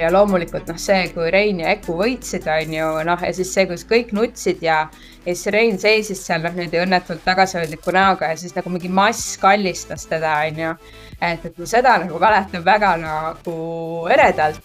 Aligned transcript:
ja 0.00 0.08
loomulikult 0.12 0.68
noh, 0.70 0.78
see, 0.80 1.08
kui 1.14 1.30
Rein 1.32 1.60
ja 1.62 1.74
Eku 1.74 1.96
võitsid, 1.98 2.46
on 2.50 2.74
ju, 2.74 2.88
noh, 3.06 3.24
ja 3.26 3.32
siis 3.36 3.52
see, 3.54 3.66
kus 3.70 3.84
kõik 3.88 4.14
nutsid 4.16 4.62
ja, 4.64 4.82
ja 5.26 5.34
siis 5.34 5.52
Rein 5.54 5.80
seisis 5.82 6.22
seal 6.24 6.44
noh, 6.44 6.54
niimoodi 6.56 6.80
õnnetult 6.82 7.24
tagasihoidliku 7.26 7.94
näoga 7.96 8.32
ja 8.32 8.38
siis 8.40 8.56
nagu 8.56 8.72
mingi 8.72 8.92
mass 8.92 9.36
kallistas 9.40 10.06
teda, 10.10 10.38
on 10.48 10.62
ju. 10.64 10.76
et, 11.20 11.44
et 11.44 11.58
ma 11.58 11.68
seda 11.68 11.98
nagu 12.04 12.22
mäletan 12.22 12.64
väga 12.66 12.94
nagu 13.02 13.58
eredalt. 14.12 14.64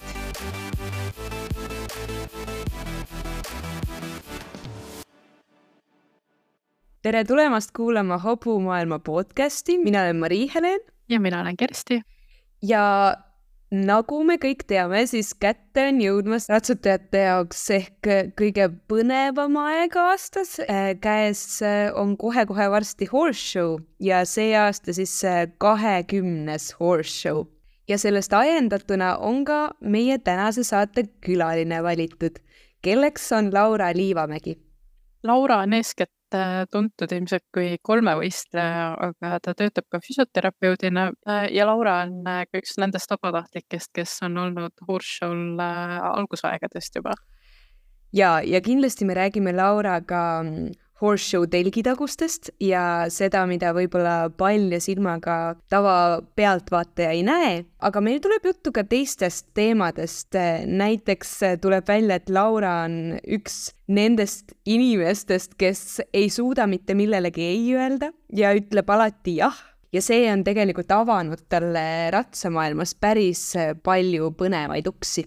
Tere 7.06 7.22
tulemast 7.24 7.70
kuulama 7.78 8.18
hobumaailma 8.18 8.98
podcasti, 9.00 9.78
mina 9.78 10.02
olen 10.02 10.16
Mari-Helen. 10.16 10.80
ja 11.10 11.20
mina 11.20 11.42
olen 11.42 11.58
Kersti. 11.58 12.02
ja 12.64 13.14
nagu 13.72 14.24
me 14.24 14.40
kõik 14.42 14.64
teame, 14.68 15.04
siis 15.06 15.36
kätte 15.38 15.84
on 15.90 16.00
jõudmas 16.02 16.48
ratsutajate 16.50 17.22
jaoks 17.28 17.62
ehk 17.78 18.10
kõige 18.42 18.66
põnevam 18.90 19.60
aeg 19.68 19.98
aastas. 20.02 20.56
Äh, 20.66 20.96
käes 21.02 21.62
äh, 21.62 21.94
on 21.94 22.18
kohe-kohe 22.18 22.72
varsti 22.74 23.06
horse 23.12 23.52
show 23.52 23.78
ja 24.00 24.24
see 24.26 24.56
aasta 24.58 24.94
siis 24.94 25.14
kahekümnes 25.62 26.72
horse 26.80 27.14
show. 27.20 27.46
ja 27.88 28.02
sellest 28.02 28.34
ajendatuna 28.34 29.18
on 29.18 29.46
ka 29.46 29.76
meie 29.80 30.18
tänase 30.18 30.64
saate 30.64 31.06
külaline 31.22 31.84
valitud, 31.84 32.42
kelleks 32.82 33.32
on 33.32 33.54
Laura 33.54 33.94
Liivamägi. 33.94 34.58
Laura 35.24 35.62
on 35.62 35.74
eeskätt 35.74 36.10
Äh, 36.10 36.15
tuntud 36.72 37.12
ilmselt 37.12 37.44
kui 37.54 37.78
kolmevõistleja, 37.86 38.88
aga 39.10 39.40
ta 39.44 39.54
töötab 39.58 39.86
ka 39.92 40.00
füsioterapeudina 40.04 41.10
äh, 41.28 41.48
ja 41.54 41.68
Laura 41.70 42.02
on 42.06 42.26
äh, 42.28 42.44
ka 42.50 42.62
üks 42.62 42.78
nendest 42.82 43.12
vabatahtlikest, 43.12 43.92
kes 43.94 44.18
on 44.26 44.38
olnud 44.38 44.86
horse 44.88 45.20
show'l 45.20 45.62
algusaegadest 45.62 46.96
juba. 46.98 47.14
ja, 48.14 48.42
ja 48.42 48.62
kindlasti 48.62 49.06
me 49.06 49.14
räägime 49.14 49.54
Lauraga 49.56 50.44
mm, 50.96 51.02
horse 51.02 51.26
show 51.30 51.46
telgitagustest 51.50 52.52
ja 52.64 53.06
seda, 53.12 53.46
mida 53.50 53.74
võib-olla 53.76 54.30
palja 54.38 54.80
silmaga 54.84 55.56
tava 55.72 56.22
pealtvaataja 56.36 57.12
ei 57.16 57.24
näe, 57.26 57.66
aga 57.80 58.02
meil 58.02 58.22
tuleb 58.24 58.46
juttu 58.46 58.72
ka 58.72 58.86
teistest 58.88 59.48
teemadest. 59.54 60.36
näiteks 60.66 61.60
tuleb 61.62 61.88
välja, 61.88 62.16
et 62.16 62.30
Laura 62.30 62.86
on 62.86 63.20
üks 63.28 63.76
nendest 63.88 64.56
inimestest, 64.66 65.56
kes 65.58 66.02
ei 66.14 66.30
suuda 66.30 66.68
mitte 66.68 66.96
millelegi 66.96 67.44
ei 67.44 67.76
öelda 67.76 68.12
ja 68.34 68.54
ütleb 68.56 68.90
alati 68.90 69.40
jah. 69.42 69.56
Ja 69.94 70.02
see 70.02 70.26
on 70.28 70.44
tegelikult 70.44 70.92
avanud 70.92 71.46
talle 71.48 72.12
ratsamaailmas 72.12 72.96
päris 73.00 73.54
palju 73.84 74.34
põnevaid 74.36 74.90
uksi 74.92 75.24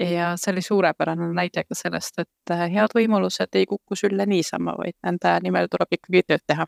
ja 0.00 0.32
see 0.36 0.52
oli 0.52 0.62
suurepärane 0.62 1.28
näide 1.32 1.64
ka 1.64 1.74
sellest, 1.74 2.18
et 2.18 2.52
äh, 2.52 2.66
head 2.72 2.94
võimalused 2.96 3.56
ei 3.56 3.66
kuku 3.66 3.96
sülle 3.96 4.26
niisama, 4.26 4.76
vaid 4.78 4.96
nende 5.06 5.36
nimel 5.42 5.70
tuleb 5.72 5.98
ikkagi 5.98 6.26
tööd 6.26 6.44
teha. 6.46 6.66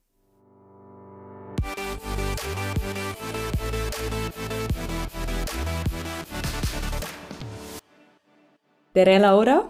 tere, 8.98 9.18
Laura. 9.22 9.60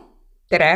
tere 0.48 0.70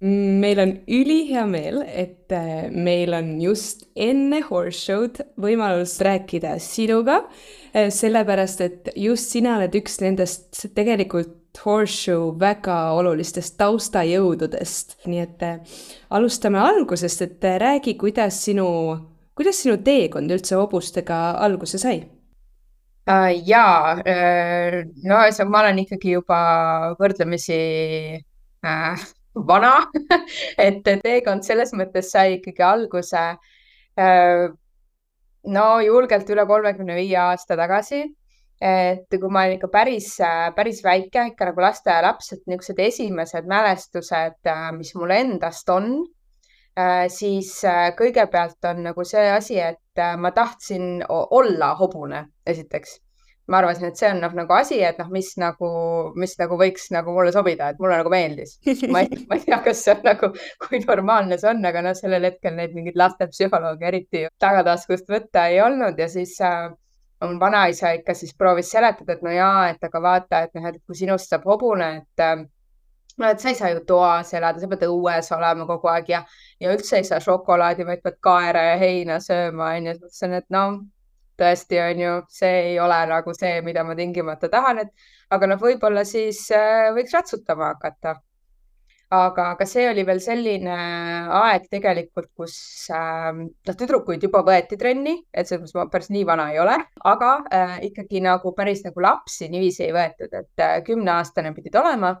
meil 0.00 0.60
on 0.62 0.70
ülihea 0.88 1.42
meel, 1.44 1.82
et 1.84 2.32
äh, 2.32 2.70
meil 2.72 3.12
on 3.12 3.34
just 3.42 3.84
enne 3.96 4.40
horse 4.46 4.78
show'd 4.80 5.20
võimalus 5.40 5.98
rääkida 6.00 6.54
sinuga, 6.62 7.18
äh, 7.74 7.90
sellepärast 7.92 8.64
et 8.64 8.88
just 8.96 9.34
sina 9.34 9.58
oled 9.58 9.76
üks 9.76 10.00
nendest 10.00 10.70
tegelikult 10.76 11.39
horseshoe 11.58 12.34
väga 12.40 12.76
olulistest 12.98 13.56
taustajõududest, 13.60 14.96
nii 15.10 15.20
et 15.24 15.42
äh, 15.42 15.76
alustame 16.10 16.60
algusest, 16.62 17.22
et 17.26 17.44
äh, 17.44 17.58
räägi, 17.60 17.96
kuidas 18.00 18.38
sinu, 18.44 18.66
kuidas 19.36 19.62
sinu 19.62 19.76
teekond 19.84 20.30
üldse 20.30 20.58
hobustega 20.60 21.20
alguse 21.42 21.78
sai 21.82 22.00
uh,? 22.00 23.30
jaa, 23.46 23.96
no 25.08 25.20
ma 25.50 25.62
olen 25.64 25.80
ikkagi 25.82 26.14
juba 26.14 26.40
võrdlemisi 27.00 27.60
äh, 28.66 29.06
vana 29.34 29.74
et 30.66 30.84
teekond 30.84 31.46
selles 31.46 31.74
mõttes 31.74 32.10
sai 32.12 32.36
ikkagi 32.38 32.62
alguse 32.66 33.24
äh, 33.98 34.46
no 35.46 35.66
julgelt 35.84 36.30
üle 36.30 36.46
kolmekümne 36.46 36.96
viie 36.98 37.18
aasta 37.18 37.56
tagasi 37.58 38.04
et 38.60 39.08
kui 39.16 39.32
ma 39.32 39.46
olin 39.46 39.56
ikka 39.56 39.70
päris, 39.72 40.14
päris 40.56 40.82
väike, 40.84 41.24
ikka 41.32 41.48
nagu 41.48 41.62
lasteaialaps, 41.64 42.32
et 42.34 42.42
niisugused 42.46 42.80
esimesed 42.84 43.48
mälestused, 43.48 44.50
mis 44.76 44.94
mul 45.00 45.14
endast 45.16 45.72
on, 45.72 45.94
siis 47.08 47.54
kõigepealt 47.96 48.68
on 48.68 48.82
nagu 48.90 49.04
see 49.08 49.28
asi, 49.32 49.56
et 49.60 50.02
ma 50.20 50.32
tahtsin 50.36 51.00
olla 51.08 51.74
hobune, 51.80 52.26
esiteks. 52.46 53.00
ma 53.50 53.58
arvasin, 53.58 53.88
et 53.88 53.98
see 53.98 54.06
on 54.06 54.20
noh, 54.22 54.34
nagu 54.38 54.54
asi, 54.54 54.76
et 54.86 54.98
noh, 55.00 55.08
mis 55.10 55.32
nagu, 55.40 55.68
mis 56.14 56.36
nagu 56.38 56.54
võiks 56.60 56.84
nagu 56.94 57.10
mulle 57.10 57.32
sobida, 57.34 57.72
et 57.72 57.80
mulle 57.82 57.96
nagu 57.98 58.12
meeldis. 58.12 58.60
ma 58.92 59.00
ei, 59.02 59.24
ma 59.26 59.40
ei 59.40 59.42
tea, 59.42 59.58
kas 59.64 59.80
see 59.86 59.96
on 59.96 60.04
nagu, 60.06 60.30
kui 60.62 60.78
normaalne 60.84 61.40
see 61.40 61.50
on, 61.50 61.64
aga 61.66 61.82
noh, 61.82 61.96
sellel 61.98 62.28
hetkel 62.28 62.54
neid 62.54 62.76
mingeid 62.76 63.00
lastepsühholooge 63.00 63.88
eriti 63.90 64.22
tagataskust 64.38 65.10
võtta 65.10 65.48
ei 65.50 65.58
olnud 65.64 65.98
ja 65.98 66.06
siis 66.12 66.36
äh, 66.46 66.68
mul 67.20 67.40
vanaisa 67.40 67.92
ikka 67.98 68.14
siis 68.14 68.32
proovis 68.38 68.70
seletada, 68.72 69.12
et 69.12 69.22
no 69.22 69.32
jaa, 69.34 69.68
et 69.72 69.84
aga 69.84 70.02
vaata, 70.02 70.44
et 70.46 70.56
noh, 70.56 70.68
et 70.70 70.80
kui 70.86 70.96
sinust 70.96 71.28
saab 71.32 71.44
hobune, 71.48 71.90
et 72.00 72.24
äh, 72.24 72.44
no 73.18 73.28
et 73.28 73.42
sa 73.42 73.50
ei 73.50 73.58
saa 73.58 73.72
ju 73.74 73.82
toas 73.88 74.32
elada, 74.34 74.62
sa 74.62 74.70
pead 74.70 74.86
õues 74.88 75.28
olema 75.36 75.66
kogu 75.68 75.90
aeg 75.92 76.08
ja, 76.14 76.22
ja 76.60 76.72
üldse 76.72 77.00
ei 77.00 77.08
saa 77.08 77.20
šokolaadi, 77.24 77.86
vaid 77.88 78.02
pead 78.06 78.16
kaera 78.24 78.64
ja 78.70 78.80
heina 78.80 79.20
sööma, 79.24 79.74
onju. 79.76 79.96
siis 79.98 80.02
mõtlesin, 80.06 80.38
et 80.40 80.48
no 80.56 80.64
tõesti 81.40 81.80
on 81.80 82.02
ju, 82.04 82.16
see 82.40 82.56
ei 82.72 82.80
ole 82.80 82.98
nagu 83.10 83.34
see, 83.36 83.60
mida 83.64 83.84
ma 83.84 83.96
tingimata 83.96 84.48
tahan, 84.52 84.84
et 84.84 85.06
aga 85.36 85.52
noh, 85.52 85.60
võib-olla 85.60 86.04
siis 86.08 86.46
äh, 86.56 86.90
võiks 86.96 87.14
ratsutama 87.16 87.74
hakata 87.74 88.16
aga, 89.10 89.44
aga 89.54 89.66
see 89.66 89.88
oli 89.90 90.04
veel 90.06 90.20
selline 90.22 90.74
aeg 91.40 91.66
tegelikult, 91.72 92.30
kus 92.38 92.54
äh, 92.94 93.30
noh, 93.34 93.76
tüdrukuid 93.82 94.22
juba 94.22 94.44
võeti 94.46 94.78
trenni, 94.78 95.16
et 95.34 95.48
selles 95.48 95.64
mõttes 95.64 95.76
ma 95.78 95.86
päris 95.90 96.10
nii 96.14 96.26
vana 96.28 96.46
ei 96.54 96.60
ole, 96.62 96.76
aga 97.10 97.30
äh, 97.50 97.76
ikkagi 97.90 98.22
nagu 98.24 98.54
päris 98.56 98.84
nagu 98.86 99.02
lapsi 99.02 99.50
niiviisi 99.50 99.88
ei 99.88 99.94
võetud, 99.96 100.34
et 100.42 100.62
äh, 100.62 100.78
kümneaastane 100.86 101.54
pidid 101.56 101.78
olema. 101.82 102.14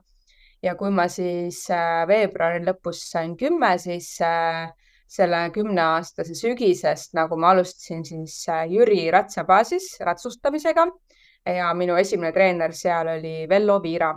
ja 0.62 0.74
kui 0.76 0.90
ma 0.92 1.06
siis 1.08 1.62
äh, 1.72 2.02
veebruari 2.08 2.64
lõpus 2.66 3.04
sain 3.12 3.36
kümme, 3.38 3.76
siis 3.78 4.16
äh, 4.20 4.66
selle 5.10 5.44
kümneaastase 5.54 6.34
sügisest 6.34 7.14
nagu 7.14 7.38
ma 7.38 7.54
alustasin 7.54 8.02
siis 8.04 8.42
äh, 8.48 8.66
Jüri 8.70 9.10
ratsabaasis 9.10 9.96
ratsustamisega. 10.00 10.86
Ja 11.46 11.70
minu 11.72 11.94
esimene 11.96 12.34
treener 12.36 12.74
seal 12.76 13.08
oli 13.14 13.46
Vello 13.48 13.78
Viira 13.80 14.10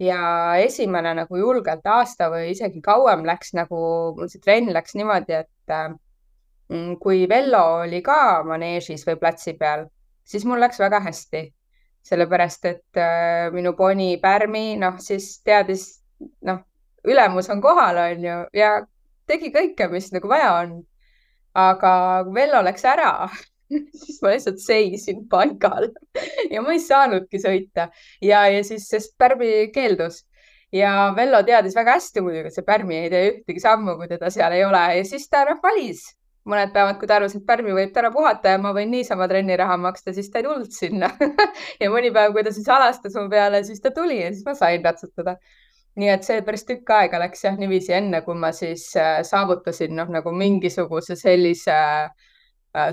ja 0.00 0.56
esimene 0.56 1.12
nagu 1.18 1.38
julgelt 1.38 1.86
aasta 1.86 2.30
või 2.32 2.50
isegi 2.54 2.80
kauem 2.84 3.24
läks 3.28 3.52
nagu, 3.56 3.80
mul 4.16 4.30
see 4.32 4.40
trenn 4.42 4.72
läks 4.72 4.96
niimoodi, 4.96 5.42
et 5.42 5.74
äh, 5.74 5.92
kui 7.02 7.26
Vello 7.28 7.62
oli 7.84 8.00
ka 8.02 8.42
maneežis 8.46 9.04
või 9.08 9.18
platsi 9.20 9.56
peal, 9.60 9.86
siis 10.24 10.46
mul 10.48 10.62
läks 10.62 10.80
väga 10.80 11.02
hästi. 11.06 11.50
sellepärast, 12.02 12.64
et 12.64 12.96
äh, 12.96 13.50
minu 13.52 13.74
poni 13.76 14.14
Pärmi, 14.16 14.78
noh 14.80 14.94
siis 15.04 15.42
teadis, 15.44 16.00
noh, 16.48 16.62
ülemus 17.04 17.50
on 17.52 17.60
kohal, 17.60 17.98
on 18.00 18.24
ju, 18.24 18.36
ja 18.56 18.70
tegi 19.28 19.50
kõike, 19.52 19.90
mis 19.92 20.08
nagu 20.14 20.28
vaja 20.28 20.54
on. 20.62 20.78
aga 21.54 21.92
Vello 22.34 22.62
läks 22.64 22.84
ära 22.88 23.28
siis 23.70 24.18
ma 24.22 24.34
lihtsalt 24.34 24.60
seisin 24.62 25.26
paigal 25.30 25.90
ja 26.52 26.62
ma 26.64 26.74
ei 26.74 26.82
saanudki 26.82 27.40
sõita. 27.42 27.88
Ja, 28.22 28.46
ja 28.50 28.62
siis, 28.66 28.88
sest 28.90 29.16
Pärmi 29.18 29.70
keeldus. 29.74 30.24
Ja 30.74 31.10
Vello 31.16 31.42
teadis 31.42 31.74
väga 31.74 31.96
hästi 31.98 32.22
muidugi, 32.22 32.50
et 32.50 32.54
see 32.54 32.66
Pärmi 32.66 33.00
ei 33.04 33.10
tee 33.10 33.28
ühtegi 33.32 33.62
sammu, 33.62 33.96
kui 33.98 34.10
teda 34.10 34.30
seal 34.30 34.54
ei 34.54 34.64
ole. 34.64 34.82
Ja 35.00 35.06
siis 35.06 35.26
ta 35.30 35.44
noh 35.48 35.58
valis. 35.62 36.04
Mõned 36.48 36.70
päevad, 36.72 36.96
kui 36.98 37.08
ta 37.10 37.18
arvas, 37.18 37.34
et 37.36 37.44
Pärmi 37.46 37.74
võib 37.76 37.90
täna 37.94 38.08
puhata 38.14 38.54
ja 38.54 38.60
ma 38.62 38.70
võin 38.74 38.88
niisama 38.94 39.26
trenniraha 39.28 39.76
maksta, 39.82 40.14
siis 40.16 40.30
ta 40.32 40.40
ei 40.40 40.46
tulnud 40.46 40.70
sinna. 40.74 41.10
Ja 41.82 41.90
mõni 41.92 42.12
päev, 42.14 42.32
kui 42.34 42.44
ta 42.46 42.52
siis 42.54 42.68
alastas 42.70 43.18
mu 43.18 43.26
peale, 43.32 43.64
siis 43.66 43.82
ta 43.82 43.92
tuli 43.94 44.20
ja 44.22 44.30
siis 44.32 44.46
ma 44.46 44.54
sain 44.58 44.84
ratsutada. 44.84 45.36
nii 46.00 46.08
et 46.08 46.24
see 46.24 46.40
päris 46.46 46.62
tükk 46.64 46.90
aega 46.94 47.18
läks 47.18 47.42
jah 47.44 47.56
niiviisi, 47.58 47.92
enne 47.92 48.20
kui 48.24 48.36
ma 48.38 48.52
siis 48.56 48.84
äh, 48.96 49.20
saavutasin 49.26 49.96
noh, 49.98 50.08
nagu 50.08 50.32
mingisuguse 50.32 51.16
sellise 51.18 51.74
Äh, 51.74 52.29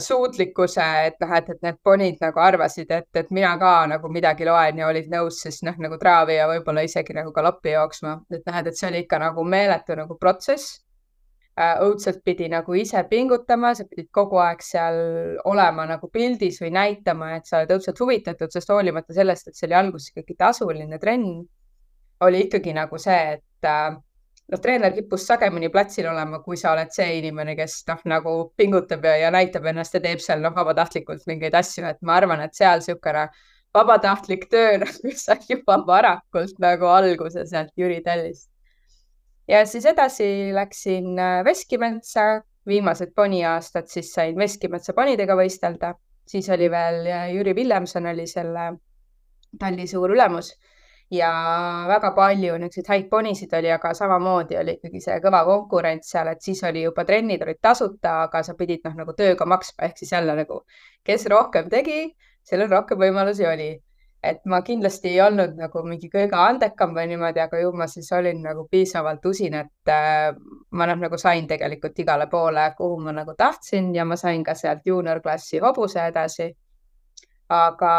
suutlikkuse, 0.02 0.86
et 1.06 1.20
noh, 1.22 1.32
et, 1.38 1.50
et 1.54 1.62
need 1.62 1.78
ponid 1.86 2.18
nagu 2.22 2.42
arvasid, 2.42 2.90
et, 2.92 3.08
et 3.20 3.30
mina 3.36 3.52
ka 3.62 3.74
nagu 3.92 4.10
midagi 4.10 4.48
loen 4.48 4.82
ja 4.82 4.88
olid 4.90 5.12
nõus 5.12 5.38
siis 5.44 5.62
noh, 5.68 5.78
nagu 5.78 6.00
traavi 6.02 6.40
ja 6.40 6.48
võib-olla 6.50 6.82
isegi 6.88 7.14
nagu 7.14 7.30
galoppi 7.36 7.76
jooksma, 7.76 8.16
et 8.34 8.42
noh, 8.42 8.58
et, 8.58 8.72
et 8.72 8.80
see 8.80 8.90
oli 8.90 9.04
ikka 9.06 9.20
nagu 9.22 9.46
meeletu 9.46 9.98
nagu 10.00 10.18
protsess. 10.18 10.82
äh, 11.58 11.78
õudselt 11.82 12.24
pidi 12.26 12.50
nagu 12.50 12.74
ise 12.78 13.04
pingutama, 13.10 13.76
sa 13.76 13.86
pidid 13.90 14.10
kogu 14.14 14.38
aeg 14.38 14.62
seal 14.62 14.98
olema 15.46 15.86
nagu 15.90 16.10
pildis 16.10 16.60
või 16.62 16.70
näitama, 16.74 17.32
et 17.38 17.46
sa 17.46 17.60
oled 17.62 17.72
õudselt 17.78 18.02
huvitatud, 18.02 18.52
sest 18.54 18.70
hoolimata 18.70 19.14
sellest, 19.14 19.48
et 19.48 19.56
see 19.58 19.66
oli 19.70 19.78
alguses 19.78 20.12
ikkagi 20.12 20.36
tasuline 20.38 21.00
trenn, 21.02 21.40
oli 22.22 22.44
ikkagi 22.46 22.74
nagu 22.78 22.98
see, 23.02 23.38
et 23.38 23.66
äh, 23.70 23.98
noh, 24.52 24.62
treener 24.64 24.94
kippus 24.96 25.26
sagemini 25.28 25.70
platsil 25.74 26.08
olema, 26.10 26.40
kui 26.44 26.58
sa 26.60 26.72
oled 26.74 26.92
see 26.96 27.20
inimene, 27.20 27.56
kes 27.58 27.82
noh, 27.90 28.02
nagu 28.08 28.36
pingutab 28.58 29.06
ja, 29.08 29.18
ja 29.26 29.32
näitab 29.34 29.68
ennast 29.72 29.98
ja 29.98 30.02
teeb 30.04 30.24
seal 30.24 30.42
noh, 30.44 30.56
vabatahtlikult 30.56 31.28
mingeid 31.30 31.56
asju, 31.58 31.86
et 31.90 32.02
ma 32.08 32.18
arvan, 32.22 32.44
et 32.46 32.56
seal 32.58 32.82
niisugune 32.84 33.28
vabatahtlik 33.76 34.48
töö 34.52 34.78
nagu 34.84 35.14
sai 35.16 35.40
juba 35.50 35.80
varakult 35.88 36.62
nagu 36.64 36.88
alguse 36.92 37.46
sealt 37.50 37.74
Jüri 37.78 38.00
Tallist. 38.06 38.50
ja 39.48 39.66
siis 39.66 39.86
edasi 39.86 40.54
läksin 40.56 41.20
äh, 41.20 41.44
Veskimetsa, 41.46 42.44
viimased 42.68 43.14
poniaastad 43.16 43.88
siis 43.92 44.14
sain 44.14 44.36
Veskimetsa 44.40 44.94
ponidega 44.94 45.36
võistelda, 45.40 45.94
siis 46.28 46.50
oli 46.50 46.72
veel 46.72 47.04
äh, 47.12 47.30
Jüri 47.36 47.56
Villemson 47.56 48.08
oli 48.14 48.28
selle 48.28 48.72
talli 49.60 49.88
suur 49.88 50.12
ülemus 50.16 50.56
ja 51.12 51.32
väga 51.88 52.12
palju 52.16 52.58
niisuguseid 52.60 52.90
häid 52.92 53.10
ponisid 53.10 53.54
oli, 53.56 53.72
aga 53.72 53.94
samamoodi 53.96 54.58
oli 54.60 54.76
ikkagi 54.78 55.02
see 55.04 55.18
kõva 55.24 55.44
konkurents 55.48 56.12
seal, 56.12 56.32
et 56.34 56.44
siis 56.44 56.64
oli 56.68 56.84
juba 56.84 57.06
trennid 57.08 57.44
olid 57.46 57.62
tasuta, 57.64 58.24
aga 58.28 58.44
sa 58.44 58.56
pidid 58.60 58.84
noh, 58.86 58.96
nagu 59.02 59.16
tööga 59.16 59.48
maksma, 59.48 59.88
ehk 59.88 60.02
siis 60.04 60.12
jälle 60.12 60.36
nagu, 60.36 60.62
kes 61.08 61.28
rohkem 61.32 61.70
tegi, 61.72 62.10
sellel 62.44 62.72
rohkem 62.72 63.00
võimalusi 63.00 63.48
oli. 63.48 63.76
et 64.28 64.40
ma 64.50 64.58
kindlasti 64.66 65.12
ei 65.12 65.20
olnud 65.22 65.52
nagu 65.56 65.84
mingi 65.86 66.08
kõige 66.10 66.36
andekam 66.36 66.96
või 66.96 67.06
niimoodi, 67.12 67.40
aga 67.40 67.60
ju 67.62 67.70
ma 67.72 67.86
siis 67.88 68.10
olin 68.12 68.42
nagu 68.44 68.66
piisavalt 68.68 69.26
usin, 69.30 69.54
et 69.54 69.92
äh, 69.94 70.34
ma 70.72 70.88
noh, 70.90 70.98
nagu 71.06 71.18
sain 71.22 71.48
tegelikult 71.48 72.00
igale 72.00 72.26
poole, 72.28 72.66
kuhu 72.78 72.98
ma 73.06 73.14
nagu 73.14 73.36
tahtsin 73.38 73.94
ja 73.96 74.06
ma 74.06 74.18
sain 74.18 74.44
ka 74.44 74.56
sealt 74.58 74.90
juuniorklassi 74.90 75.62
hobuse 75.64 76.08
edasi 76.10 76.50
aga, 77.54 77.94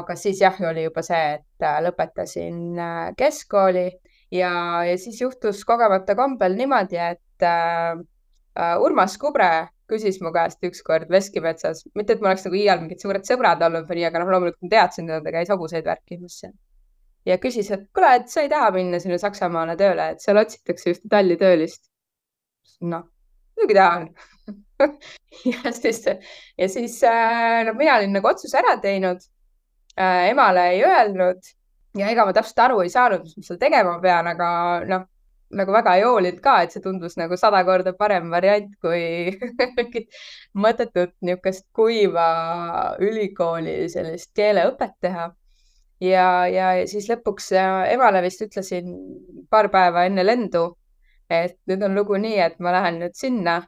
aga 0.00 0.16
siis 0.16 0.40
jah, 0.40 0.56
oli 0.70 0.86
juba 0.86 1.02
see, 1.04 1.38
et 1.38 1.66
äh, 1.66 1.78
lõpetasin 1.84 2.58
äh, 2.80 3.12
keskkooli 3.18 3.86
ja, 4.32 4.50
ja 4.88 4.96
siis 4.98 5.20
juhtus 5.20 5.64
kogemata 5.68 6.16
kombel 6.18 6.56
niimoodi, 6.58 6.98
et 6.98 7.46
äh, 7.46 8.00
äh, 8.56 8.76
Urmas 8.80 9.18
Kubre 9.20 9.68
küsis 9.90 10.20
mu 10.24 10.32
käest 10.32 10.64
ükskord 10.64 11.10
Veskimetsas, 11.12 11.84
mitte 11.94 12.16
et 12.16 12.22
ma 12.24 12.32
oleks 12.32 12.46
nagu 12.46 12.56
iial 12.56 12.80
mingid 12.82 13.02
suured 13.02 13.26
sõbrad 13.28 13.62
olnud 13.66 13.88
või 13.88 14.00
nii, 14.00 14.06
aga 14.08 14.22
noh, 14.22 14.30
loomulikult 14.32 14.64
ma 14.64 14.70
teadsin, 14.72 15.10
et 15.12 15.26
ta 15.26 15.34
käis 15.34 15.52
hobuseid 15.52 15.84
värkimas 15.88 16.38
seal. 16.40 16.54
ja 17.28 17.36
küsis, 17.40 17.70
et 17.74 17.84
kuule, 17.92 18.14
et 18.20 18.30
sa 18.32 18.44
ei 18.44 18.48
taha 18.52 18.70
minna 18.74 19.00
sinna 19.02 19.18
Saksamaale 19.20 19.76
tööle, 19.80 20.10
et 20.14 20.24
seal 20.24 20.40
otsitakse 20.40 20.94
ühte 20.94 21.10
talli 21.12 21.36
töölist. 21.40 21.90
noh, 22.80 23.04
muidugi 23.56 23.76
tahan 23.76 24.08
ja 25.52 25.72
siis, 25.72 26.02
ja 26.58 26.68
siis 26.68 27.02
äh, 27.06 27.64
no 27.66 27.74
mina 27.78 27.98
olin 27.98 28.16
nagu 28.16 28.28
otsuse 28.28 28.58
ära 28.58 28.76
teinud 28.82 29.20
äh,. 29.98 30.30
emale 30.30 30.68
ei 30.72 30.82
öelnud 30.84 31.54
ja 31.98 32.10
ega 32.10 32.26
ma 32.26 32.34
täpselt 32.34 32.62
aru 32.66 32.80
ei 32.82 32.90
saanud, 32.92 33.22
mis 33.24 33.36
ma 33.38 33.46
seal 33.48 33.60
tegema 33.60 33.98
pean, 34.02 34.28
aga 34.30 34.48
noh, 34.90 35.04
nagu 35.54 35.74
väga 35.74 35.94
ei 35.98 36.04
hoolinud 36.06 36.40
ka, 36.42 36.56
et 36.64 36.74
see 36.74 36.82
tundus 36.84 37.16
nagu 37.20 37.36
sada 37.38 37.62
korda 37.66 37.94
parem 37.98 38.30
variant 38.32 38.72
kui 38.82 39.34
mingit 39.78 40.18
mõttetut 40.58 41.14
niisugust 41.22 41.66
kuiva 41.76 42.28
ülikooli 43.02 43.76
sellist 43.92 44.32
keeleõpet 44.36 44.96
teha. 45.04 45.28
ja, 46.02 46.26
ja 46.50 46.72
siis 46.90 47.06
lõpuks 47.10 47.52
äh, 47.58 47.92
emale 47.94 48.22
vist 48.24 48.42
ütlesin 48.42 48.90
paar 49.50 49.70
päeva 49.70 50.06
enne 50.08 50.26
lendu, 50.26 50.66
et 51.30 51.56
nüüd 51.70 51.84
on 51.86 51.94
lugu 51.94 52.18
nii, 52.18 52.40
et 52.48 52.58
ma 52.58 52.74
lähen 52.74 52.98
nüüd 53.04 53.14
sinna 53.18 53.62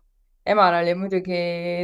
emal 0.46 0.78
oli 0.80 0.94
muidugi 0.98 1.38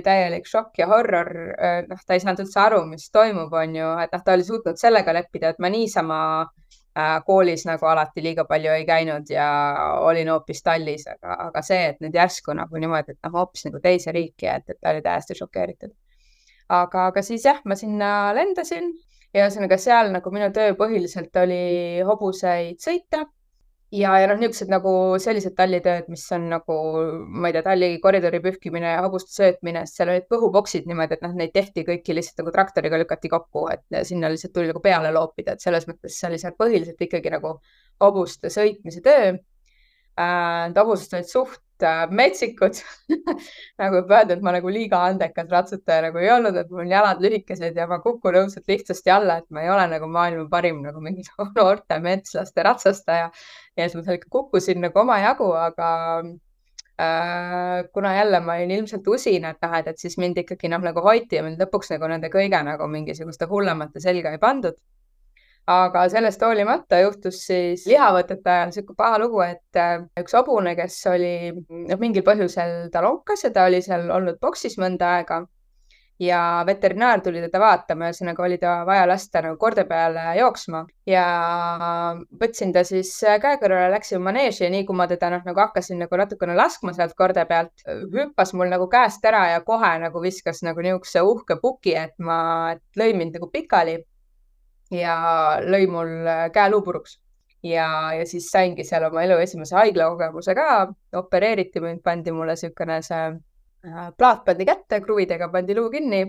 täielik 0.05 0.47
šokk 0.49 0.79
ja 0.83 0.89
horror. 0.91 1.31
Äh, 1.59 1.79
noh, 1.89 2.01
ta 2.07 2.17
ei 2.17 2.23
saanud 2.23 2.45
üldse 2.45 2.61
aru, 2.63 2.83
mis 2.91 3.09
toimub, 3.15 3.53
on 3.53 3.77
ju, 3.77 3.89
et 4.03 4.15
noh, 4.15 4.25
ta 4.25 4.37
oli 4.37 4.47
suutnud 4.47 4.81
sellega 4.81 5.15
leppida, 5.17 5.53
et 5.53 5.63
ma 5.63 5.71
niisama 5.73 6.19
äh, 6.43 7.19
koolis 7.27 7.67
nagu 7.69 7.89
alati 7.91 8.25
liiga 8.25 8.47
palju 8.49 8.75
ei 8.77 8.87
käinud 8.89 9.31
ja 9.33 9.49
olin 10.01 10.33
hoopis 10.35 10.63
tallis, 10.63 11.07
aga, 11.11 11.39
aga 11.49 11.65
see, 11.67 11.83
et 11.93 12.01
nüüd 12.05 12.17
järsku 12.19 12.57
nagu 12.59 12.83
niimoodi, 12.83 13.17
et 13.17 13.29
noh, 13.29 13.37
hoopis 13.41 13.67
nagu 13.69 13.83
teise 13.83 14.15
riiki, 14.15 14.49
et, 14.55 14.69
et 14.69 14.81
ta 14.81 14.95
oli 14.95 15.05
täiesti 15.05 15.39
šokeeritud. 15.39 15.95
aga, 16.73 17.07
aga 17.11 17.23
siis 17.23 17.45
jah, 17.45 17.61
ma 17.69 17.77
sinna 17.77 18.33
lendasin 18.37 18.93
ja 19.35 19.47
ühesõnaga 19.47 19.79
seal 19.81 20.13
nagu 20.15 20.31
minu 20.33 20.49
töö 20.55 20.75
põhiliselt 20.79 21.37
oli 21.43 22.01
hobuseid 22.07 22.81
sõita 22.81 23.27
ja, 23.93 24.13
ja 24.21 24.29
noh, 24.31 24.39
niisugused 24.41 24.71
nagu 24.73 24.93
sellised 25.23 25.55
tallitööd, 25.59 26.09
mis 26.13 26.25
on 26.35 26.49
nagu, 26.53 26.77
ma 27.29 27.51
ei 27.51 27.57
tea, 27.57 27.65
talli 27.67 27.91
koridori 28.03 28.41
pühkimine 28.45 28.95
ja 28.95 29.03
hobuste 29.05 29.35
söötmine, 29.35 29.85
seal 29.91 30.13
olid 30.15 30.29
põhuboksid 30.33 30.89
niimoodi, 30.89 31.19
et 31.19 31.25
noh, 31.27 31.35
neid 31.39 31.53
tehti 31.55 31.85
kõiki 31.89 32.17
lihtsalt 32.17 32.43
nagu 32.43 32.55
traktoriga 32.55 33.01
lükati 33.03 33.31
kokku, 33.33 33.67
et 33.75 33.85
sinna 34.09 34.31
lihtsalt 34.33 34.55
tuli 34.57 34.71
nagu 34.73 34.83
peale 34.85 35.13
loopida, 35.15 35.57
et 35.57 35.65
selles 35.65 35.89
mõttes 35.91 36.17
see 36.19 36.31
oli 36.31 36.41
seal 36.43 36.57
põhiliselt 36.59 37.05
ikkagi 37.09 37.35
nagu 37.35 37.57
hobuste 38.03 38.53
sõitmise 38.53 39.05
töö 39.05 39.33
äh,. 39.33 40.73
hobused 40.77 41.15
olid 41.19 41.29
suht 41.29 41.61
metsikud 42.11 42.79
nagu 43.83 44.01
öelda, 44.03 44.37
et 44.37 44.45
ma 44.45 44.55
nagu 44.57 44.71
liiga 44.73 45.01
andekas 45.09 45.51
ratsutaja 45.53 46.07
nagu 46.07 46.21
ei 46.23 46.31
olnud, 46.35 46.57
et 46.59 46.71
mul 46.71 46.85
on 46.85 46.93
jalad 46.93 47.23
lühikesed 47.25 47.79
ja 47.79 47.89
ma 47.91 47.99
kukun 48.05 48.39
õudselt 48.43 48.71
lihtsasti 48.71 49.13
alla, 49.15 49.41
et 49.43 49.49
ma 49.51 49.65
ei 49.65 49.73
ole 49.73 49.89
nagu 49.95 50.09
maailma 50.13 50.47
parim 50.53 50.81
nagu 50.85 51.03
mingi 51.05 51.27
noorte 51.59 51.99
metslaste 52.05 52.65
ratsastaja. 52.69 53.29
ja 53.77 53.89
siis 53.89 53.99
ma 53.99 54.07
seal 54.07 54.21
ikka 54.21 54.33
kukkusin 54.39 54.83
nagu 54.85 55.03
omajagu, 55.05 55.51
aga 55.59 55.91
äh, 57.01 57.77
kuna 57.93 58.15
jälle 58.17 58.41
ma 58.41 58.57
olin 58.61 58.79
ilmselt 58.79 59.09
usin, 59.09 59.45
et 59.51 59.63
noh, 59.63 59.77
et, 59.79 59.93
et 59.93 59.99
siis 59.99 60.19
mind 60.19 60.43
ikkagi 60.45 60.71
noh, 60.73 60.83
nagu 60.85 61.05
hoiti 61.05 61.41
ja 61.41 61.45
mind 61.47 61.61
lõpuks 61.63 61.95
nagu 61.95 62.11
nende 62.11 62.33
kõige 62.33 62.65
nagu 62.67 62.89
mingisuguste 62.89 63.51
hullemate 63.51 64.01
selga 64.05 64.35
ei 64.35 64.43
pandud 64.43 64.79
aga 65.71 66.09
sellest 66.11 66.43
hoolimata 66.43 66.99
juhtus 67.05 67.39
siis 67.47 67.87
lihavõtete 67.87 68.51
ajal 68.51 68.71
niisugune 68.71 68.99
paha 68.99 69.19
lugu, 69.23 69.43
et 69.47 69.79
äh, 69.79 70.03
üks 70.19 70.35
hobune, 70.35 70.75
kes 70.79 70.99
oli 71.13 71.35
noh, 71.53 71.99
mingil 72.01 72.27
põhjusel 72.27 72.89
ta 72.93 73.03
lonkas 73.05 73.45
ja 73.47 73.53
ta 73.55 73.67
oli 73.71 73.83
seal 73.85 74.11
olnud 74.11 74.41
boksis 74.43 74.79
mõnda 74.83 75.17
aega 75.19 75.45
ja 76.23 76.63
veterinaar 76.67 77.21
tuli 77.23 77.41
teda 77.43 77.61
vaatama, 77.63 78.11
ühesõnaga 78.11 78.45
oli 78.45 78.59
ta 78.61 78.75
vaja 78.87 79.07
lasta 79.09 79.43
nagu 79.43 79.57
korde 79.59 79.85
peale 79.89 80.25
jooksma 80.39 80.85
ja 81.09 81.25
võtsin 82.43 82.73
ta 82.75 82.85
siis 82.87 83.11
käekõrvale, 83.43 83.91
läksin 83.95 84.23
maneeži 84.23 84.67
ja 84.67 84.71
nii 84.71 84.87
kui 84.87 84.99
ma 84.99 85.09
teda 85.11 85.33
noh, 85.35 85.43
nagu 85.47 85.63
hakkasin 85.65 85.99
nagu 86.05 86.21
natukene 86.21 86.55
laskma 86.59 86.95
sealt 86.97 87.17
korde 87.19 87.45
pealt, 87.49 87.87
hüppas 87.87 88.55
mul 88.59 88.71
nagu 88.71 88.87
käest 88.93 89.25
ära 89.27 89.49
ja 89.55 89.63
kohe 89.67 89.93
nagu 90.05 90.23
viskas 90.23 90.63
nagu 90.67 90.85
niisuguse 90.85 91.25
uhke 91.27 91.59
puki, 91.63 91.97
et 91.99 92.15
ma, 92.19 92.39
et 92.77 93.03
lõi 93.03 93.13
mind 93.19 93.39
nagu 93.39 93.51
pikali 93.51 93.99
ja 94.93 95.17
lõi 95.65 95.87
mul 95.91 96.13
äh, 96.29 96.47
käeluu 96.53 96.83
puruks. 96.83 97.19
ja, 97.63 98.13
ja 98.19 98.27
siis 98.27 98.49
saingi 98.51 98.85
seal 98.85 99.07
oma 99.07 99.23
elu 99.23 99.39
esimese 99.45 99.77
haiglakogemuse 99.79 100.55
ka, 100.59 100.69
opereeriti 101.21 101.81
mind, 101.81 102.03
pandi 102.03 102.33
mulle 102.35 102.57
niisugune 102.57 103.01
see 103.07 103.27
äh, 103.31 104.09
plaat 104.19 104.45
pandi 104.45 104.67
kätte, 104.67 105.01
kruvidega 105.01 105.49
pandi 105.53 105.77
luu 105.79 105.91
kinni. 105.91 106.25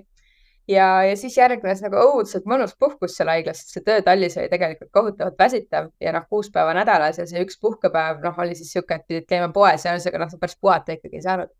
Ja, 0.68 1.04
ja 1.04 1.16
siis 1.20 1.34
järgnes 1.36 1.82
nagu 1.84 1.98
õudselt 2.00 2.46
mõnus 2.48 2.72
puhkus 2.80 3.18
seal 3.18 3.28
haiglas, 3.28 3.60
sest 3.60 3.74
see 3.76 3.84
töö 3.84 4.04
tallis 4.06 4.38
oli 4.40 4.48
tegelikult 4.48 4.94
kohutavalt 4.96 5.36
väsitav. 5.40 5.90
Ja 6.00 6.14
noh, 6.16 6.24
kuus 6.30 6.48
päeva 6.54 6.72
nädalas 6.78 7.20
ja 7.20 7.26
see 7.28 7.44
üks 7.44 7.60
puhkepäev, 7.60 8.22
noh, 8.24 8.40
oli 8.40 8.56
siis 8.56 8.70
niisugune, 8.70 9.02
et 9.02 9.10
pidid 9.10 9.28
käima 9.28 9.50
poes 9.52 9.84
ja 9.84 9.98
ühesõnaga 9.98 10.24
noh, 10.24 10.38
päris 10.40 10.56
puhata 10.62 10.96
ikkagi 10.96 11.20
ei 11.20 11.26
saanud 11.26 11.52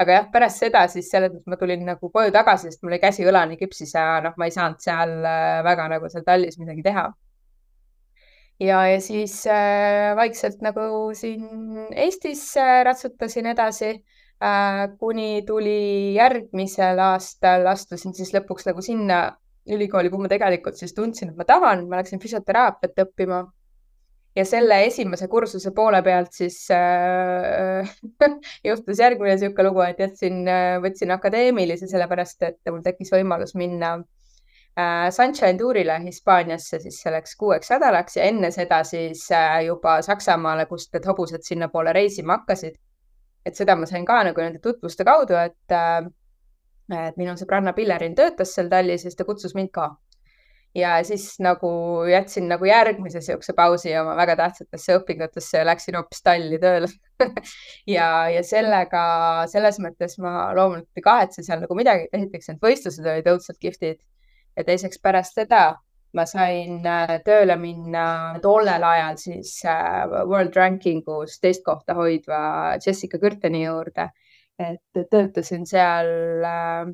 aga 0.00 0.16
jah, 0.18 0.26
pärast 0.32 0.60
seda 0.60 0.82
siis 0.92 1.08
selles 1.12 1.32
mõttes 1.32 1.52
ma 1.52 1.58
tulin 1.60 1.84
nagu 1.88 2.10
koju 2.12 2.32
tagasi, 2.34 2.70
sest 2.70 2.82
mul 2.84 2.94
oli 2.94 3.02
käsi 3.02 3.24
õlani 3.28 3.56
küpsis 3.60 3.94
ja 3.96 4.18
noh, 4.24 4.34
ma 4.36 4.48
ei 4.48 4.52
saanud 4.54 4.82
seal 4.84 5.14
äh, 5.24 5.62
väga 5.66 5.88
nagu 5.94 6.10
seal 6.12 6.26
tallis 6.26 6.58
midagi 6.60 6.84
teha. 6.84 7.06
ja, 8.60 8.82
ja 8.90 9.00
siis 9.00 9.38
äh, 9.48 10.12
vaikselt 10.18 10.60
nagu 10.64 11.14
siin 11.16 11.88
Eestis 11.94 12.44
äh, 12.60 12.82
ratsutasin 12.88 13.48
edasi 13.54 13.90
äh,, 13.96 14.84
kuni 15.00 15.42
tuli 15.48 16.14
järgmisel 16.16 17.00
aastal, 17.10 17.66
astusin 17.72 18.14
siis 18.16 18.34
lõpuks 18.36 18.68
nagu 18.68 18.84
sinna 18.84 19.20
ülikooli, 19.66 20.12
kuhu 20.12 20.22
ma 20.22 20.30
tegelikult 20.30 20.76
siis 20.78 20.94
tundsin, 20.94 21.32
et 21.32 21.40
ma 21.40 21.44
tahan, 21.48 21.88
ma 21.88 21.98
läksin 22.02 22.20
füsioteraapiat 22.22 23.00
õppima 23.06 23.46
ja 24.36 24.44
selle 24.44 24.82
esimese 24.86 25.28
kursuse 25.32 25.72
poole 25.74 26.02
pealt 26.04 26.34
siis 26.36 26.58
äh, 26.74 27.94
juhtus 28.68 29.00
järgmine 29.00 29.34
niisugune 29.34 29.68
lugu, 29.68 29.82
et 29.86 30.02
jätsin, 30.02 30.42
äh, 30.50 30.76
võtsin 30.84 31.14
akadeemilise, 31.14 31.88
sellepärast 31.90 32.44
et 32.50 32.60
mul 32.70 32.82
tekkis 32.84 33.12
võimalus 33.14 33.56
minna 33.56 33.94
äh, 33.96 35.08
Sunshine 35.14 35.56
Tourile 35.60 35.98
Hispaaniasse 36.04 36.82
siis 36.84 37.00
selleks 37.04 37.36
kuueks 37.40 37.72
nädalaks 37.72 38.20
ja 38.20 38.28
enne 38.28 38.52
seda 38.54 38.82
siis 38.84 39.24
äh, 39.32 39.62
juba 39.70 39.98
Saksamaale, 40.04 40.68
kust 40.68 40.92
need 40.94 41.08
hobused 41.08 41.46
sinnapoole 41.46 41.96
reisima 41.96 42.40
hakkasid. 42.40 42.76
et 43.46 43.54
seda 43.54 43.76
ma 43.78 43.86
sain 43.86 44.04
ka 44.04 44.22
nagu 44.26 44.42
nende 44.42 44.58
tutvuste 44.58 45.04
kaudu, 45.06 45.36
et 45.38 45.72
äh,, 45.72 46.08
et 47.06 47.16
minu 47.16 47.36
sõbranna 47.38 47.72
Pillerin 47.74 48.14
töötas 48.18 48.52
seal 48.54 48.68
Tallis 48.68 49.04
ja 49.04 49.10
siis 49.10 49.16
ta 49.16 49.24
kutsus 49.24 49.54
mind 49.54 49.70
ka 49.72 49.94
ja 50.76 50.96
siis 51.04 51.38
nagu 51.40 51.68
jätsin 52.10 52.48
nagu 52.50 52.66
järgmise 52.68 53.22
siukse 53.24 53.54
pausi 53.56 53.94
oma 53.96 54.16
väga 54.18 54.36
tähtsatesse 54.42 54.98
õpingutesse 55.00 55.62
ja 55.62 55.68
läksin 55.68 55.96
hoopis 55.96 56.22
talli 56.26 56.58
tööle 56.60 56.90
ja, 57.96 58.08
ja 58.32 58.42
sellega, 58.44 59.06
selles 59.52 59.80
mõttes 59.82 60.18
ma 60.22 60.52
loomulikult 60.56 61.00
ei 61.00 61.06
kahetse 61.06 61.46
seal 61.46 61.64
nagu 61.64 61.78
midagi. 61.78 62.10
esiteks 62.12 62.52
need 62.52 62.62
võistlused 62.68 63.08
olid 63.08 63.32
õudselt 63.32 63.60
kihvtid 63.62 64.00
ja 64.56 64.64
teiseks 64.68 65.00
pärast 65.02 65.38
seda 65.40 65.64
ma 66.16 66.24
sain 66.28 66.84
äh, 66.86 67.16
tööle 67.24 67.56
minna 67.60 68.06
tollel 68.42 68.84
ajal 68.84 69.18
siis 69.20 69.56
äh, 69.68 70.04
World 70.28 70.56
Rankingus 70.56 71.40
teist 71.42 71.64
kohta 71.64 71.96
hoidva 71.98 72.76
Jessica 72.84 73.20
Kürteni 73.22 73.64
juurde. 73.64 74.10
et 74.56 75.08
töötasin 75.12 75.66
seal 75.68 76.44
äh, 76.44 76.86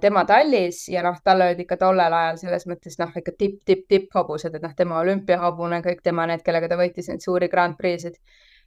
tema 0.00 0.22
tallis 0.24 0.84
ja 0.88 1.02
noh, 1.02 1.16
tal 1.24 1.42
olid 1.42 1.58
ikka 1.64 1.76
tollel 1.80 2.14
ajal 2.14 2.36
selles 2.40 2.66
mõttes 2.70 2.98
noh, 3.00 3.10
ikka 3.20 3.34
tipp, 3.38 3.58
tipp, 3.66 3.86
tipphobused, 3.90 4.54
et 4.54 4.62
noh, 4.62 4.74
tema 4.78 5.00
olümpiahobune, 5.02 5.80
kõik 5.84 6.02
tema 6.06 6.28
need, 6.30 6.44
kellega 6.46 6.70
ta 6.70 6.78
võitis 6.78 7.10
neid 7.10 7.24
suuri 7.24 7.48
Grand 7.52 7.76
Prix'id. 7.76 8.16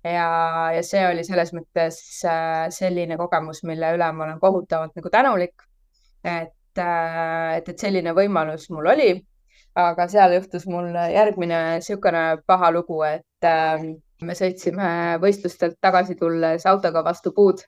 ja, 0.04 0.28
ja 0.76 0.84
see 0.84 1.06
oli 1.08 1.24
selles 1.24 1.54
mõttes 1.56 2.00
selline 2.76 3.18
kogemus, 3.18 3.64
mille 3.64 3.94
üle 3.96 4.12
ma 4.12 4.28
olen 4.28 4.40
kohutavalt 4.40 4.96
nagu 5.00 5.10
tänulik. 5.10 5.64
et, 6.24 6.54
et, 6.78 7.70
et 7.70 7.78
selline 7.80 8.14
võimalus 8.14 8.70
mul 8.70 8.92
oli 8.94 9.12
aga 9.76 10.08
seal 10.12 10.34
juhtus 10.36 10.66
mul 10.68 10.90
järgmine 10.92 11.60
niisugune 11.78 12.24
paha 12.48 12.72
lugu, 12.72 13.02
et 13.08 13.48
äh, 13.48 13.86
me 14.26 14.36
sõitsime 14.38 14.88
võistlustelt 15.22 15.78
tagasi 15.82 16.16
tulles 16.20 16.66
autoga 16.70 17.04
vastu 17.06 17.32
puud 17.36 17.64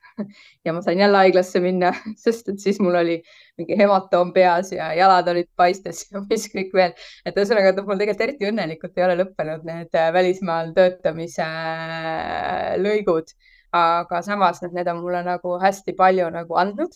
ja 0.66 0.74
ma 0.74 0.82
sain 0.84 1.00
jälle 1.02 1.22
haiglasse 1.24 1.62
minna, 1.64 1.92
sest 2.24 2.50
et 2.52 2.60
siis 2.62 2.80
mul 2.82 2.98
oli 3.00 3.16
mingi 3.58 3.78
hematoom 3.78 4.32
peas 4.34 4.72
ja 4.74 4.92
jalad 4.98 5.28
olid 5.34 5.50
paistes 5.56 6.04
ja 6.10 6.22
mis 6.30 6.46
kõik 6.52 6.74
veel. 6.76 6.94
et 7.24 7.38
ühesõnaga, 7.38 7.72
et 7.72 7.82
mul 7.86 8.00
tegelikult 8.00 8.28
eriti 8.28 8.50
õnnelikult 8.50 9.00
ei 9.00 9.06
ole 9.08 9.18
lõppenud 9.22 9.66
need 9.70 9.98
äh, 9.98 10.12
välismaal 10.14 10.74
töötamise 10.76 11.48
äh, 11.48 12.76
lõigud, 12.82 13.34
aga 13.74 14.22
samas 14.22 14.62
need 14.70 14.88
on 14.90 15.02
mulle 15.02 15.24
nagu 15.26 15.58
hästi 15.62 15.96
palju 15.98 16.30
nagu 16.34 16.62
andnud 16.62 16.94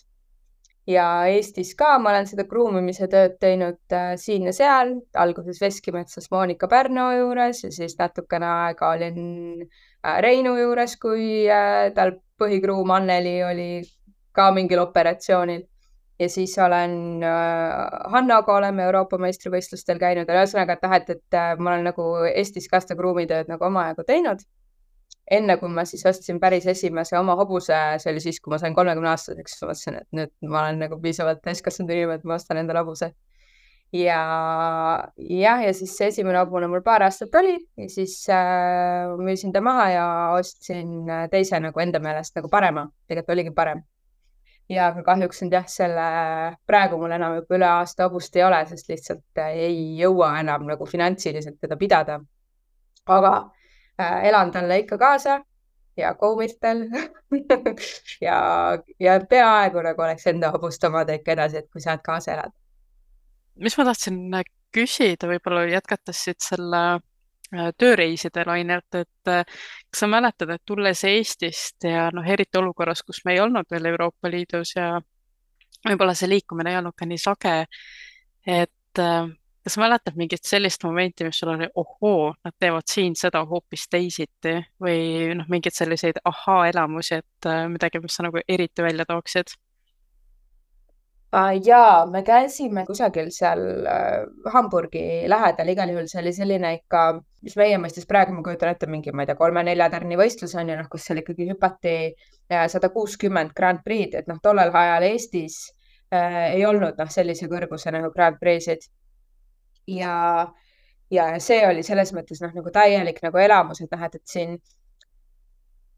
ja 0.89 1.07
Eestis 1.29 1.75
ka 1.79 1.97
ma 2.01 2.13
olen 2.15 2.29
seda 2.31 2.47
kruumimise 2.49 3.09
tööd 3.13 3.37
teinud 3.43 3.95
äh, 3.95 4.15
siin 4.21 4.49
ja 4.49 4.55
seal, 4.57 4.95
alguses 5.21 5.61
Veskimetsas 5.61 6.31
Monika 6.33 6.69
Pärno 6.71 7.11
juures 7.17 7.65
ja 7.67 7.73
siis 7.75 7.97
natukene 7.99 8.49
aega 8.49 8.93
olin 8.97 9.19
äh, 9.67 10.21
Reinu 10.25 10.57
juures, 10.57 10.97
kui 11.01 11.45
äh, 11.53 11.91
tal 11.97 12.17
põhikruum 12.41 12.95
Anneli 12.95 13.41
oli 13.45 13.71
ka 14.33 14.49
mingil 14.55 14.81
operatsioonil. 14.85 15.67
ja 16.19 16.29
siis 16.29 16.57
olen 16.59 17.23
Hannaga 18.13 18.55
oleme 18.55 18.83
Euroopa 18.89 19.19
meistrivõistlustel 19.23 19.99
käinud, 19.99 20.31
ühesõnaga, 20.31 20.75
et 20.75 20.87
noh, 20.87 20.95
et, 20.97 21.11
et 21.11 21.37
ma 21.59 21.75
olen 21.75 21.85
nagu 21.91 22.07
Eestis 22.33 22.67
ka 22.71 22.81
seda 22.83 22.97
kruumitööd 22.99 23.51
nagu 23.51 23.67
omajagu 23.69 24.07
teinud 24.07 24.43
enne 25.31 25.57
kui 25.61 25.71
ma 25.73 25.85
siis 25.89 26.05
ostsin 26.09 26.41
päris 26.41 26.67
esimese 26.71 27.17
oma 27.19 27.37
hobuse, 27.39 27.77
see 28.01 28.13
oli 28.13 28.23
siis, 28.25 28.41
kui 28.41 28.53
ma 28.53 28.59
sain 28.61 28.77
kolmekümne 28.77 29.11
aastaseks, 29.13 29.57
siis 29.57 29.65
mõtlesin, 29.65 29.99
et 30.01 30.09
nüüd 30.17 30.53
ma 30.53 30.63
olen 30.65 30.81
nagu 30.85 31.01
piisavalt 31.03 31.43
täiskasvanud 31.45 31.93
inimene, 31.93 32.21
et 32.21 32.29
ma 32.29 32.39
ostan 32.39 32.61
endale 32.63 32.85
hobuse. 32.85 33.13
ja 33.93 34.17
jah, 35.17 35.61
ja 35.65 35.73
siis 35.73 35.95
see 35.97 36.11
esimene 36.13 36.43
hobune 36.43 36.67
mul 36.69 36.83
paar 36.85 37.07
aastat 37.07 37.33
oli 37.41 37.55
ja 37.57 37.87
siis 37.89 38.19
äh, 38.29 39.15
müüsin 39.17 39.53
ta 39.53 39.63
maha 39.65 39.87
ja 39.89 40.09
ostsin 40.37 41.09
teise 41.33 41.61
nagu 41.65 41.81
enda 41.81 42.01
meelest 42.05 42.37
nagu 42.37 42.51
parema, 42.53 42.85
tegelikult 43.09 43.37
oligi 43.37 43.55
parem. 43.57 43.81
ja 44.69 44.91
aga 44.91 45.05
kahjuks 45.05 45.41
nüüd 45.45 45.57
jah, 45.57 45.65
selle 45.73 46.09
praegu 46.69 47.01
mul 47.01 47.17
enam 47.17 47.39
juba 47.41 47.57
üle 47.57 47.71
aasta 47.79 48.09
hobust 48.09 48.37
ei 48.37 48.45
ole, 48.45 48.61
sest 48.69 48.93
lihtsalt 48.93 49.45
ei 49.47 49.97
jõua 50.01 50.35
enam 50.41 50.69
nagu 50.69 50.87
finantsiliselt 50.87 51.57
teda 51.61 51.81
pidada. 51.81 52.21
aga 53.09 53.33
äh, 53.37 53.58
elan 53.99 54.51
talle 54.55 54.79
ikka 54.79 54.99
kaasa 54.99 55.41
ja 55.99 56.15
koomitel 56.15 56.85
ja, 58.27 58.39
ja 59.01 59.21
peaaegu 59.31 59.83
nagu 59.83 60.03
oleks 60.03 60.27
enda 60.31 60.53
hobust 60.55 60.85
omada 60.85 61.17
ikka 61.19 61.35
edasi, 61.35 61.63
et 61.63 61.69
kui 61.73 61.83
sa 61.83 61.95
oled 61.95 62.05
kaasa 62.07 62.33
elad. 62.37 62.55
mis 63.59 63.77
ma 63.79 63.87
tahtsin 63.89 64.21
äh, 64.39 64.47
küsida, 64.75 65.29
võib-olla 65.31 65.65
jätkates 65.73 66.23
siit 66.29 66.45
selle 66.45 66.83
äh, 66.95 67.71
tööreiside 67.79 68.45
lainelt, 68.47 68.89
et 68.95 69.33
äh, 69.33 69.45
kas 69.91 70.05
sa 70.05 70.11
mäletad, 70.11 70.55
et 70.55 70.65
tulles 70.67 71.05
Eestist 71.05 71.89
ja 71.89 72.09
noh, 72.15 72.27
eriti 72.27 72.61
olukorras, 72.61 73.03
kus 73.03 73.25
me 73.25 73.35
ei 73.35 73.43
olnud 73.43 73.67
veel 73.71 73.91
Euroopa 73.93 74.31
Liidus 74.31 74.77
ja 74.77 74.93
võib-olla 75.89 76.15
see 76.15 76.31
liikumine 76.31 76.75
ei 76.75 76.83
olnud 76.83 76.97
ka 76.99 77.07
nii 77.07 77.23
sage, 77.23 77.59
et 78.47 78.75
kas 79.69 79.77
mäletad 79.77 80.17
mingit 80.17 80.49
sellist 80.49 80.85
momenti, 80.85 81.27
mis 81.29 81.39
sul 81.39 81.53
oli, 81.53 81.67
ohoo, 81.77 82.33
nad 82.45 82.55
teevad 82.59 82.89
siin 82.89 83.17
seda 83.21 83.43
hoopis 83.45 83.85
teisiti 83.93 84.55
või 84.81 85.01
noh, 85.37 85.49
mingeid 85.53 85.77
selliseid 85.77 86.23
ahaa-elamusi, 86.25 87.19
et 87.21 87.49
äh, 87.51 87.67
midagi, 87.69 88.01
mis 88.01 88.17
sa 88.17 88.25
nagu 88.25 88.41
eriti 88.49 88.85
välja 88.85 89.05
tooksid? 89.09 89.59
ja 91.61 92.07
me 92.09 92.23
käisime 92.25 92.87
kusagil 92.89 93.27
seal 93.29 93.61
äh, 93.85 94.23
Hamburgi 94.55 95.29
lähedal, 95.29 95.69
igal 95.69 95.91
juhul 95.93 96.07
see 96.09 96.23
oli 96.23 96.33
selline 96.33 96.71
ikka, 96.79 97.03
mis 97.45 97.57
meie 97.61 97.77
mõistes 97.77 98.09
praegu 98.09 98.33
ma 98.33 98.41
kujutan 98.47 98.73
ette 98.73 98.89
mingi, 98.89 99.13
ma 99.13 99.27
ei 99.27 99.29
tea, 99.29 99.37
kolme-nelja 99.37 99.91
tärni 99.93 100.17
võistlus 100.17 100.57
on 100.57 100.73
ju 100.73 100.79
noh, 100.79 100.89
kus 100.89 101.05
seal 101.05 101.21
ikkagi 101.21 101.51
hüpati 101.51 101.97
äh, 102.09 102.65
sada 102.73 102.89
kuuskümmend 102.95 103.53
Grand 103.53 103.85
Prix'd, 103.85 104.17
et 104.23 104.33
noh, 104.33 104.41
tollel 104.41 104.73
ajal 104.73 105.11
Eestis 105.11 105.67
äh, 106.09 106.55
ei 106.55 106.65
olnud 106.65 106.97
noh, 106.97 107.13
sellise 107.13 107.53
kõrguse 107.53 107.93
nagu 107.93 108.09
Grand 108.17 108.41
Prix'id 108.41 108.89
ja, 109.89 110.15
ja 111.11 111.29
see 111.43 111.63
oli 111.67 111.85
selles 111.87 112.13
mõttes 112.17 112.43
noh, 112.45 112.53
nagu 112.55 112.73
täielik 112.75 113.23
nagu 113.25 113.41
elamus, 113.41 113.81
et 113.85 113.95
noh, 113.95 114.05
et, 114.07 114.19
et 114.21 114.35
siin 114.35 114.57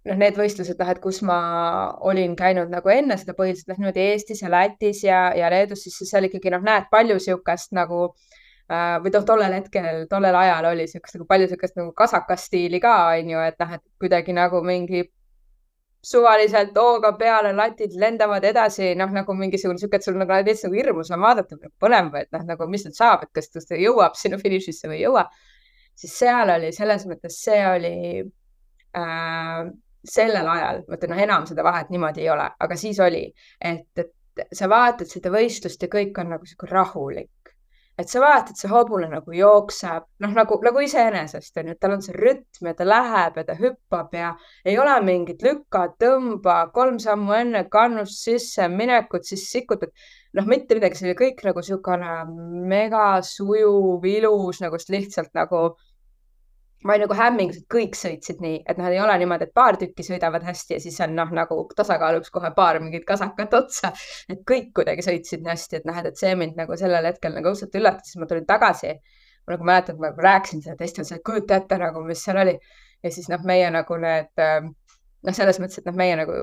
noh, 0.07 0.17
need 0.21 0.39
võistlused, 0.39 0.79
noh, 0.81 0.91
et 0.93 1.01
kus 1.03 1.21
ma 1.27 1.39
olin 2.09 2.37
käinud 2.39 2.73
nagu 2.73 2.93
enne 2.93 3.19
seda 3.21 3.37
põhiliselt 3.39 3.73
noh, 3.73 3.81
niimoodi 3.83 4.07
Eestis 4.13 4.45
ja 4.45 4.53
Lätis 4.53 5.05
ja, 5.05 5.23
ja 5.37 5.51
Leedus, 5.53 5.85
siis 5.87 6.11
seal 6.11 6.29
ikkagi 6.31 6.53
noh, 6.55 6.65
näed 6.67 6.89
palju 6.93 7.19
niisugust 7.19 7.75
nagu 7.77 8.03
äh, 8.07 8.97
või 9.03 9.15
noh, 9.15 9.27
tollel 9.29 9.57
hetkel, 9.59 10.05
tollel 10.11 10.43
ajal 10.45 10.71
oli 10.73 10.87
niisugust 10.87 11.19
nagu 11.19 11.29
palju 11.31 11.49
niisugust 11.49 11.81
nagu 11.81 11.95
kasakastiili 11.97 12.83
ka 12.83 12.97
onju, 13.17 13.47
et 13.51 13.59
noh, 13.63 13.79
et 13.79 13.85
kuidagi 14.01 14.37
nagu 14.37 14.63
mingi 14.67 15.05
suvaliselt 16.03 16.77
hooga 16.81 17.13
peale, 17.19 17.53
latid 17.57 17.93
lendavad 18.01 18.45
edasi, 18.49 18.95
noh, 18.97 19.11
nagu 19.13 19.35
mingisugune 19.37 19.81
sihuke, 19.81 20.01
et 20.01 20.07
sul 20.07 20.17
nagu 20.21 20.33
täitsa 20.33 20.69
nagu 20.69 20.79
hirmus 20.79 21.11
on 21.13 21.21
vaadata, 21.21 21.59
põnev 21.83 22.15
et 22.23 22.31
noh, 22.33 22.47
nagu 22.49 22.69
mis 22.73 22.87
nüüd 22.87 22.97
saab, 22.97 23.27
et 23.27 23.33
kas 23.37 23.53
ta 23.69 23.79
jõuab 23.79 24.17
sinna 24.17 24.41
finišisse 24.41 24.89
või 24.89 25.01
ei 25.01 25.05
jõua. 25.05 25.27
siis 26.01 26.15
seal 26.23 26.49
oli 26.49 26.73
selles 26.73 27.05
mõttes, 27.09 27.37
see 27.45 27.61
oli 27.69 27.97
äh, 28.97 29.67
sellel 30.17 30.49
ajal, 30.49 30.81
vaata 30.89 31.11
noh, 31.11 31.21
enam 31.27 31.45
seda 31.47 31.65
vahet 31.67 31.91
niimoodi 31.93 32.25
ei 32.25 32.31
ole, 32.33 32.49
aga 32.67 32.77
siis 32.81 33.01
oli, 33.05 33.27
et, 33.61 33.91
et 34.01 34.47
sa 34.57 34.69
vaatad 34.73 35.11
seda 35.11 35.33
võistlust 35.35 35.83
ja 35.83 35.91
kõik 35.93 36.17
on 36.23 36.33
nagu 36.33 36.49
sihuke 36.49 36.71
rahulik 36.71 37.29
et 38.01 38.11
sa 38.13 38.23
vaatad, 38.23 38.57
see 38.59 38.71
hobune 38.71 39.09
nagu 39.11 39.35
jookseb, 39.35 40.07
noh, 40.25 40.33
nagu, 40.37 40.59
nagu 40.65 40.83
iseenesest 40.85 41.61
on 41.61 41.71
ju, 41.71 41.77
tal 41.81 41.97
on 41.97 42.05
see 42.05 42.17
rütm 42.17 42.71
ja 42.71 42.75
ta 42.79 42.87
läheb 42.87 43.39
ja 43.41 43.45
ta 43.49 43.57
hüppab 43.59 44.17
ja 44.17 44.33
ei 44.65 44.79
ole 44.81 44.97
mingit 45.07 45.45
lükka, 45.45 45.87
tõmba, 46.01 46.57
kolm 46.75 46.99
sammu 47.03 47.37
enne 47.37 47.65
kannust 47.73 48.25
sisse 48.25 48.69
minekut, 48.73 49.29
siis 49.29 49.47
sikutad. 49.53 49.93
noh, 50.39 50.47
mitte 50.47 50.77
midagi, 50.79 50.95
see 50.95 51.09
oli 51.09 51.19
kõik 51.19 51.41
nagu 51.43 51.59
niisugune 51.59 52.11
mega 52.71 53.07
sujuv, 53.27 54.05
ilus 54.07 54.61
nagu 54.63 54.79
lihtsalt 54.79 55.33
nagu 55.35 55.65
ma 56.85 56.95
olin 56.95 57.05
nagu 57.05 57.17
hämmingus, 57.17 57.61
et 57.61 57.67
kõik 57.73 57.97
sõitsid 57.99 58.41
nii, 58.41 58.61
et 58.69 58.79
noh, 58.81 58.89
ei 58.89 59.01
ole 59.05 59.17
niimoodi, 59.21 59.49
et 59.49 59.55
paar 59.57 59.77
tükki 59.81 60.05
sõidavad 60.07 60.45
hästi 60.47 60.77
ja 60.77 60.81
siis 60.83 60.97
on 61.05 61.13
noh, 61.17 61.33
nagu 61.37 61.59
tasakaaluks 61.77 62.33
kohe 62.33 62.51
paar 62.57 62.81
mingit 62.81 63.05
kasakat 63.09 63.57
otsa. 63.59 63.93
et 64.33 64.41
kõik 64.49 64.71
kuidagi 64.79 65.05
sõitsid 65.05 65.45
nii 65.45 65.53
hästi, 65.53 65.81
et 65.81 65.89
noh, 65.89 65.99
et 66.01 66.21
see 66.21 66.33
mind 66.41 66.57
nagu 66.61 66.77
sellel 66.81 67.11
hetkel 67.11 67.37
nagu 67.37 67.53
õudselt 67.53 67.77
üllatas, 67.77 68.09
siis 68.09 68.21
ma 68.23 68.29
tulin 68.31 68.47
tagasi. 68.49 68.95
ma 69.47 69.57
nagu 69.57 69.69
mäletan, 69.69 69.97
et 69.97 70.01
ma 70.01 70.29
rääkisin 70.29 70.63
seda 70.65 70.77
teistele, 70.81 71.09
et 71.17 71.25
kujuta 71.27 71.61
ette 71.61 71.79
nagu, 71.81 72.05
mis 72.07 72.25
seal 72.25 72.41
oli. 72.45 72.57
ja 73.05 73.13
siis 73.13 73.29
noh, 73.29 73.45
meie 73.45 73.69
nagu 73.73 73.97
need 74.01 74.41
äh, 74.41 74.65
noh, 75.27 75.35
selles 75.37 75.59
mõttes, 75.61 75.81
et 75.81 75.89
noh, 75.89 75.97
meie 75.97 76.15
nagu 76.19 76.37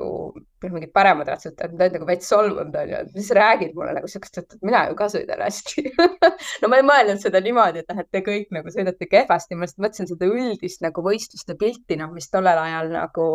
mingid 0.64 0.92
paremad 0.96 1.30
ratsutajad, 1.32 1.74
olid 1.78 1.96
nagu 1.98 2.08
veits 2.10 2.30
solvunud 2.30 2.76
onju, 2.82 3.00
et 3.00 3.16
mis 3.18 3.30
räägid 3.38 3.74
mulle 3.78 3.96
nagu 3.98 4.10
siukest, 4.12 4.42
et 4.44 4.58
mina 4.66 4.84
ju 4.90 4.98
ka 5.00 5.08
sõidan 5.14 5.42
hästi 5.46 5.84
no 6.62 6.70
ma 6.72 6.80
ei 6.80 6.86
mõelnud 6.86 7.22
seda 7.24 7.42
niimoodi, 7.44 7.84
et 7.84 7.90
noh, 7.92 8.04
et 8.04 8.12
te 8.14 8.22
kõik 8.26 8.54
nagu 8.56 8.74
sõidate 8.74 9.10
kehvasti, 9.10 9.58
ma 9.58 9.66
lihtsalt 9.66 9.84
mõtlesin 9.86 10.12
seda 10.12 10.30
üldist 10.30 10.86
nagu 10.86 11.06
võistluste 11.06 11.58
pilti, 11.60 11.98
noh, 12.02 12.14
mis 12.14 12.30
tollel 12.34 12.62
ajal 12.68 12.94
nagu 12.94 13.28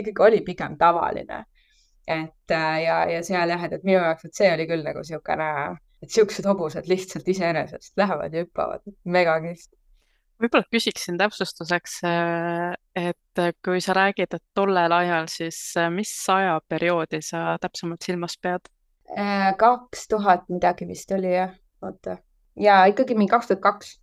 ikkagi 0.00 0.26
oli 0.28 0.42
pigem 0.46 0.78
tavaline. 0.80 1.44
et 2.06 2.52
äh, 2.54 2.76
ja, 2.84 3.00
ja 3.10 3.22
seal 3.26 3.50
jah, 3.50 3.64
et, 3.66 3.72
et 3.76 3.84
minu 3.84 3.98
jaoks, 3.98 4.28
et 4.28 4.38
see 4.38 4.52
oli 4.52 4.68
küll 4.70 4.84
nagu 4.86 5.02
siukene, 5.04 5.48
et 6.02 6.12
siuksed 6.12 6.46
hobused 6.46 6.86
lihtsalt 6.88 7.28
iseenesest 7.28 7.96
lähevad 7.98 8.32
ja 8.32 8.44
hüppavad, 8.46 8.84
mega 9.04 9.40
kihvt 9.42 9.74
võib-olla 10.42 10.68
küsiksin 10.72 11.18
täpsustuseks, 11.20 12.00
äh, 12.06 12.74
et 12.96 13.44
kui 13.64 13.80
sa 13.84 13.92
räägid, 13.96 14.32
et 14.32 14.44
tollel 14.54 14.92
ajal, 14.92 15.28
siis 15.28 15.58
äh, 15.76 15.90
mis 15.92 16.12
ajaperioodi 16.32 17.20
sa 17.22 17.58
täpsemalt 17.60 18.06
silmas 18.06 18.38
pead? 18.42 18.70
Äh, 19.18 19.52
kaks 19.58 20.08
tuhat 20.08 20.48
midagi 20.48 20.88
vist 20.88 21.12
oli 21.12 21.34
jah, 21.34 21.54
oota. 21.82 22.18
ja 22.56 22.84
ikkagi 22.90 23.14
mingi 23.14 23.30
kaks 23.30 23.52
tuhat 23.52 23.62
kaks 23.62 23.96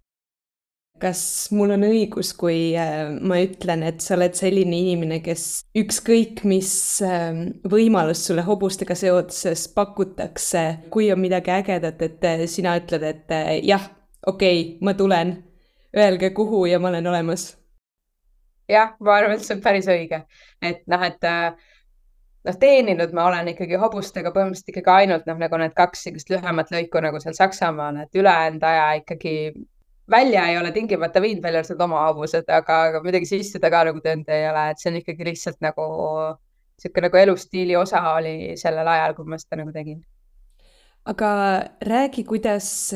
kas 1.01 1.21
mul 1.51 1.73
on 1.75 1.85
õigus, 1.87 2.31
kui 2.37 2.73
äh, 2.79 3.09
ma 3.25 3.39
ütlen, 3.43 3.83
et 3.87 4.03
sa 4.03 4.15
oled 4.17 4.37
selline 4.37 4.77
inimene, 4.77 5.19
kes 5.25 5.65
ükskõik 5.77 6.43
mis 6.47 6.71
ähm, 7.05 7.57
võimalust 7.69 8.29
sulle 8.29 8.45
hobustega 8.45 8.95
seoses 8.97 9.65
pakutakse, 9.73 10.65
kui 10.93 11.09
on 11.13 11.21
midagi 11.23 11.53
ägedat, 11.55 12.01
et 12.05 12.29
äh, 12.29 12.45
sina 12.51 12.77
ütled, 12.79 13.03
et 13.09 13.33
äh, 13.33 13.57
jah, 13.65 13.89
okei 14.25 14.61
okay,, 14.61 14.77
ma 14.85 14.95
tulen, 14.97 15.35
öelge 15.97 16.31
kuhu 16.37 16.65
ja 16.69 16.79
ma 16.79 16.93
olen 16.93 17.11
olemas? 17.11 17.49
Jah, 18.73 18.95
ma 18.99 19.19
arvan, 19.19 19.37
et 19.37 19.45
see 19.45 19.57
on 19.57 19.61
päris 19.63 19.89
õige, 19.91 20.23
et 20.61 20.81
noh, 20.91 21.05
et 21.07 21.29
noh, 22.43 22.57
teeninud 22.59 23.13
ma 23.15 23.27
olen 23.29 23.51
ikkagi 23.53 23.79
hobustega 23.79 24.33
põhimõtteliselt 24.35 24.73
ikkagi 24.73 24.95
ainult 25.03 25.29
noh, 25.29 25.37
nagu 25.39 25.59
need 25.61 25.75
kaks 25.77 26.07
sellist 26.07 26.31
lühemat 26.33 26.73
lõiku 26.73 27.03
nagu 27.03 27.21
seal 27.23 27.37
Saksamaal, 27.37 28.01
et 28.03 28.19
ülejäänud 28.19 28.65
aja 28.67 28.89
ikkagi 29.01 29.35
välja 30.11 30.47
ei 30.51 30.57
ole 30.57 30.71
tingimata 30.71 31.21
viinud, 31.21 31.43
välja 31.43 31.63
arvatud 31.63 31.83
oma 31.85 32.07
hobused, 32.07 32.49
aga, 32.51 32.79
aga 32.89 33.03
midagi 33.05 33.29
sisse 33.29 33.59
ta 33.59 33.71
ka 33.71 33.85
nagu 33.89 34.01
teinud 34.03 34.29
ei 34.29 34.47
ole, 34.49 34.69
et 34.71 34.81
see 34.81 34.91
on 34.91 34.99
ikkagi 34.99 35.29
lihtsalt 35.29 35.61
nagu 35.63 35.85
niisugune 36.73 37.07
nagu 37.07 37.17
elustiili 37.17 37.77
osa 37.79 38.01
oli 38.15 38.57
sellel 38.59 38.87
ajal, 38.87 39.15
kui 39.15 39.29
ma 39.29 39.39
seda 39.39 39.61
nagu 39.61 39.71
tegin. 39.71 40.03
aga 41.05 41.29
räägi, 41.83 42.23
kuidas, 42.23 42.93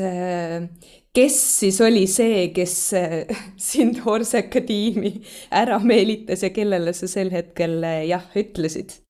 kes 1.18 1.36
siis 1.58 1.80
oli 1.82 2.06
see, 2.10 2.48
kes 2.54 2.76
sind 3.70 3.98
Horseka 4.04 4.62
tiimi 4.66 5.16
ära 5.50 5.80
meelitas 5.82 6.44
ja 6.46 6.52
kellele 6.54 6.94
sa 6.94 7.10
sel 7.10 7.32
hetkel 7.34 7.82
jah 8.06 8.24
ütlesid? 8.38 9.00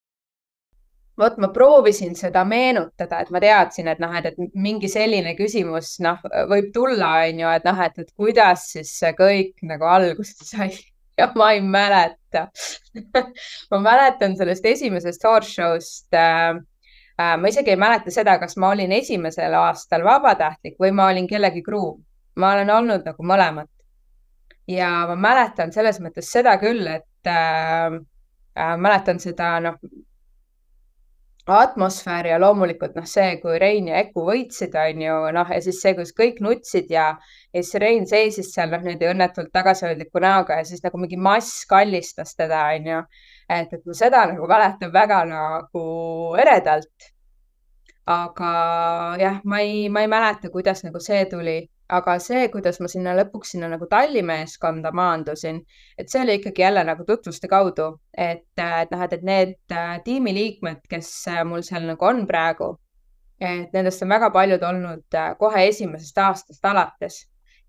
vot 1.19 1.39
ma 1.43 1.49
proovisin 1.51 2.15
seda 2.15 2.45
meenutada, 2.47 3.25
et 3.25 3.31
ma 3.35 3.41
teadsin, 3.43 3.89
et 3.91 3.99
noh, 4.03 4.13
et, 4.15 4.29
et 4.31 4.55
mingi 4.55 4.87
selline 4.91 5.33
küsimus, 5.39 5.97
noh, 6.05 6.21
võib 6.51 6.71
tulla, 6.75 7.09
on 7.27 7.43
ju, 7.43 7.49
et 7.59 7.67
noh, 7.67 7.81
et, 7.83 7.99
et 8.05 8.13
kuidas 8.15 8.69
siis 8.77 8.93
see 9.01 9.11
kõik 9.19 9.67
nagu 9.67 9.89
alguse 9.91 10.47
sai 10.47 10.71
ja 11.19 11.27
ma 11.35 11.51
ei 11.57 11.63
mäleta 11.65 12.47
ma 13.73 13.83
mäletan 13.83 14.37
sellest 14.39 14.67
esimesest 14.71 15.27
horse 15.27 15.57
show'st 15.57 16.15
äh, 16.15 16.55
äh,. 16.55 16.63
Ma 17.19 17.49
isegi 17.51 17.71
ei 17.75 17.81
mäleta 17.81 18.13
seda, 18.15 18.39
kas 18.39 18.57
ma 18.57 18.71
olin 18.75 18.93
esimesel 18.95 19.55
aastal 19.59 20.05
vabatahtlik 20.07 20.77
või 20.79 20.93
ma 20.95 21.09
olin 21.13 21.27
kellegi 21.27 21.63
kruum. 21.67 22.05
ma 22.39 22.53
olen 22.55 22.71
olnud 22.71 23.05
nagu 23.05 23.23
mõlemat. 23.23 23.71
ja 24.69 25.07
ma 25.09 25.17
mäletan 25.17 25.73
selles 25.73 26.01
mõttes 26.01 26.31
seda 26.31 26.59
küll, 26.59 26.87
et 26.87 27.27
äh, 27.27 27.99
äh, 28.59 28.77
mäletan 28.77 29.19
seda, 29.19 29.59
noh 29.61 29.81
atmosfäär 31.57 32.27
ja 32.27 32.39
loomulikult 32.41 32.97
noh, 32.97 33.07
see, 33.09 33.37
kui 33.43 33.59
Rein 33.61 33.89
ja 33.89 34.03
Eku 34.03 34.25
võitsid, 34.27 34.75
on 34.79 35.03
ju, 35.03 35.17
noh, 35.35 35.53
ja 35.55 35.61
siis 35.65 35.81
see, 35.83 35.95
kus 35.97 36.13
kõik 36.17 36.43
nutsid 36.45 36.91
ja, 36.93 37.09
ja 37.55 37.63
siis 37.63 37.81
Rein 37.81 38.07
seisis 38.11 38.53
seal 38.55 38.71
noh, 38.73 38.83
niimoodi 38.85 39.09
õnnetult 39.09 39.51
tagasihoidliku 39.55 40.23
näoga 40.25 40.61
ja 40.61 40.67
siis 40.69 40.85
nagu 40.85 41.01
mingi 41.01 41.17
mass 41.17 41.65
kallistas 41.71 42.37
teda, 42.37 42.67
on 42.77 42.93
ju. 42.93 43.03
Et, 43.49 43.73
et 43.73 43.87
ma 43.87 43.95
seda 43.97 44.25
nagu 44.33 44.49
mäletan 44.49 44.93
väga 44.93 45.23
nagu 45.29 45.85
eredalt. 46.41 47.13
aga 48.09 48.51
jah, 49.21 49.41
ma 49.45 49.59
ei, 49.61 49.89
ma 49.93 50.01
ei 50.01 50.09
mäleta, 50.09 50.49
kuidas 50.53 50.81
nagu 50.85 51.01
see 51.01 51.27
tuli. 51.29 51.59
Aga 51.93 52.19
see, 52.21 52.47
kuidas 52.53 52.79
ma 52.85 52.89
sinna 52.89 53.15
lõpuks 53.17 53.55
sinna 53.55 53.69
nagu 53.73 53.87
tallimeeskonda 53.89 54.91
maandusin, 54.97 55.63
et 55.97 56.11
see 56.13 56.21
oli 56.21 56.35
ikkagi 56.37 56.61
jälle 56.61 56.83
nagu 56.85 57.05
tutvuste 57.09 57.49
kaudu, 57.49 57.87
et, 58.13 58.45
et 58.61 58.93
noh, 58.93 59.05
et, 59.07 59.15
et 59.17 59.25
need 59.25 59.55
äh, 59.73 59.95
tiimiliikmed, 60.05 60.83
kes 60.89 61.09
äh, 61.33 61.41
mul 61.49 61.65
seal 61.65 61.89
nagu 61.89 62.05
on 62.05 62.27
praegu, 62.29 62.75
et 63.41 63.73
nendest 63.73 64.05
on 64.05 64.13
väga 64.13 64.29
paljud 64.37 64.69
olnud 64.69 65.17
äh, 65.17 65.31
kohe 65.41 65.65
esimesest 65.71 66.21
aastast 66.27 66.69
alates. 66.69 67.23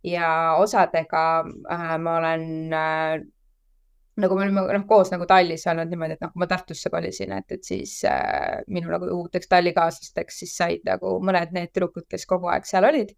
Ja 0.03 0.55
osadega 0.59 1.23
ma 1.99 2.17
olen 2.19 2.43
nagu 4.21 4.35
me 4.37 4.45
olime 4.45 4.63
noh, 4.75 4.85
koos 4.89 5.11
nagu 5.13 5.25
tallis 5.29 5.65
olnud 5.69 5.91
niimoodi, 5.91 6.17
et 6.17 6.23
noh, 6.23 6.31
kui 6.33 6.43
ma 6.43 6.47
Tartusse 6.49 6.91
kolisin, 6.93 7.33
et, 7.37 7.57
et 7.57 7.65
siis 7.65 7.95
äh, 8.09 8.59
minu 8.71 8.91
nagu 8.93 9.09
uuteks 9.19 9.49
tallikaaslasteks 9.51 10.41
siis 10.43 10.55
said 10.61 10.85
nagu 10.87 11.17
mõned 11.25 11.55
need 11.55 11.73
tüdrukud, 11.73 12.07
kes 12.09 12.27
kogu 12.29 12.51
aeg 12.51 12.67
seal 12.69 12.87
olid. 12.89 13.13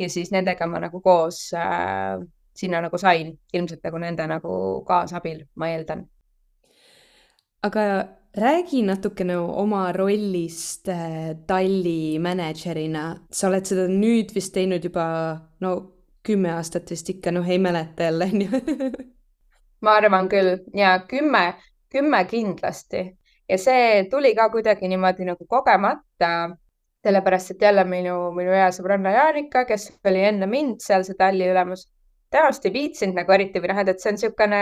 Ja 0.00 0.08
siis 0.12 0.32
nendega 0.32 0.66
ma 0.70 0.80
nagu 0.82 1.02
koos 1.04 1.44
äh, 1.56 2.16
sinna 2.56 2.80
nagu 2.84 2.98
sain, 3.00 3.34
ilmselt 3.54 3.84
nagu 3.84 4.00
nende 4.00 4.26
nagu 4.28 4.56
kaasabil, 4.88 5.46
ma 5.56 5.70
eeldan. 5.72 6.08
aga 7.62 7.82
räägi 8.34 8.82
natukene 8.82 9.36
oma 9.38 9.92
rollist 9.92 10.88
äh, 10.88 11.36
talli 11.46 12.18
mänedžerina, 12.18 13.04
sa 13.30 13.48
oled 13.48 13.68
seda 13.68 13.86
nüüd 13.88 14.32
vist 14.34 14.54
teinud 14.56 14.84
juba 14.84 15.06
no 15.60 15.72
kümme 16.26 16.52
aastat 16.56 16.90
vist 16.90 17.10
ikka, 17.12 17.30
noh 17.34 17.48
ei 17.48 17.58
mäleta 17.62 18.08
jälle 18.08 18.30
onju 18.32 18.62
ma 19.82 19.98
arvan 20.00 20.28
küll. 20.32 20.56
Ja 20.74 20.96
kümme, 21.08 21.52
kümme 21.92 22.24
kindlasti. 22.30 23.04
Ja 23.48 23.58
see 23.58 24.04
tuli 24.10 24.34
ka 24.34 24.48
kuidagi 24.50 24.88
niimoodi 24.88 25.26
nagu 25.28 25.46
kogemata 25.46 26.32
sellepärast 27.02 27.50
et 27.50 27.62
jälle 27.62 27.84
minu, 27.84 28.30
minu 28.36 28.52
hea 28.54 28.68
sõbranna 28.74 29.10
Jaanika, 29.16 29.64
kes 29.66 29.88
oli 30.06 30.22
enne 30.28 30.46
mind 30.46 30.82
seal 30.84 31.02
see 31.06 31.18
talli 31.18 31.48
ülemus, 31.50 31.88
temast 32.32 32.66
ei 32.66 32.74
viitsinud 32.76 33.18
nagu 33.18 33.34
eriti 33.34 33.62
või 33.62 33.72
noh, 33.72 33.80
et, 33.82 33.98
see 34.00 34.12
on 34.12 34.18
niisugune, 34.18 34.60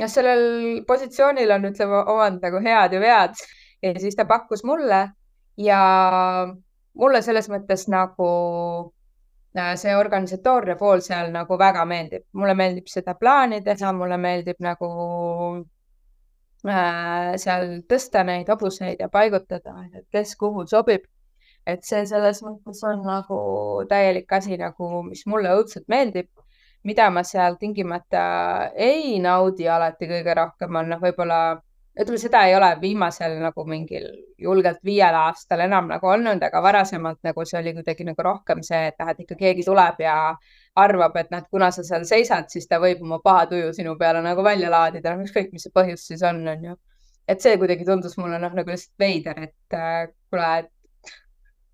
noh, 0.00 0.10
sellel 0.10 0.46
positsioonil 0.88 1.54
on, 1.54 1.68
ütleme, 1.70 2.02
omand 2.16 2.42
nagu 2.44 2.62
head 2.64 2.96
ja 2.96 3.02
vead. 3.02 3.44
Ja 3.84 3.92
siis 4.00 4.16
ta 4.18 4.26
pakkus 4.26 4.64
mulle 4.64 5.00
ja 5.60 5.80
mulle 6.98 7.20
selles 7.22 7.50
mõttes 7.52 7.86
nagu 7.92 8.28
see 9.54 9.94
organisatoorne 9.94 10.74
pool 10.76 11.00
seal 11.00 11.30
nagu 11.32 11.58
väga 11.58 11.84
meeldib, 11.86 12.24
mulle 12.32 12.54
meeldib 12.58 12.88
seda 12.90 13.14
plaani 13.14 13.60
teha, 13.62 13.92
mulle 13.92 14.16
meeldib 14.18 14.58
nagu 14.58 14.88
Äh, 16.64 17.34
seal 17.36 17.82
tõsta 17.84 18.22
neid 18.24 18.48
hobuseid 18.48 19.00
ja 19.02 19.10
paigutada, 19.12 19.74
et 19.92 20.06
kes 20.12 20.32
kuhu 20.40 20.64
sobib. 20.66 21.02
et 21.66 21.84
see 21.88 22.02
selles 22.04 22.42
mõttes 22.44 22.80
on 22.84 22.98
nagu 23.08 23.36
täielik 23.88 24.32
asi 24.36 24.56
nagu, 24.60 25.02
mis 25.04 25.22
mulle 25.26 25.52
õudselt 25.58 25.84
meeldib. 25.88 26.28
mida 26.84 27.10
ma 27.10 27.22
seal 27.24 27.56
tingimata 27.60 28.70
ei 28.76 29.18
naudi 29.20 29.68
alati 29.68 30.08
kõige 30.08 30.34
rohkem 30.36 30.76
on 30.76 30.88
noh, 30.88 31.00
võib-olla 31.00 31.38
ütleme, 32.00 32.18
seda 32.18 32.40
ei 32.48 32.56
ole 32.56 32.68
viimasel 32.80 33.36
nagu 33.38 33.64
mingil 33.68 34.06
julgelt 34.42 34.80
viiel 34.84 35.14
aastal 35.14 35.62
enam 35.64 35.86
nagu 35.92 36.08
olnud, 36.10 36.42
aga 36.42 36.62
varasemalt 36.62 37.20
nagu 37.26 37.44
see 37.46 37.60
oli 37.60 37.74
kuidagi 37.76 38.06
nagu 38.08 38.26
rohkem 38.26 38.62
see, 38.66 38.88
et 38.90 38.98
noh, 38.98 39.12
et 39.12 39.20
ikka 39.22 39.38
keegi 39.38 39.66
tuleb 39.66 40.02
ja 40.02 40.16
arvab, 40.84 41.16
et 41.20 41.30
noh, 41.30 41.44
et 41.44 41.50
kuna 41.54 41.70
sa 41.74 41.84
seal 41.86 42.06
seisad, 42.08 42.50
siis 42.50 42.66
ta 42.70 42.80
võib 42.82 43.04
oma 43.06 43.20
paha 43.22 43.46
tuju 43.52 43.70
sinu 43.76 43.94
peale 44.00 44.22
nagu 44.26 44.42
välja 44.46 44.72
laadida, 44.74 45.14
noh, 45.14 45.28
ükskõik, 45.28 45.52
mis 45.54 45.68
see 45.68 45.74
põhjus 45.74 46.08
siis 46.10 46.24
on, 46.26 46.42
on 46.50 46.68
ju. 46.70 46.76
et 47.30 47.40
see 47.40 47.56
kuidagi 47.62 47.86
tundus 47.86 48.18
mulle 48.18 48.42
noh, 48.42 48.52
nagu 48.58 48.74
lihtsalt 48.74 48.98
veider, 49.00 49.44
et 49.46 49.78
äh, 49.78 50.08
kuule, 50.30 50.50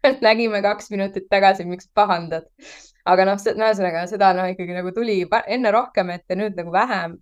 et 0.04 0.20
nägime 0.28 0.60
kaks 0.64 0.92
minutit 0.92 1.28
tagasi, 1.32 1.64
miks 1.68 1.88
pahandad. 1.94 2.44
aga 3.08 3.24
noh, 3.24 3.40
ühesõnaga 3.40 4.04
seda 4.08 4.34
noh, 4.36 4.52
ikkagi 4.52 4.76
nagu 4.76 4.92
tuli 4.92 5.22
enne 5.46 5.72
rohkem 5.72 6.12
ette, 6.12 6.36
nüüd 6.36 6.56
nagu 6.60 6.72
vähem. 6.72 7.16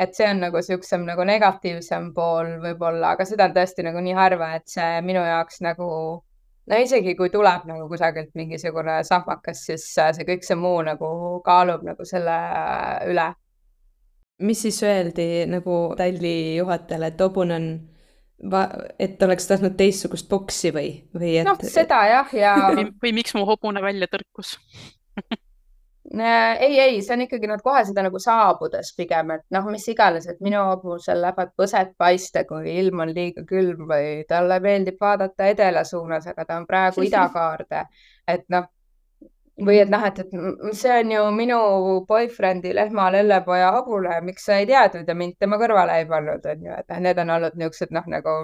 Et 0.00 0.16
see 0.16 0.26
on 0.30 0.40
nagu 0.46 0.62
siuksem 0.64 1.04
nagu 1.08 1.24
negatiivsem 1.28 2.10
pool 2.16 2.56
võib-olla, 2.62 3.14
aga 3.14 3.26
seda 3.28 3.50
on 3.50 3.54
tõesti 3.56 3.84
nagu 3.84 4.00
nii 4.04 4.16
harva, 4.16 4.54
et 4.56 4.68
see 4.70 5.00
minu 5.04 5.22
jaoks 5.26 5.60
nagu 5.66 5.90
no 6.70 6.80
isegi 6.84 7.14
kui 7.18 7.30
tuleb 7.32 7.66
nagu 7.68 7.88
kusagilt 7.90 8.32
mingisugune 8.38 9.00
sahmakas, 9.06 9.64
siis 9.68 9.86
äh, 10.00 10.12
see 10.16 10.26
kõik 10.28 10.46
see 10.46 10.58
muu 10.58 10.80
nagu 10.86 11.10
kaalub 11.46 11.84
nagu 11.86 12.06
selle 12.08 12.36
äh, 12.36 13.06
üle. 13.10 13.30
mis 14.40 14.62
siis 14.64 14.82
öeldi 14.86 15.46
nagu 15.50 15.80
talli 15.98 16.56
juhatajale, 16.56 17.12
et 17.12 17.20
hobune 17.20 17.56
on 17.56 17.70
et 18.98 19.22
oleks 19.22 19.50
tahtnud 19.50 19.74
teistsugust 19.76 20.28
boksi 20.30 20.70
või, 20.72 20.94
või 21.12 21.34
et? 21.42 21.44
noh, 21.44 21.60
seda 21.60 21.98
jah, 22.08 22.30
ja 22.32 22.54
või, 22.72 23.12
miks 23.12 23.34
mu 23.36 23.44
hobune 23.48 23.82
välja 23.84 24.08
tõrkus 24.08 24.54
ei, 26.18 26.80
ei, 26.80 27.02
see 27.02 27.14
on 27.14 27.20
ikkagi 27.22 27.46
nad 27.46 27.62
kohe 27.62 27.84
seda 27.86 28.02
nagu 28.02 28.18
saabudes 28.18 28.90
pigem, 28.96 29.30
et 29.36 29.44
noh, 29.54 29.68
mis 29.70 29.86
iganes, 29.92 30.26
et 30.26 30.40
minu 30.42 30.62
hobusel 30.72 31.22
lähevad 31.22 31.52
põsed 31.58 31.92
paista, 31.98 32.42
kui 32.48 32.72
ilm 32.80 33.04
on 33.04 33.12
liiga 33.14 33.44
külm 33.46 33.86
või 33.90 34.24
talle 34.28 34.58
meeldib 34.64 34.98
vaadata 35.00 35.46
edela 35.52 35.84
suunas, 35.86 36.26
aga 36.26 36.44
ta 36.48 36.58
on 36.58 36.66
praegu 36.66 37.06
idakaarde. 37.06 37.84
et 38.26 38.42
noh, 38.50 38.66
või 39.66 39.78
et 39.82 39.90
noh, 39.92 40.04
et, 40.06 40.18
et 40.18 40.74
see 40.76 40.96
on 41.02 41.12
ju 41.14 41.24
minu 41.36 41.60
boyfriend'i 42.08 42.74
lehma 42.74 43.10
lellepoja 43.14 43.70
hobune, 43.78 44.20
miks 44.26 44.48
sa 44.48 44.58
ei 44.58 44.66
teadnud 44.66 45.08
ja 45.08 45.14
mind 45.14 45.38
tema 45.38 45.58
kõrvale 45.60 46.00
ei 46.00 46.08
pannud, 46.10 46.46
on 46.54 46.66
ju, 46.66 46.78
et 46.82 46.94
need 47.06 47.22
on 47.22 47.34
olnud 47.36 47.58
niisugused 47.60 47.94
noh, 47.94 48.06
nagu 48.10 48.38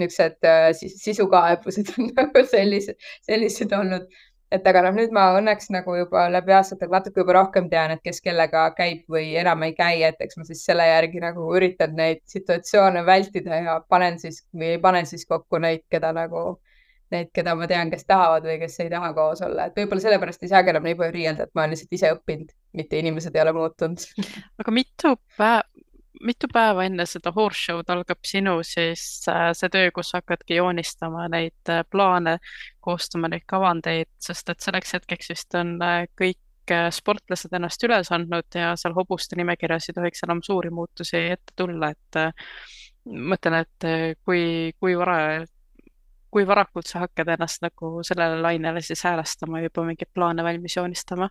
niisugused 0.00 0.48
äh, 0.48 0.70
sisukaebused 1.04 1.92
on 1.98 2.12
nagu 2.16 2.44
sellised, 2.50 2.96
sellised 3.26 3.76
olnud 3.76 4.08
et 4.52 4.66
aga 4.70 4.82
noh, 4.86 4.94
nüüd 4.98 5.14
ma 5.14 5.28
õnneks 5.38 5.70
nagu 5.74 5.96
juba 5.98 6.26
läbi 6.32 6.54
aastate 6.56 6.88
natuke 6.90 7.22
juba 7.22 7.38
rohkem 7.38 7.70
tean, 7.72 7.94
et 7.94 8.02
kes 8.04 8.20
kellega 8.24 8.66
käib 8.76 9.08
või 9.10 9.32
enam 9.40 9.64
ei 9.66 9.74
käi, 9.78 10.02
et 10.06 10.20
eks 10.20 10.38
ma 10.38 10.46
siis 10.48 10.64
selle 10.66 10.86
järgi 10.88 11.22
nagu 11.24 11.48
üritan 11.56 11.96
neid 11.98 12.22
situatsioone 12.30 13.04
vältida 13.06 13.62
ja 13.64 13.80
panen 13.88 14.20
siis 14.22 14.44
või 14.54 14.74
ei 14.76 14.82
pane 14.82 15.04
siis 15.10 15.26
kokku 15.30 15.62
neid, 15.64 15.84
keda 15.90 16.12
nagu 16.16 16.44
neid, 17.14 17.30
keda 17.36 17.54
ma 17.58 17.68
tean, 17.70 17.90
kes 17.92 18.06
tahavad 18.08 18.46
või 18.48 18.58
kes 18.62 18.78
ei 18.82 18.90
taha 18.92 19.12
koos 19.16 19.42
olla, 19.44 19.68
et 19.68 19.78
võib-olla 19.78 20.04
sellepärast 20.04 20.44
ei 20.44 20.52
saagi 20.52 20.72
enam 20.72 20.86
nii 20.88 20.98
palju 20.98 21.14
riielda, 21.14 21.46
et 21.46 21.54
ma 21.54 21.64
olen 21.64 21.74
lihtsalt 21.74 21.96
ise 21.98 22.12
õppinud, 22.14 22.54
mitte 22.80 23.00
inimesed 23.00 23.36
ei 23.36 23.42
ole 23.44 23.54
muutunud. 23.56 24.06
Aga 24.62 24.74
mitu 24.74 25.14
päeva, 25.38 25.62
mitu 26.22 26.48
päeva 26.52 26.84
enne 26.86 27.06
seda 27.08 27.32
horse 27.34 27.66
show'd 27.68 27.90
algab 27.92 28.22
sinu 28.26 28.58
siis 28.66 29.24
äh, 29.30 29.50
see 29.56 29.70
töö, 29.72 29.90
kus 29.94 30.12
hakkadki 30.14 30.58
joonistama 30.60 31.26
neid 31.32 31.72
äh, 31.72 31.82
plaane, 31.90 32.38
koostama 32.84 33.30
neid 33.32 33.46
kavandeid, 33.50 34.10
sest 34.22 34.52
et 34.52 34.62
selleks 34.64 34.94
hetkeks 34.98 35.32
vist 35.32 35.58
on 35.58 35.76
äh, 35.82 36.04
kõik 36.20 36.40
sportlased 36.96 37.52
ennast 37.52 37.82
üles 37.84 38.08
andnud 38.14 38.56
ja 38.56 38.70
seal 38.80 38.94
hobuste 38.96 39.36
nimekirjas 39.36 39.90
ei 39.90 39.96
tohiks 39.98 40.24
enam 40.24 40.40
suuri 40.42 40.70
muutusi 40.72 41.18
ette 41.34 41.52
tulla, 41.60 41.90
et 41.92 42.18
mõtlen, 43.04 43.58
et 43.58 43.86
kui, 44.24 44.72
kui 44.80 44.94
vara, 44.96 45.42
kui 46.32 46.46
varakult 46.48 46.88
sa 46.88 47.02
hakkad 47.02 47.34
ennast 47.34 47.60
nagu 47.66 47.98
sellele 48.08 48.40
lainele 48.40 48.80
siis 48.80 49.04
häälestama 49.04 49.60
juba 49.66 49.84
mingeid 49.90 50.14
plaane 50.16 50.46
valmis 50.46 50.78
joonistama 50.78 51.28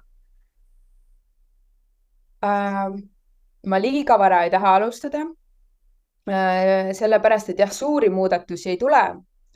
ähm.? 2.45 3.01
Ma 3.67 3.79
liiga 3.79 4.17
vara 4.19 4.43
ei 4.43 4.51
taha 4.51 4.75
alustada. 4.75 5.25
Äh, 6.29 6.93
sellepärast, 6.95 7.49
et 7.51 7.59
jah, 7.59 7.71
suuri 7.71 8.09
muudatusi 8.09 8.69
ei 8.71 8.77
tule 8.79 9.01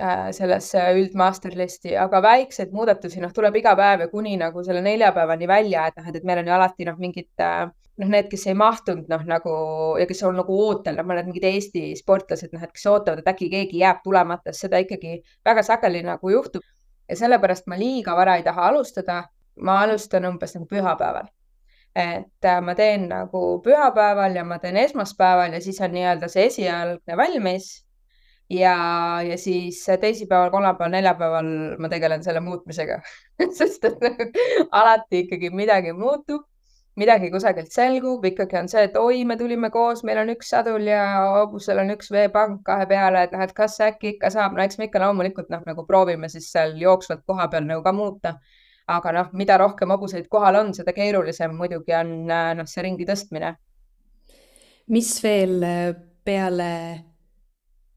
äh, 0.02 0.32
sellesse 0.36 0.82
üldmasterlisti, 1.00 1.93
aga 1.96 2.20
väikseid 2.22 2.74
muudatusi, 2.76 3.22
noh, 3.24 3.32
tuleb 3.36 3.56
iga 3.62 3.72
päev 3.80 4.04
ja 4.04 4.08
kuni 4.12 4.36
nagu 4.39 4.63
selle 4.67 4.82
neljapäevani 4.84 5.48
välja, 5.48 5.86
et 5.88 6.02
noh, 6.02 6.10
et 6.12 6.28
meil 6.28 6.41
on 6.41 6.52
ju 6.52 6.56
alati 6.58 6.88
noh, 6.89 6.98
mingid 7.00 7.43
äh, 7.43 7.70
noh, 7.98 8.12
need, 8.12 8.28
kes 8.32 8.43
ei 8.52 8.58
mahtunud 8.60 9.08
noh, 9.12 9.24
nagu 9.30 9.54
ja 10.02 10.10
kes 10.10 10.26
on 10.28 10.36
nagu 10.41 10.60
ootel, 10.65 11.00
noh, 11.00 11.08
mõned 11.08 11.32
mingid 11.32 11.48
Eesti 11.54 11.86
sportlased, 12.02 12.52
noh, 12.52 12.67
et 12.67 12.76
kes 12.76 12.86
ootavad, 12.91 13.24
et 13.24 13.32
äkki 13.32 13.48
keegi 13.54 13.82
jääb 13.86 14.04
tulemata, 14.04 14.52
seda 14.52 14.84
ikkagi 14.84 15.22
väga 15.48 15.63
sageli 15.63 16.04
nagu 16.04 16.36
juhtub. 16.36 16.67
ja 17.08 17.15
sellepärast 17.15 17.72
ma 17.72 17.80
liiga 17.80 18.15
vara 18.15 18.36
ei 18.36 18.43
taha 18.43 18.67
alustada. 18.74 19.24
ma 19.63 19.80
alustan 19.82 20.26
umbes 20.28 20.54
nagu 20.54 20.67
pühapäeval 20.70 21.32
et 21.95 22.45
äh, 22.45 22.62
ma 22.62 22.76
teen 22.76 23.08
nagu 23.10 23.43
pühapäeval 23.65 24.36
ja 24.38 24.43
ma 24.45 24.60
teen 24.62 24.78
esmaspäeval 24.78 25.54
ja 25.54 25.62
siis 25.62 25.82
on 25.82 25.93
nii-öelda 25.95 26.30
see 26.32 26.47
esialgne 26.52 27.17
valmis. 27.17 27.69
ja, 28.50 28.76
ja 29.28 29.38
siis 29.38 29.82
teisipäeval, 30.02 30.52
kolmapäeval, 30.52 30.91
neljapäeval 30.91 31.50
ma 31.80 31.89
tegelen 31.89 32.23
selle 32.23 32.39
muutmisega 32.39 33.02
sest 33.60 33.86
et 33.89 34.06
alati 34.71 35.26
ikkagi 35.26 35.50
midagi 35.50 35.91
muutub, 35.93 36.45
midagi 36.95 37.32
kusagilt 37.32 37.73
selgub, 37.73 38.23
ikkagi 38.26 38.58
on 38.62 38.69
see, 38.71 38.86
et 38.88 38.95
oi, 38.97 39.26
me 39.26 39.36
tulime 39.38 39.69
koos, 39.73 40.04
meil 40.08 40.21
on 40.21 40.32
üks 40.34 40.54
sadul 40.54 40.88
ja 40.88 41.02
hobusel 41.36 41.82
on 41.84 41.91
üks 41.93 42.10
veepank 42.13 42.63
kahe 42.65 42.88
peale, 42.89 43.26
et 43.28 43.36
noh, 43.36 43.43
et 43.43 43.54
kas 43.58 43.76
äkki 43.84 44.15
ikka 44.15 44.32
saab, 44.34 44.56
no 44.56 44.63
eks 44.63 44.80
me 44.80 44.88
ikka 44.88 45.04
loomulikult 45.04 45.52
noh, 45.54 45.65
nagu 45.67 45.86
proovime 45.89 46.30
siis 46.32 46.47
seal 46.54 46.78
jooksvalt 46.82 47.26
koha 47.28 47.50
peal 47.52 47.67
nagu 47.67 47.84
ka 47.86 47.93
muuta 47.93 48.38
aga 48.88 49.12
noh, 49.12 49.32
mida 49.36 49.58
rohkem 49.60 49.91
hobuseid 49.91 50.30
kohal 50.32 50.62
on, 50.62 50.71
seda 50.76 50.93
keerulisem 50.95 51.56
muidugi 51.58 51.95
on 51.97 52.13
äh, 52.32 52.52
noh, 52.58 52.67
see 52.69 52.86
ringi 52.86 53.08
tõstmine. 53.08 53.56
mis 54.95 55.12
veel 55.23 55.63
äh, 55.67 55.91
peale 56.23 56.71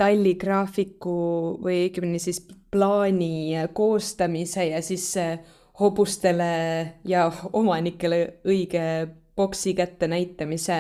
talligraafiku 0.01 1.17
või 1.63 1.85
õigemini 1.87 2.19
siis 2.19 2.41
plaani 2.73 3.69
koostamise 3.75 4.67
ja 4.71 4.83
siis 4.83 5.07
äh, 5.21 5.39
hobustele 5.81 6.53
ja 7.07 7.31
omanikele 7.53 8.41
õige 8.45 8.85
boksi 9.37 9.75
kätte 9.75 10.09
näitamise 10.11 10.79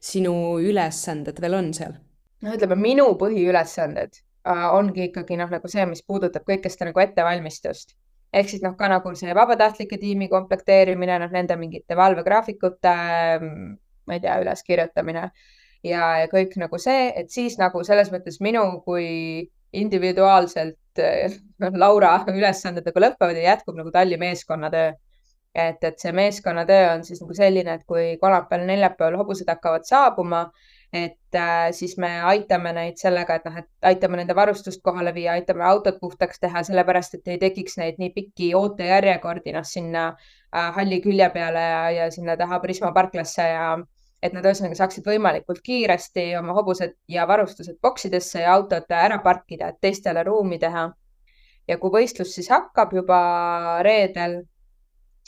sinu 0.00 0.58
ülesanded 0.60 1.40
veel 1.40 1.58
on 1.60 1.72
seal? 1.74 1.98
no 2.40 2.54
ütleme, 2.56 2.80
minu 2.80 3.10
põhiülesanded 3.20 4.22
ongi 4.44 5.08
ikkagi 5.08 5.36
noh, 5.40 5.52
nagu 5.52 5.68
see, 5.68 5.84
mis 5.88 6.02
puudutab 6.04 6.44
kõike 6.48 6.72
seda 6.72 6.90
nagu 6.90 7.00
ettevalmistust 7.00 7.94
ehk 8.34 8.50
siis 8.50 8.62
noh, 8.64 8.74
ka 8.78 8.88
nagu 8.90 9.14
see 9.18 9.34
vabatahtlike 9.36 9.98
tiimi 10.02 10.28
komplekteerimine, 10.32 11.18
noh, 11.22 11.30
nende 11.32 11.56
mingite 11.60 11.96
valvegraafikute, 11.98 12.94
ma 14.04 14.16
ei 14.16 14.22
tea, 14.22 14.38
üleskirjutamine 14.42 15.28
ja, 15.84 16.08
ja 16.22 16.30
kõik 16.32 16.56
nagu 16.60 16.80
see, 16.80 17.08
et 17.16 17.30
siis 17.32 17.58
nagu 17.60 17.82
selles 17.86 18.10
mõttes 18.12 18.40
minu 18.44 18.64
kui 18.86 19.08
individuaalselt 19.74 21.02
noh, 21.62 21.78
Laura 21.82 22.16
ülesanded 22.30 22.86
nagu 22.88 23.04
lõpevad 23.06 23.40
ja 23.40 23.50
jätkub 23.52 23.78
nagu 23.78 23.92
Talli 23.94 24.18
meeskonnatöö. 24.20 24.92
et, 25.54 25.84
et 25.84 25.98
see 26.02 26.12
meeskonnatöö 26.12 26.94
on 26.96 27.04
siis 27.06 27.20
nagu 27.22 27.34
selline, 27.34 27.76
et 27.78 27.84
kui 27.86 28.16
kolmapäeval, 28.18 28.66
neljapäeval 28.66 29.20
hobused 29.20 29.48
hakkavad 29.48 29.84
saabuma 29.86 30.48
et 30.94 31.34
äh, 31.34 31.72
siis 31.74 31.96
me 31.98 32.08
aitame 32.22 32.70
neid 32.76 33.00
sellega, 33.00 33.40
et 33.40 33.46
noh, 33.48 33.56
et 33.58 33.88
aitame 33.90 34.20
nende 34.20 34.36
varustust 34.38 34.82
kohale 34.86 35.10
viia, 35.16 35.32
aitame 35.34 35.64
autod 35.66 35.98
puhtaks 36.00 36.38
teha, 36.44 36.62
sellepärast 36.68 37.18
et 37.18 37.32
ei 37.34 37.40
tekiks 37.42 37.80
neid 37.80 37.98
nii 37.98 38.12
pikki 38.14 38.52
ootejärjekordi 38.54 39.56
noh, 39.56 39.66
sinna 39.66 40.04
äh, 40.12 40.70
halli 40.76 41.00
külje 41.02 41.28
peale 41.34 41.64
ja, 41.66 41.82
ja 41.98 42.06
sinna 42.14 42.38
taha 42.38 42.60
Prisma 42.62 42.92
parklasse 42.94 43.48
ja 43.48 43.66
et 44.24 44.32
nad 44.32 44.46
ühesõnaga 44.46 44.78
saaksid 44.78 45.04
võimalikult 45.10 45.60
kiiresti 45.66 46.30
oma 46.38 46.54
hobused 46.56 46.94
ja 47.10 47.26
varustused 47.28 47.76
boksidesse 47.82 48.46
ja 48.46 48.54
autod 48.54 48.86
ära 48.94 49.18
parkida, 49.24 49.74
et 49.74 49.82
teistele 49.82 50.22
ruumi 50.24 50.62
teha. 50.62 50.92
ja 51.68 51.78
kui 51.80 51.90
võistlus 51.90 52.34
siis 52.36 52.50
hakkab 52.52 52.92
juba 52.92 53.18
reedel, 53.82 54.42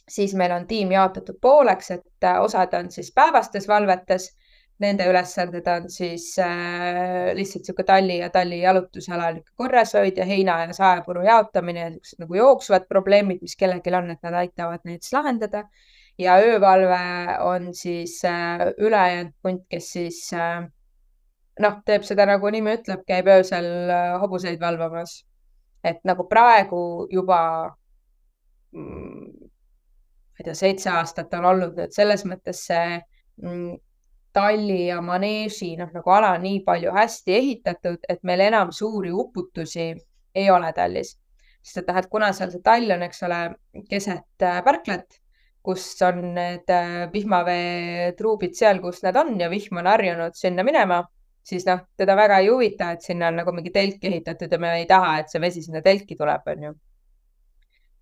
siis 0.09 0.35
meil 0.39 0.53
on 0.53 0.67
tiim 0.71 0.93
jaotatud 0.93 1.43
pooleks, 1.43 1.91
et 1.91 2.25
äh, 2.25 2.39
osad 2.39 2.79
on 2.79 2.91
siis 2.95 3.11
päevastes 3.15 3.67
valvetes 3.69 4.37
Nende 4.85 5.07
ülesanded 5.09 5.69
on 5.73 5.87
siis 5.89 6.35
äh, 6.43 7.31
lihtsalt 7.37 7.63
niisugune 7.65 7.87
talli 7.89 8.19
ja 8.19 8.27
talli 8.31 8.59
jalutusala 8.61 9.31
korrashoid 9.57 10.19
ja 10.21 10.27
heina 10.29 10.59
ja 10.67 10.75
saepuru 10.77 11.23
jaotamine 11.25 11.81
ja 11.81 11.91
niisugused 11.95 12.21
nagu 12.21 12.37
jooksvad 12.37 12.85
probleemid, 12.89 13.41
mis 13.41 13.57
kellelgi 13.57 13.95
on, 13.97 14.11
et 14.13 14.27
nad 14.27 14.37
aitavad 14.43 14.85
neid 14.85 15.01
siis 15.01 15.17
lahendada. 15.17 15.65
ja 16.19 16.37
öövalve 16.41 16.99
on 17.45 17.75
siis 17.75 18.25
äh, 18.25 18.69
ülejäänud 18.79 19.33
punt, 19.43 19.65
kes 19.69 19.91
siis 19.93 20.21
äh, 20.33 20.65
noh, 21.61 21.81
teeb 21.85 22.05
seda 22.05 22.27
nagu 22.29 22.51
nimi 22.53 22.77
ütleb, 22.77 23.03
käib 23.09 23.29
öösel 23.33 23.67
äh, 23.91 24.21
hobuseid 24.21 24.61
valvamas. 24.61 25.25
et 25.85 26.01
nagu 26.05 26.25
praegu 26.29 27.07
juba 27.13 27.41
mm, 28.73 29.51
ma 30.37 30.41
ei 30.41 30.45
tea, 30.45 30.55
seitse 30.59 30.91
aastat 30.91 31.35
on 31.39 31.45
olnud 31.53 31.77
nüüd 31.79 31.93
selles 31.95 32.25
mõttes 32.29 32.65
see 32.69 32.97
mm, 33.43 33.77
talli 34.37 34.87
ja 34.91 35.01
maneeži 35.05 35.73
noh, 35.81 35.91
nagu 35.97 36.13
ala 36.13 36.35
nii 36.43 36.63
palju 36.67 36.93
hästi 36.97 37.37
ehitatud, 37.41 38.03
et 38.09 38.23
meil 38.29 38.45
enam 38.47 38.73
suuri 38.73 39.13
uputusi 39.13 39.93
ei 40.37 40.51
ole 40.53 40.73
tallis. 40.77 41.17
sest 41.67 41.81
et 41.83 41.89
noh, 41.91 41.97
et 41.99 42.07
kuna 42.11 42.31
seal 42.37 42.53
see 42.53 42.63
tall 42.63 42.93
on, 42.95 43.03
eks 43.03 43.25
ole, 43.27 43.41
keset 43.91 44.45
äh, 44.47 44.61
parklat, 44.65 45.19
kus 45.67 45.85
on 46.07 46.21
need 46.37 46.71
äh, 46.71 47.09
vihmaveetruubid 47.11 48.55
seal, 48.55 48.79
kus 48.85 49.03
need 49.03 49.19
on 49.19 49.35
ja 49.41 49.51
vihm 49.51 49.81
on 49.83 49.91
harjunud 49.91 50.39
sinna 50.39 50.63
minema, 50.67 51.01
siis 51.43 51.67
noh, 51.67 51.83
teda 51.99 52.15
väga 52.19 52.39
ei 52.45 52.53
huvita, 52.53 52.93
et 52.95 53.03
sinna 53.03 53.33
on 53.33 53.41
nagu 53.43 53.55
mingi 53.57 53.75
telk 53.75 54.05
ehitatud 54.13 54.53
ja 54.53 54.63
me 54.63 54.77
ei 54.79 54.87
taha, 54.91 55.17
et 55.23 55.33
see 55.33 55.43
vesi 55.43 55.65
sinna 55.67 55.83
telki 55.83 56.19
tuleb, 56.21 56.47
onju 56.55 56.77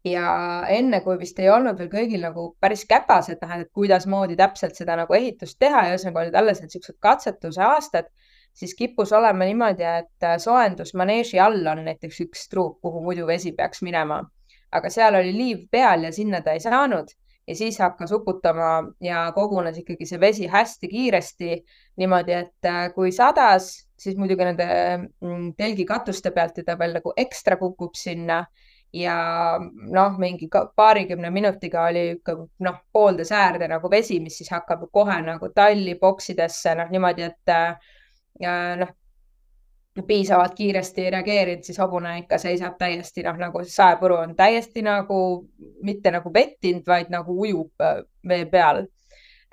ja 0.04 0.28
enne, 0.68 1.00
kui 1.04 1.16
vist 1.20 1.38
ei 1.40 1.48
olnud 1.50 1.78
veel 1.80 1.88
kõigil 1.92 2.24
nagu 2.24 2.50
päris 2.60 2.84
käpas, 2.88 3.30
et 3.32 3.42
noh, 3.42 3.56
et 3.64 3.70
kuidasmoodi 3.72 4.36
täpselt 4.36 4.76
seda 4.76 4.98
nagu 5.00 5.16
ehitust 5.16 5.58
teha 5.58 5.86
ja 5.86 5.94
ühesõnaga 5.94 6.26
olid 6.26 6.38
alles 6.38 6.60
need 6.60 6.74
siuksed 6.74 6.98
katsetuse 7.02 7.62
aastad, 7.64 8.10
siis 8.54 8.74
kippus 8.78 9.12
olema 9.16 9.48
niimoodi, 9.48 9.84
et 10.04 10.26
äh, 10.28 10.36
soojendusmaneeži 10.42 11.40
all 11.42 11.66
on 11.72 11.84
näiteks 11.88 12.20
üks 12.26 12.48
truup, 12.52 12.80
kuhu 12.84 13.02
muidu 13.04 13.26
vesi 13.26 13.52
peaks 13.56 13.82
minema. 13.82 14.22
aga 14.74 14.90
seal 14.90 15.14
oli 15.14 15.30
liiv 15.30 15.58
peal 15.70 16.02
ja 16.02 16.08
sinna 16.12 16.40
ta 16.42 16.50
ei 16.52 16.60
saanud 16.60 17.12
ja 17.46 17.54
siis 17.54 17.76
hakkas 17.78 18.10
uputama 18.12 18.70
ja 19.00 19.28
kogunes 19.34 19.76
ikkagi 19.78 20.06
see 20.08 20.18
vesi 20.20 20.48
hästi 20.50 20.88
kiiresti 20.88 21.50
niimoodi, 22.02 22.32
et 22.32 22.68
äh, 22.68 22.88
kui 22.94 23.12
sadas, 23.12 23.86
siis 23.98 24.16
muidugi 24.18 24.48
nende 24.48 24.66
mm, 25.20 25.52
telgi 25.56 25.86
katuste 25.88 26.32
pealt 26.34 26.56
teda 26.58 26.78
veel 26.78 26.96
nagu 26.98 27.12
ekstra 27.16 27.56
kukub 27.60 27.94
sinna 27.96 28.42
ja 28.94 29.58
noh, 29.90 30.18
mingi 30.18 30.48
paarikümne 30.76 31.30
minutiga 31.30 31.88
oli 31.90 32.04
noh, 32.62 32.76
poolde 32.92 33.24
säärde 33.26 33.68
nagu 33.68 33.90
vesi, 33.90 34.20
mis 34.22 34.38
siis 34.38 34.52
hakkab 34.54 34.86
kohe 34.92 35.16
nagu 35.26 35.50
talli 35.54 35.96
boksidesse 36.00 36.76
noh, 36.78 36.92
niimoodi, 36.94 37.26
et 37.26 37.54
äh, 37.54 38.76
noh, 38.78 38.94
piisavalt 40.06 40.54
kiiresti 40.58 41.10
reageerinud, 41.10 41.66
siis 41.66 41.78
hobune 41.78 42.16
ikka 42.22 42.38
seisab 42.42 42.78
täiesti 42.78 43.22
noh, 43.26 43.36
nagu 43.38 43.62
saepuru 43.66 44.18
on 44.22 44.34
täiesti 44.38 44.82
nagu 44.82 45.20
mitte 45.86 46.10
nagu 46.14 46.32
vettinud, 46.34 46.86
vaid 46.86 47.10
nagu 47.14 47.38
ujub 47.46 47.82
äh, 47.82 48.02
vee 48.28 48.46
peal. 48.50 48.86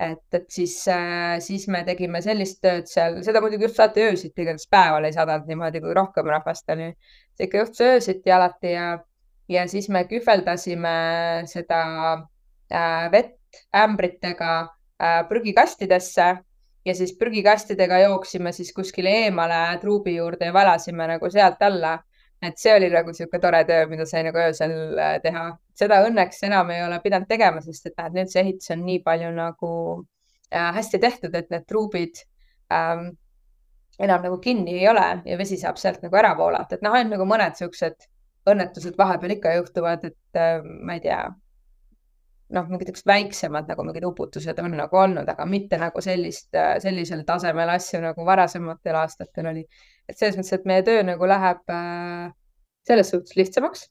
et, 0.02 0.34
et 0.34 0.50
siis 0.50 0.72
äh,, 0.90 1.38
siis 1.38 1.68
me 1.70 1.84
tegime 1.86 2.18
sellist 2.22 2.58
tööd 2.62 2.88
seal, 2.90 3.20
seda 3.22 3.40
muidugi 3.42 3.68
just 3.68 3.76
saati 3.78 4.02
öösiti, 4.02 4.42
igatahes 4.42 4.66
päeval 4.70 5.04
ei 5.06 5.14
sadanud 5.14 5.46
niimoodi, 5.46 5.80
kui 5.82 5.94
rohkem 5.94 6.26
rahvast 6.26 6.70
oli. 6.74 6.92
ikka 7.38 7.58
juhtus 7.58 7.80
öösiti 7.86 8.32
alati 8.32 8.72
ja 8.72 8.86
ja 9.52 9.66
siis 9.68 9.88
me 9.92 10.04
kühveldasime 10.10 10.94
seda 11.50 11.82
äh, 12.72 13.10
vett 13.12 13.60
ämbritega 13.76 14.52
äh, 14.62 15.20
prügikastidesse 15.28 16.28
ja 16.84 16.94
siis 16.94 17.14
prügikastidega 17.18 17.98
jooksime 18.06 18.52
siis 18.52 18.72
kuskile 18.74 19.12
eemale 19.26 19.78
truubi 19.80 20.16
juurde 20.16 20.48
ja 20.48 20.54
valasime 20.54 21.06
nagu 21.14 21.30
sealt 21.30 21.62
alla. 21.62 21.98
et 22.42 22.58
see 22.58 22.72
oli 22.74 22.88
nagu 22.90 23.12
niisugune 23.12 23.38
tore 23.40 23.60
töö, 23.64 23.84
mida 23.86 24.02
sai 24.06 24.24
nagu 24.26 24.38
öösel 24.42 24.72
äh, 24.98 25.18
teha. 25.22 25.44
seda 25.78 26.00
õnneks 26.08 26.42
enam 26.48 26.70
ei 26.74 26.82
ole 26.82 26.98
pidanud 27.04 27.28
tegema, 27.28 27.60
sest 27.62 27.86
et 27.86 27.94
näed, 27.98 28.16
nüüd 28.16 28.32
see 28.32 28.42
ehitus 28.42 28.72
on 28.74 28.82
nii 28.86 28.98
palju 29.04 29.30
nagu 29.36 29.70
hästi 30.52 30.98
tehtud, 31.00 31.34
et 31.34 31.48
need 31.50 31.64
truubid 31.64 32.18
ähm, 32.74 33.12
enam 33.98 34.22
nagu 34.26 34.38
kinni 34.42 34.74
ei 34.80 34.88
ole 34.88 35.06
ja 35.24 35.38
vesi 35.38 35.56
saab 35.60 35.78
sealt 35.80 36.02
nagu 36.02 36.18
ära 36.18 36.34
voolata, 36.38 36.76
et 36.76 36.84
noh, 36.84 36.94
ainult 36.96 37.16
nagu 37.16 37.26
mõned 37.28 37.56
siuksed 37.58 38.08
õnnetused 38.48 38.98
vahepeal 38.98 39.36
ikka 39.36 39.54
juhtuvad, 39.58 40.04
et 40.10 40.38
äh, 40.40 40.60
ma 40.62 40.96
ei 40.98 41.04
tea 41.04 41.22
noh, 42.52 42.68
mingid 42.68 42.92
üks 42.92 43.06
väiksemad 43.08 43.70
nagu 43.70 43.86
mingid 43.86 44.04
uputused 44.04 44.58
on 44.60 44.76
nagu 44.76 44.98
olnud, 45.04 45.28
aga 45.28 45.46
mitte 45.48 45.78
nagu 45.80 46.02
sellist, 46.04 46.50
äh, 46.58 46.76
sellisel 46.84 47.24
tasemel 47.28 47.72
asju 47.76 48.02
nagu 48.02 48.26
varasematel 48.28 49.00
aastatel 49.04 49.50
oli. 49.54 49.66
et 50.08 50.18
selles 50.18 50.36
mõttes, 50.38 50.58
et 50.58 50.68
meie 50.68 50.84
töö 50.86 51.02
nagu 51.06 51.28
läheb 51.28 51.72
äh, 51.72 52.30
selles 52.88 53.12
suhtes 53.14 53.36
lihtsamaks 53.38 53.88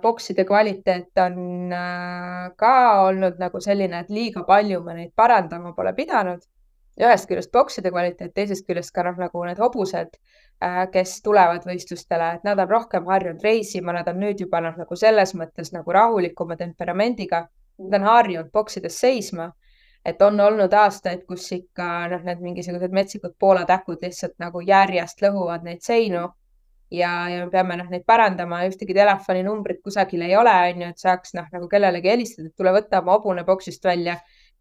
bokside 0.00 0.44
kvaliteet 0.48 1.18
on 1.20 1.72
ka 2.56 2.74
olnud 3.02 3.40
nagu 3.42 3.60
selline, 3.60 3.98
et 4.00 4.10
liiga 4.14 4.44
palju 4.46 4.80
me 4.84 4.94
neid 4.94 5.10
parandama 5.16 5.74
pole 5.76 5.92
pidanud. 5.92 6.40
ühest 6.96 7.28
küljest 7.28 7.50
bokside 7.52 7.90
kvaliteet, 7.92 8.32
teisest 8.32 8.64
küljest 8.64 8.94
ka 8.96 9.02
noh, 9.04 9.18
nagu 9.20 9.42
need 9.44 9.58
hobused 9.60 10.14
äh,, 10.16 10.45
kes 10.92 11.20
tulevad 11.22 11.66
võistlustele, 11.68 12.30
et 12.38 12.44
nad 12.46 12.58
on 12.58 12.70
rohkem 12.70 13.04
harjunud 13.10 13.42
reisima, 13.44 13.92
nad 13.92 14.08
on 14.08 14.20
nüüd 14.22 14.40
juba 14.40 14.62
noh, 14.64 14.76
nagu 14.78 14.96
selles 14.96 15.34
mõttes 15.36 15.72
nagu 15.74 15.92
rahulikuma 15.92 16.56
temperamendiga. 16.56 17.44
Nad 17.76 17.98
on 18.00 18.08
harjunud 18.08 18.48
boksides 18.52 18.96
seisma, 19.00 19.50
et 20.06 20.22
on 20.22 20.40
olnud 20.40 20.72
aastaid, 20.72 21.26
kus 21.28 21.50
ikka 21.52 22.06
noh, 22.08 22.24
need 22.24 22.40
mingisugused 22.40 22.94
metsikud 22.94 23.36
Poola 23.38 23.66
täkud 23.68 24.00
lihtsalt 24.02 24.38
nagu 24.40 24.64
järjest 24.64 25.20
lõhuvad 25.22 25.66
neid 25.66 25.84
seinu. 25.84 26.24
Ja, 26.90 27.26
ja 27.28 27.42
me 27.44 27.50
peame 27.50 27.76
noh, 27.76 27.88
neid 27.90 28.04
parandama, 28.06 28.62
ühtegi 28.70 28.94
telefoninumbrit 28.94 29.82
kusagil 29.84 30.22
ei 30.22 30.36
ole, 30.38 30.52
on 30.70 30.84
ju, 30.84 30.90
et 30.94 31.02
saaks 31.02 31.34
noh, 31.34 31.48
nagu 31.52 31.68
kellelegi 31.68 32.12
helistada, 32.12 32.48
et 32.48 32.56
tule 32.56 32.72
võta 32.72 33.02
oma 33.02 33.16
hobune 33.18 33.42
boksist 33.44 33.84
välja 33.84 34.14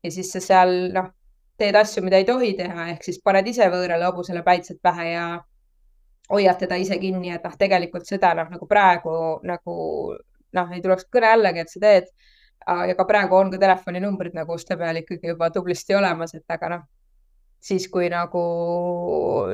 ja 0.04 0.12
siis 0.12 0.32
sa 0.34 0.42
seal 0.42 0.74
noh, 0.96 1.12
teed 1.62 1.78
asju, 1.78 2.02
mida 2.04 2.18
ei 2.20 2.26
tohi 2.28 2.56
teha, 2.58 2.90
ehk 2.96 3.06
siis 3.06 3.22
paned 3.24 3.48
ise 3.48 3.70
võõrale 3.72 4.10
hobusele 4.10 4.42
päitsed 4.44 4.82
pähe 4.84 5.12
ja 5.12 5.28
hoiad 6.30 6.58
teda 6.60 6.78
ise 6.82 6.98
kinni, 7.02 7.32
et 7.36 7.44
noh, 7.46 7.58
tegelikult 7.60 8.08
seda 8.10 8.34
noh, 8.38 8.50
nagu 8.52 8.68
praegu 8.70 9.16
nagu 9.46 9.76
noh, 10.56 10.74
ei 10.74 10.82
tuleks 10.82 11.08
kõne 11.12 11.32
allagi, 11.36 11.64
et 11.64 11.72
sa 11.72 11.82
teed. 11.84 12.12
Ja 12.66 12.96
ka 12.98 13.06
praegu 13.06 13.38
on 13.38 13.52
ka 13.54 13.60
telefoninumbrid 13.62 14.34
nagu 14.34 14.56
uste 14.58 14.78
peal 14.80 15.04
ikkagi 15.04 15.34
juba 15.34 15.52
tublisti 15.54 15.94
olemas, 15.94 16.34
et 16.34 16.50
aga 16.50 16.72
noh, 16.72 16.86
siis 17.66 17.88
kui 17.92 18.08
nagu 18.14 18.42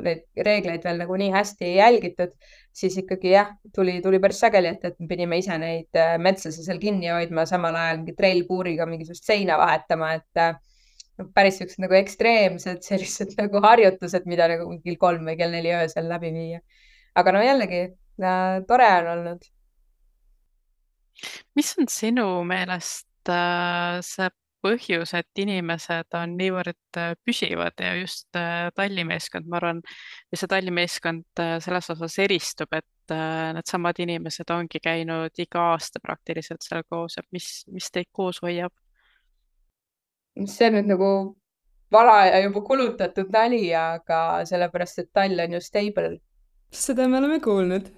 neid 0.04 0.24
reegleid 0.48 0.84
veel 0.88 1.00
nagu 1.02 1.18
nii 1.20 1.32
hästi 1.34 1.68
ei 1.68 1.78
jälgitud, 1.80 2.34
siis 2.76 2.98
ikkagi 3.02 3.34
jah, 3.34 3.54
tuli, 3.76 3.98
tuli 4.04 4.20
päris 4.24 4.42
sageli, 4.44 4.74
et, 4.76 4.84
et 4.88 5.00
me 5.00 5.08
pidime 5.12 5.40
ise 5.40 5.58
neid 5.62 6.00
äh, 6.00 6.18
metslasi 6.20 6.66
seal 6.66 6.80
kinni 6.82 7.12
hoidma, 7.12 7.46
samal 7.50 7.76
ajal 7.78 8.02
mingi 8.02 8.16
treilpuuriga 8.18 8.88
mingisugust 8.90 9.28
seina 9.28 9.60
vahetama, 9.62 10.14
et 10.20 10.44
äh, 10.44 10.56
päris 11.36 11.62
siuksed 11.62 11.84
nagu 11.84 11.98
ekstreemsed 12.00 12.84
sellised 12.90 13.38
nagu 13.40 13.64
harjutused, 13.64 14.28
mida 14.30 14.50
nagu 14.52 14.70
kell 14.84 15.00
kolm 15.02 15.26
või 15.30 15.40
kell 15.40 15.56
neli 15.56 15.74
öösel 15.78 16.10
läbi 16.12 16.34
viia. 16.36 16.62
aga 17.16 17.34
no 17.36 17.42
jällegi 17.44 17.88
tore 18.68 18.88
on 19.00 19.10
olnud 19.16 19.50
mis 21.56 21.74
on 21.80 21.90
sinu 21.90 22.28
meelest 22.48 23.32
äh, 23.32 24.00
see 24.06 24.30
põhjus, 24.62 25.16
et 25.18 25.42
inimesed 25.42 26.14
on 26.20 26.36
niivõrd 26.38 27.00
äh, 27.02 27.14
püsivad 27.26 27.82
ja 27.82 27.96
just 27.98 28.30
äh, 28.38 28.70
tallimeeskond, 28.78 29.50
ma 29.50 29.58
arvan, 29.58 29.82
ja 30.30 30.38
see 30.38 30.52
tallimeeskond 30.52 31.44
selles 31.66 31.90
osas 31.96 32.18
eristub, 32.22 32.74
et 32.78 32.88
needsamad 33.12 33.98
inimesed 34.00 34.54
ongi 34.54 34.80
käinud 34.80 35.42
iga 35.42 35.66
aasta 35.74 36.00
praktiliselt 36.04 36.64
seal 36.64 36.86
koos, 36.88 37.18
et 37.20 37.28
mis, 37.36 37.50
mis 37.74 37.90
teid 37.92 38.08
koos 38.16 38.40
hoiab? 38.46 38.72
See 40.46 40.68
on 40.70 40.78
nüüd 40.80 40.92
nagu 40.94 41.12
vana 41.92 42.26
ja 42.30 42.44
juba 42.46 42.64
kulutatud 42.66 43.32
nali, 43.34 43.66
aga 43.76 44.42
sellepärast, 44.48 45.04
et 45.04 45.10
tall 45.14 45.40
on 45.44 45.58
ju 45.58 45.62
stable. 45.64 46.20
seda 46.72 47.08
me 47.08 47.20
oleme 47.20 47.40
kuulnud 47.44 47.90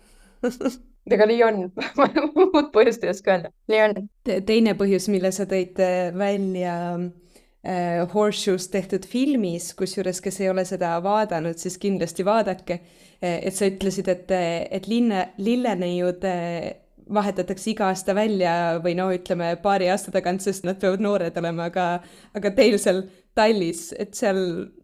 ega 1.13 1.27
nii 1.29 1.43
on 1.45 1.59
muud 2.37 2.71
põhjust 2.73 3.03
ei 3.03 3.11
oska 3.13 3.35
öelda, 3.35 3.51
nii 3.69 3.83
on 3.87 3.99
Te. 4.23 4.39
teine 4.47 4.73
põhjus, 4.79 5.09
mille 5.13 5.31
sa 5.35 5.45
tõid 5.49 5.79
äh, 5.83 6.09
välja 6.17 6.75
äh, 6.97 8.01
Horseshoes 8.13 8.69
tehtud 8.73 9.05
filmis, 9.09 9.73
kusjuures, 9.77 10.21
kes 10.23 10.41
ei 10.41 10.49
ole 10.51 10.65
seda 10.67 10.95
vaadanud, 11.03 11.59
siis 11.59 11.77
kindlasti 11.81 12.25
vaadake. 12.25 12.79
Äh, 13.19 13.41
et 13.49 13.57
sa 13.57 13.67
ütlesid, 13.69 14.09
et, 14.11 14.31
et 14.79 14.87
linna, 14.87 15.27
lilleneiud 15.37 16.25
äh, 16.29 16.71
vahetatakse 17.13 17.71
iga 17.71 17.89
aasta 17.91 18.15
välja 18.15 18.53
või 18.83 18.95
no 18.99 19.09
ütleme 19.13 19.53
paari 19.63 19.89
aasta 19.91 20.13
tagant, 20.13 20.43
sest 20.43 20.65
nad 20.67 20.79
peavad 20.81 21.03
noored 21.03 21.37
olema, 21.41 21.69
aga, 21.71 21.87
aga 22.35 22.53
teil 22.55 22.79
seal 22.81 23.03
Tallis, 23.33 23.87
et 23.97 24.13
seal, 24.13 24.39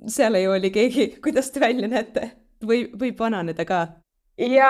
seal 0.09 0.35
ei 0.39 0.47
oli 0.49 0.71
keegi, 0.73 1.11
kuidas 1.23 1.51
te 1.53 1.63
välja 1.63 1.89
näete? 1.91 2.31
või 2.65 2.89
võib 2.99 3.19
vananeda 3.19 3.63
ka? 3.63 3.83
Ja 4.39 4.69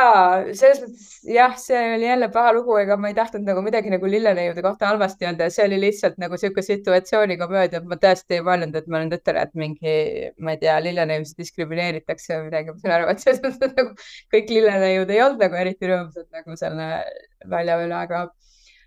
selles 0.57 0.79
mõttes 0.81 1.09
jah, 1.29 1.53
see 1.61 1.79
oli 1.95 2.07
jälle 2.07 2.29
paha 2.33 2.53
lugu, 2.57 2.73
ega 2.81 2.97
ma 2.97 3.11
ei 3.11 3.17
tahtnud 3.17 3.45
nagu 3.45 3.61
midagi 3.65 3.91
nagu 3.93 4.09
lilleneiude 4.09 4.63
kohta 4.65 4.89
halvasti 4.89 5.27
öelda 5.27 5.49
see 5.53 5.67
oli 5.67 5.79
lihtsalt 5.83 6.17
nagu 6.21 6.39
sihuke 6.41 6.63
situatsioonikomöödia, 6.65 7.83
et 7.83 7.89
ma 7.91 7.99
tõesti 8.01 8.39
ei 8.39 8.43
mõelnud, 8.45 8.75
et 8.79 8.89
ma 8.89 9.03
nüüd 9.03 9.15
ütlen, 9.19 9.39
et 9.43 9.53
mingi, 9.59 9.95
ma 10.41 10.55
ei 10.55 10.61
tea, 10.63 10.79
lilleneiusid 10.87 11.37
diskrimineeritakse 11.43 12.39
või 12.39 12.49
midagi, 12.49 12.73
ma 12.73 12.83
saan 12.83 12.95
aru, 12.97 13.13
et 13.13 13.23
selles 13.25 13.41
mõttes 13.45 13.77
nagu 13.77 13.95
kõik 14.35 14.53
lilleneiud 14.57 15.15
ei 15.15 15.23
olnud 15.27 15.45
nagu 15.45 15.61
eriti 15.61 15.93
rõõmsad 15.93 16.29
nagu 16.39 16.59
selle 16.59 16.91
välja 17.49 17.79
üle, 17.83 18.03
aga 18.03 18.27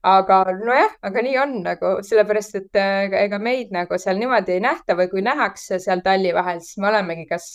aga 0.03 0.39
nojah, 0.59 0.97
aga 1.07 1.23
nii 1.23 1.37
on 1.39 1.53
nagu 1.63 1.91
sellepärast, 2.03 2.57
et 2.59 2.81
ega 3.23 3.39
meid 3.39 3.71
nagu 3.75 3.99
seal 4.03 4.19
niimoodi 4.19 4.57
ei 4.57 4.65
nähta 4.65 4.97
või 4.99 5.07
kui 5.13 5.23
nähakse 5.23 5.79
seal 5.79 6.03
talli 6.03 6.35
vahel, 6.35 6.59
siis 6.59 6.81
me 6.83 6.91
olemegi 6.91 7.29
kas 7.31 7.53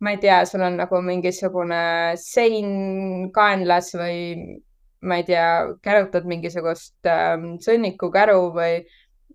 ma 0.00 0.14
ei 0.14 0.20
tea, 0.20 0.42
sul 0.48 0.64
on 0.64 0.78
nagu 0.80 1.00
mingisugune 1.04 1.80
sein 2.20 3.30
kaenlas 3.36 3.92
või 3.98 4.60
ma 5.00 5.20
ei 5.20 5.24
tea, 5.28 5.48
kärutad 5.84 6.28
mingisugust 6.28 7.08
ähm, 7.08 7.54
sõnnikukäru 7.64 8.40
või 8.56 8.80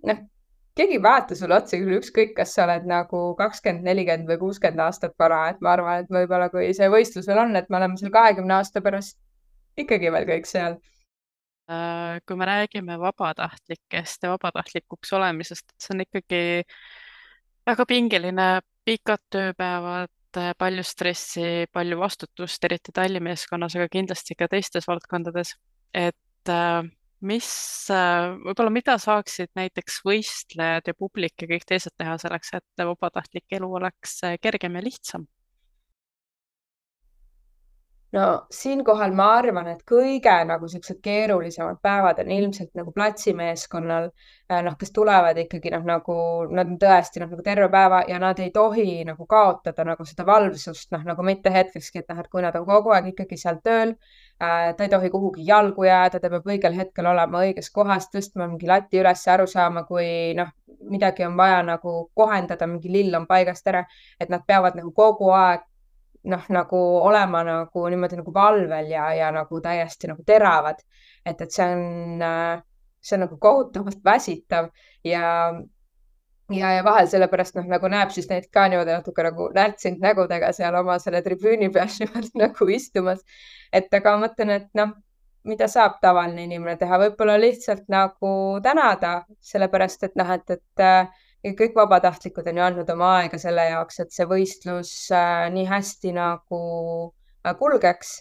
noh, 0.06 0.24
keegi 0.78 0.98
ei 0.98 1.04
vaata 1.04 1.38
sulle 1.38 1.58
otsa 1.58 1.78
küll, 1.80 2.00
ükskõik, 2.00 2.34
kas 2.38 2.54
sa 2.56 2.66
oled 2.66 2.86
nagu 2.90 3.22
kakskümmend, 3.40 3.86
nelikümmend 3.88 4.30
või 4.30 4.42
kuuskümmend 4.42 4.84
aastat 4.86 5.16
vana, 5.20 5.46
et 5.54 5.62
ma 5.66 5.74
arvan, 5.74 6.04
et 6.04 6.12
võib-olla 6.12 6.50
kui 6.54 6.74
see 6.78 6.90
võistlus 6.92 7.30
veel 7.30 7.46
on, 7.46 7.56
et 7.58 7.70
me 7.70 7.80
oleme 7.80 7.98
seal 8.02 8.14
kahekümne 8.14 8.60
aasta 8.60 8.84
pärast 8.86 9.18
ikkagi 9.80 10.12
veel 10.12 10.28
kõik 10.30 10.50
seal. 10.50 10.78
Äh, 11.72 12.20
kui 12.28 12.38
me 12.38 12.46
räägime 12.46 13.00
vabatahtlikest 13.02 14.28
ja 14.28 14.36
vabatahtlikuks 14.36 15.14
olemisest, 15.18 15.72
see 15.82 15.96
on 15.96 16.06
ikkagi 16.06 16.44
väga 17.66 17.88
pingeline, 17.90 18.50
pikad 18.86 19.24
tööpäevad, 19.34 20.14
palju 20.58 20.84
stressi, 20.86 21.66
palju 21.74 22.00
vastutust, 22.00 22.64
eriti 22.68 22.94
tallimeeskonnas, 22.96 23.78
aga 23.78 23.88
kindlasti 23.92 24.38
ka 24.38 24.50
teistes 24.52 24.88
valdkondades. 24.90 25.56
et 25.96 26.52
äh, 26.52 26.84
mis, 27.22 27.50
äh, 27.90 28.34
võib-olla 28.44 28.74
mida 28.74 28.98
saaksid 29.00 29.54
näiteks 29.56 30.02
võistlejad 30.06 30.92
ja 30.92 30.94
publik 30.98 31.42
ja 31.42 31.48
kõik 31.48 31.66
teised 31.66 31.96
teha 31.98 32.18
selleks, 32.22 32.54
et 32.60 32.86
vabatahtlik 32.92 33.46
elu 33.60 33.72
oleks 33.80 34.20
kergem 34.44 34.76
ja 34.76 34.84
lihtsam? 34.84 35.28
No 38.16 38.26
siinkohal 38.52 39.14
ma 39.18 39.26
arvan, 39.40 39.68
et 39.74 39.82
kõige 39.90 40.34
nagu 40.48 40.68
siuksed 40.72 41.02
keerulisemad 41.04 41.82
päevad 41.84 42.22
on 42.24 42.32
ilmselt 42.32 42.72
nagu 42.78 42.94
platsimeeskonnal, 42.96 44.08
äh, 44.52 44.62
noh, 44.66 44.78
kes 44.80 44.94
tulevad 44.96 45.40
ikkagi 45.42 45.74
noh, 45.74 45.84
nagu 45.90 46.16
nad 46.56 46.72
on 46.72 46.80
tõesti 46.82 47.24
noh, 47.24 47.32
nagu 47.34 47.46
terve 47.46 47.68
päeva 47.74 48.04
ja 48.08 48.20
nad 48.22 48.40
ei 48.44 48.54
tohi 48.56 49.04
nagu 49.08 49.28
kaotada 49.36 49.88
nagu 49.90 50.08
seda 50.08 50.28
valvsust, 50.28 50.92
noh 50.96 51.04
nagu 51.08 51.26
mitte 51.28 51.54
hetkekski, 51.54 52.04
et 52.04 52.14
noh, 52.14 52.24
et 52.24 52.32
kui 52.32 52.46
nad 52.46 52.56
on 52.60 52.68
kogu 52.70 52.96
aeg 52.96 53.12
ikkagi 53.12 53.42
seal 53.42 53.60
tööl 53.66 53.96
äh,, 53.96 54.72
ta 54.78 54.88
ei 54.88 54.94
tohi 54.96 55.12
kuhugi 55.14 55.48
jalgu 55.50 55.90
jääda, 55.90 56.22
ta 56.22 56.32
peab 56.32 56.48
õigel 56.56 56.80
hetkel 56.80 57.12
olema 57.12 57.44
õiges 57.44 57.72
kohas, 57.76 58.10
tõstma 58.14 58.48
mingi 58.48 58.70
lati 58.72 59.04
üles, 59.04 59.28
aru 59.36 59.50
saama, 59.50 59.84
kui 59.90 60.08
noh, 60.40 60.54
midagi 60.92 61.26
on 61.28 61.36
vaja 61.38 61.62
nagu 61.66 62.00
kohendada, 62.16 62.68
mingi 62.70 62.92
lill 62.92 63.16
on 63.18 63.28
paigast 63.28 63.68
ära, 63.68 63.86
et 64.20 64.30
nad 64.32 64.46
peavad 64.48 64.78
nagu 64.78 64.94
kogu 64.96 65.34
aeg 65.36 65.66
noh, 66.32 66.48
nagu 66.54 66.80
olema 67.06 67.44
nagu 67.46 67.86
niimoodi 67.92 68.20
nagu 68.20 68.34
valvel 68.34 68.90
ja, 68.92 69.10
ja 69.14 69.30
nagu 69.36 69.62
täiesti 69.62 70.10
nagu 70.12 70.24
teravad. 70.26 70.82
et, 71.26 71.42
et 71.42 71.52
see 71.52 71.66
on, 71.66 72.26
see 73.02 73.16
on 73.18 73.26
nagu 73.26 73.38
kohutavalt 73.42 74.04
väsitav 74.06 74.70
ja, 75.04 75.54
ja, 76.54 76.74
ja 76.78 76.84
vahel 76.86 77.10
sellepärast 77.10 77.58
noh, 77.60 77.66
nagu 77.70 77.90
näeb 77.92 78.14
siis 78.14 78.30
neid 78.30 78.50
ka 78.54 78.68
niimoodi 78.70 78.94
natuke 78.94 79.26
nagu 79.26 79.50
närtsinud 79.56 80.04
nägudega 80.06 80.52
seal 80.54 80.78
oma 80.82 81.00
selle 81.02 81.22
tribüüni 81.26 81.72
peal 81.74 81.90
niimoodi 82.02 82.34
nagu 82.42 82.70
istumas. 82.74 83.26
et 83.74 83.94
aga 83.94 84.16
ma 84.16 84.28
mõtlen, 84.28 84.56
et 84.60 84.70
noh, 84.78 84.96
mida 85.46 85.68
saab 85.70 86.00
tavaline 86.02 86.48
inimene 86.48 86.78
teha, 86.82 86.98
võib-olla 87.02 87.38
lihtsalt 87.38 87.86
nagu 87.94 88.32
tänada, 88.66 89.20
sellepärast 89.46 90.08
et 90.08 90.16
noh, 90.18 90.32
et, 90.34 90.58
et 90.58 90.86
kõik 91.54 91.76
vabatahtlikud 91.78 92.48
on 92.50 92.58
ju 92.58 92.64
andnud 92.66 92.90
oma 92.90 93.12
aega 93.20 93.38
selle 93.42 93.68
jaoks, 93.70 94.00
et 94.02 94.14
see 94.16 94.26
võistlus 94.30 94.94
äh, 95.14 95.46
nii 95.54 95.66
hästi 95.70 96.14
nagu 96.16 96.62
äh, 97.46 97.54
kulgeks 97.60 98.16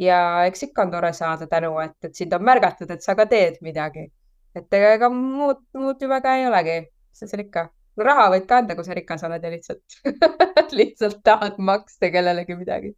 ja 0.00 0.20
eks 0.48 0.64
ikka 0.70 0.86
on 0.86 0.94
tore 0.94 1.12
saada 1.16 1.48
tänu, 1.50 1.74
et, 1.84 1.96
et 2.04 2.16
sind 2.16 2.32
on 2.32 2.44
märgatud, 2.46 2.90
et 2.90 3.04
sa 3.04 3.16
ka 3.18 3.26
teed 3.28 3.60
midagi. 3.66 4.08
et 4.56 4.74
ega 4.74 5.10
muud, 5.12 5.60
muud 5.78 6.00
ju 6.02 6.08
väga 6.10 6.36
ei 6.38 6.46
olegi, 6.48 6.78
sest 7.14 7.34
seal 7.34 7.44
ikka 7.44 7.68
raha 8.00 8.30
võid 8.32 8.46
ka 8.48 8.62
anda, 8.62 8.74
kui 8.74 8.86
sa 8.86 8.96
rikas 8.96 9.26
oled 9.28 9.44
ja 9.44 9.50
lihtsalt 9.52 10.00
lihtsalt 10.80 11.20
tahad 11.26 11.58
maksta 11.58 12.10
kellelegi 12.10 12.56
midagi. 12.56 12.94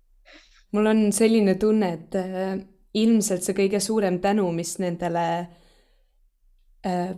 mul 0.73 0.87
on 0.93 1.03
selline 1.13 1.57
tunne, 1.59 1.93
et 1.99 2.21
äh, 2.21 2.55
ilmselt 2.95 3.43
see 3.43 3.57
kõige 3.57 3.81
suurem 3.81 4.21
tänu, 4.23 4.47
mis 4.55 4.77
nendele 4.79 5.27
äh, 5.41 5.51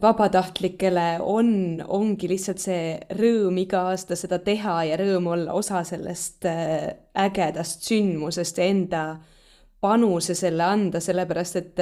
vabatahtlikele 0.01 1.19
on, 1.21 1.83
ongi 1.89 2.29
lihtsalt 2.29 2.61
see 2.61 2.99
rõõm 3.17 3.57
iga 3.63 3.87
aasta 3.89 4.17
seda 4.19 4.39
teha 4.45 4.83
ja 4.91 4.99
rõõm 5.01 5.31
olla 5.33 5.55
osa 5.57 5.81
sellest 5.89 6.45
äh, 6.51 6.91
ägedast 7.17 7.87
sündmusest 7.89 8.61
ja 8.61 8.67
enda 8.69 9.05
panuse 9.81 10.37
selle 10.37 10.67
anda, 10.69 11.01
sellepärast 11.01 11.57
et 11.61 11.81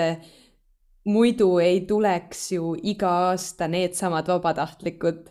muidu 1.11 1.57
ei 1.59 1.81
tuleks 1.87 2.53
ju 2.53 2.73
iga 2.83 3.11
aasta 3.29 3.67
needsamad 3.71 4.31
vabatahtlikud 4.31 5.29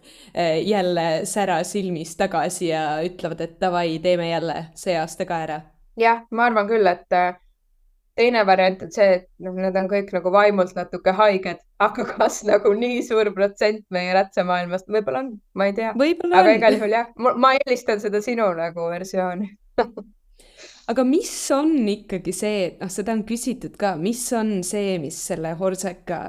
jälle 0.64 1.26
sära 1.26 1.62
silmis 1.64 2.16
tagasi 2.20 2.68
ja 2.68 2.84
ütlevad, 3.04 3.42
et 3.44 3.60
davai, 3.62 4.00
teeme 4.04 4.30
jälle 4.30 4.66
see 4.76 4.98
aasta 5.00 5.28
ka 5.28 5.40
ära. 5.48 5.62
jah, 6.00 6.24
ma 6.32 6.48
arvan 6.52 6.68
küll, 6.68 6.88
et 6.88 7.20
teine 8.20 8.44
variant 8.48 8.82
on 8.86 8.92
see, 8.94 9.18
et 9.18 9.28
noh, 9.44 9.56
need 9.56 9.78
on 9.80 9.90
kõik 9.92 10.12
nagu 10.16 10.34
vaimult 10.34 10.74
natuke 10.78 11.14
haiged, 11.18 11.62
aga 11.82 12.06
kas 12.14 12.42
nagu 12.48 12.74
nii 12.78 13.02
suur 13.08 13.32
protsent 13.36 13.86
meie 13.94 14.14
rätsemaailmast, 14.18 14.90
võib-olla 14.92 15.24
on, 15.26 15.36
ma 15.58 15.70
ei 15.70 15.78
tea. 15.78 15.94
aga 15.96 16.58
igal 16.58 16.78
juhul 16.78 16.98
jah, 16.98 17.12
ma 17.18 17.56
eelistan 17.60 18.04
seda 18.04 18.24
sinu 18.24 18.50
nagu 18.58 18.90
versiooni 18.92 19.52
aga 20.92 21.06
mis 21.08 21.32
on 21.56 21.74
ikkagi 21.90 22.36
see, 22.36 22.60
noh, 22.82 22.92
seda 22.92 23.16
on 23.16 23.24
küsitud 23.28 23.78
ka, 23.80 23.96
mis 24.00 24.24
on 24.38 24.60
see, 24.68 24.98
mis 25.02 25.18
selle 25.32 25.56
Horseka 25.60 26.22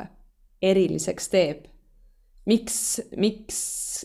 eriliseks 0.63 1.31
teeb? 1.33 1.69
miks, 2.47 3.01
miks 3.17 3.59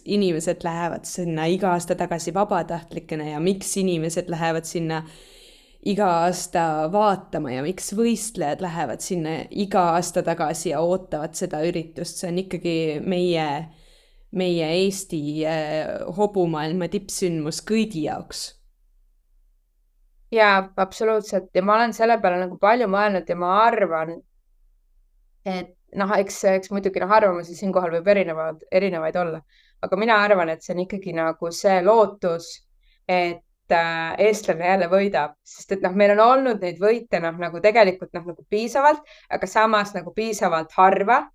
inimesed 0.05 0.61
lähevad 0.65 1.07
sinna 1.09 1.47
iga 1.49 1.71
aasta 1.73 1.95
tagasi 1.97 2.33
vabatahtlikena 2.33 3.31
ja 3.31 3.39
miks 3.41 3.71
inimesed 3.81 4.29
lähevad 4.29 4.67
sinna 4.69 5.01
iga 5.87 6.07
aasta 6.23 6.63
vaatama 6.91 7.53
ja 7.53 7.63
miks 7.65 7.93
võistlejad 7.95 8.61
lähevad 8.63 9.03
sinna 9.03 9.37
iga 9.49 9.83
aasta 9.95 10.23
tagasi 10.25 10.71
ja 10.73 10.81
ootavad 10.83 11.37
seda 11.37 11.61
üritust, 11.67 12.19
see 12.19 12.31
on 12.31 12.41
ikkagi 12.43 12.75
meie, 13.07 13.47
meie 14.35 14.69
Eesti 14.81 15.21
eh, 15.47 15.95
hobumaailma 16.17 16.89
tippsündmus 16.91 17.61
kõigi 17.67 18.07
jaoks. 18.07 18.49
Jaa, 20.31 20.59
absoluutselt. 20.75 21.53
Ja 21.55 21.63
ma 21.63 21.77
olen 21.77 21.93
selle 21.95 22.17
peale 22.19 22.41
nagu 22.41 22.57
palju 22.59 22.89
mõelnud 22.91 23.29
ja 23.29 23.35
ma 23.39 23.53
arvan, 23.63 24.17
et 25.47 25.71
noh, 25.95 26.11
eks, 26.19 26.41
eks 26.51 26.71
muidugi 26.75 26.99
noh, 26.99 27.11
arvamusi 27.15 27.55
siinkohal 27.55 27.93
võib 27.95 28.09
erinevad, 28.11 28.65
erinevaid 28.75 29.15
olla, 29.23 29.39
aga 29.87 29.99
mina 29.99 30.17
arvan, 30.25 30.51
et 30.51 30.65
see 30.65 30.75
on 30.75 30.83
ikkagi 30.83 31.15
nagu 31.15 31.51
see 31.55 31.79
lootus, 31.85 32.49
et 33.07 33.46
eestlane 33.75 34.67
jälle 34.67 34.87
võidab, 34.91 35.33
sest 35.45 35.73
et 35.75 35.81
noh, 35.85 35.95
meil 35.97 36.13
on 36.15 36.21
olnud 36.25 36.61
neid 36.63 36.79
võite 36.81 37.19
noh, 37.23 37.35
nagu 37.41 37.61
tegelikult 37.63 38.13
noh, 38.15 38.27
nagu 38.31 38.45
piisavalt, 38.49 39.01
aga 39.29 39.49
samas 39.49 39.93
nagu 39.97 40.13
piisavalt 40.15 40.71
harva. 40.77 41.25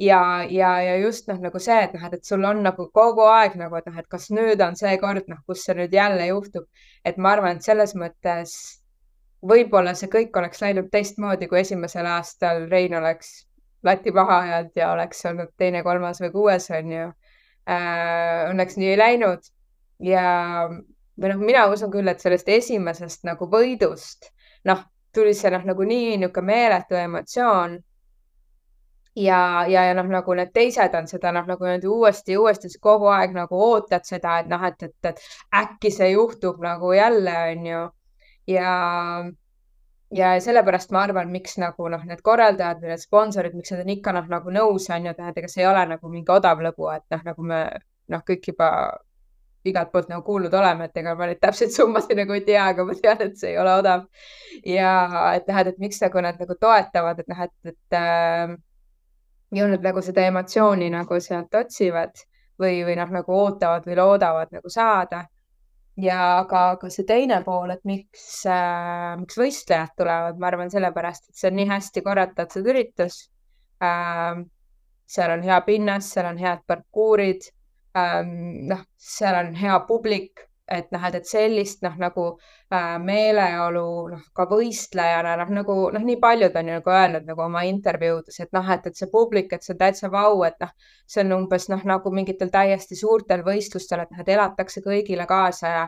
Ja, 0.00 0.42
ja, 0.48 0.70
ja 0.80 0.94
just 0.96 1.28
noh, 1.28 1.36
nagu 1.38 1.60
see, 1.60 1.76
et 1.84 1.92
noh, 1.94 2.04
et, 2.08 2.14
et 2.16 2.24
sul 2.24 2.42
on 2.48 2.62
nagu 2.64 2.86
kogu 2.96 3.26
aeg 3.28 3.58
nagu, 3.60 3.76
et 3.76 3.86
noh, 3.90 3.98
et 4.00 4.08
kas 4.10 4.30
nüüd 4.32 4.62
on 4.64 4.74
see 4.78 4.96
kord, 4.98 5.28
noh, 5.28 5.42
kus 5.46 5.66
see 5.66 5.76
nüüd 5.76 5.92
jälle 5.92 6.30
juhtub, 6.30 6.64
et 7.04 7.20
ma 7.20 7.34
arvan, 7.36 7.60
et 7.60 7.68
selles 7.68 7.92
mõttes 8.00 8.56
võib-olla 9.44 9.92
see 9.98 10.08
kõik 10.10 10.36
oleks 10.38 10.62
läinud 10.62 10.88
teistmoodi, 10.90 11.48
kui 11.50 11.60
esimesel 11.60 12.08
aastal 12.08 12.64
Rein 12.70 12.96
oleks 12.98 13.42
lati 13.84 14.12
maha 14.14 14.38
ajanud 14.46 14.78
ja 14.78 14.92
oleks 14.92 15.24
olnud 15.26 15.50
teine, 15.58 15.82
kolmas 15.82 16.22
või 16.22 16.32
kuues, 16.34 16.70
on 16.70 16.92
ju. 16.92 17.08
Äh,. 17.68 18.50
Õnneks 18.50 18.78
nii 18.78 18.92
ei 18.94 18.98
läinud. 18.98 19.50
Ja 20.02 20.24
või 21.22 21.32
noh, 21.32 21.42
mina 21.42 21.66
usun 21.70 21.92
küll, 21.92 22.10
et 22.10 22.20
sellest 22.20 22.48
esimesest 22.50 23.24
nagu 23.28 23.46
võidust, 23.50 24.32
noh, 24.68 24.82
tuli 25.14 25.34
see 25.36 25.52
noh, 25.54 25.64
nagu 25.68 25.86
nii 25.86 26.16
niisugune 26.16 26.48
meeletu 26.48 26.98
emotsioon 26.98 27.78
ja, 29.14 29.66
ja, 29.68 29.84
ja 29.84 29.94
noh, 29.94 30.08
nagu 30.08 30.34
need 30.36 30.52
teised 30.54 30.94
on 30.96 31.08
seda 31.10 31.32
noh, 31.36 31.46
nagu 31.48 31.66
niimoodi 31.66 31.90
uuesti 31.90 32.38
uuesti 32.40 32.72
kogu 32.80 33.10
aeg 33.12 33.36
nagu 33.36 33.60
ootad 33.66 34.06
seda, 34.08 34.38
et 34.40 34.48
noh, 34.50 34.64
et, 34.68 34.82
et, 34.88 34.96
et 35.12 35.20
äkki 35.62 35.92
see 35.92 36.12
juhtub 36.14 36.62
nagu 36.64 36.92
jälle, 36.96 37.36
on 37.52 37.66
ju. 37.66 37.82
ja, 38.54 38.72
ja 40.16 40.32
sellepärast 40.40 40.92
ma 40.92 41.04
arvan, 41.06 41.30
miks 41.32 41.58
nagu 41.60 41.88
noh, 41.92 42.04
need 42.08 42.24
korraldajad 42.24 42.82
või 42.82 42.94
need 42.94 43.04
sponsorid, 43.04 43.56
miks 43.56 43.74
nad 43.74 43.84
on 43.84 43.94
ikka 43.96 44.16
noh, 44.16 44.28
nagu 44.32 44.54
nõus 44.54 44.88
on 44.90 45.08
ju, 45.08 45.14
et 45.16 45.40
ega 45.44 45.48
see 45.48 45.64
ei 45.64 45.70
ole 45.70 45.86
nagu 45.94 46.12
mingi 46.12 46.32
odav 46.32 46.64
lõbu, 46.64 46.88
et 46.96 47.04
noh, 47.12 47.24
nagu 47.32 47.48
me 47.52 47.64
noh, 48.12 48.24
kõik 48.28 48.52
juba 48.52 48.68
igalt 49.68 49.92
poolt 49.92 50.10
nagu 50.10 50.24
kuulnud 50.26 50.54
oleme, 50.54 50.88
et 50.88 50.96
ega 51.02 51.14
ma 51.18 51.28
neid 51.30 51.40
täpseid 51.42 51.72
summasid 51.74 52.18
nagu 52.18 52.34
ei 52.36 52.44
tea, 52.46 52.64
aga 52.72 52.86
ma 52.86 52.96
tean, 52.98 53.22
et 53.26 53.38
see 53.38 53.52
ei 53.52 53.58
ole 53.62 53.76
odav. 53.78 54.06
ja 54.66 54.92
et 55.36 55.48
noh, 55.48 55.62
et 55.62 55.80
miks 55.82 56.02
nagu 56.02 56.22
nad 56.24 56.40
nagu 56.40 56.56
toetavad, 56.60 57.22
et 57.22 57.30
noh, 57.30 57.42
et, 57.46 57.54
et 57.72 57.98
äh, 57.98 58.56
ju 59.52 59.68
nad 59.68 59.84
nagu 59.84 60.02
seda 60.02 60.26
emotsiooni 60.30 60.90
nagu 60.92 61.20
sealt 61.20 61.54
otsivad 61.54 62.24
või, 62.60 62.82
või 62.86 62.96
noh, 62.98 63.12
nagu 63.18 63.36
ootavad 63.36 63.86
või 63.86 63.98
loodavad 64.00 64.52
nagu 64.54 64.72
saada. 64.72 65.26
ja 66.00 66.18
aga, 66.38 66.60
aga 66.74 66.88
see 66.90 67.04
teine 67.04 67.42
pool, 67.44 67.70
et 67.70 67.82
miks 67.84 68.46
äh,, 68.48 69.12
miks 69.20 69.36
võistlejad 69.36 69.92
tulevad, 69.96 70.38
ma 70.40 70.48
arvan 70.48 70.70
sellepärast, 70.72 71.28
et 71.28 71.36
see 71.36 71.50
on 71.50 71.58
nii 71.60 71.68
hästi 71.68 72.02
korraldatud 72.02 72.66
üritus 72.74 73.28
äh,. 73.84 74.42
seal 75.06 75.34
on 75.34 75.42
hea 75.44 75.60
pinnas, 75.66 76.08
seal 76.14 76.30
on 76.30 76.38
head 76.40 76.64
parkuurid 76.66 77.50
ähm,, 77.98 78.32
noh, 78.70 78.82
seal 78.96 79.38
on 79.40 79.54
hea 79.58 79.78
publik 79.88 80.48
et 80.72 80.92
noh, 80.94 81.02
et, 81.08 81.16
et 81.18 81.28
sellist 81.28 81.82
noh, 81.84 81.94
nagu 82.00 82.24
äh, 82.72 82.96
meeleolu 83.02 83.84
noh, 84.12 84.22
ka 84.36 84.46
võistlejana 84.50 85.34
noh, 85.40 85.50
nagu 85.58 85.76
noh, 85.94 86.04
nii 86.06 86.18
paljud 86.22 86.56
on 86.56 86.70
ju 86.70 86.76
nagu 86.78 86.94
öelnud 86.94 87.26
nagu 87.28 87.44
oma 87.44 87.64
intervjuudes, 87.68 88.38
et 88.44 88.52
noh, 88.56 88.70
et, 88.74 88.86
et 88.88 88.98
see 88.98 89.10
publik, 89.12 89.52
et 89.52 89.66
see 89.66 89.74
on 89.74 89.82
täitsa 89.82 90.12
vau, 90.12 90.44
et 90.48 90.56
noh, 90.62 90.72
see 91.06 91.24
on 91.26 91.36
umbes 91.40 91.68
noh, 91.72 91.82
nagu 91.92 92.14
mingitel 92.14 92.52
täiesti 92.54 92.98
suurtel 92.98 93.44
võistlustel, 93.48 94.06
et 94.06 94.14
noh, 94.14 94.22
et 94.24 94.32
elatakse 94.36 94.84
kõigile 94.86 95.28
kaasa 95.28 95.74
ja 95.76 95.84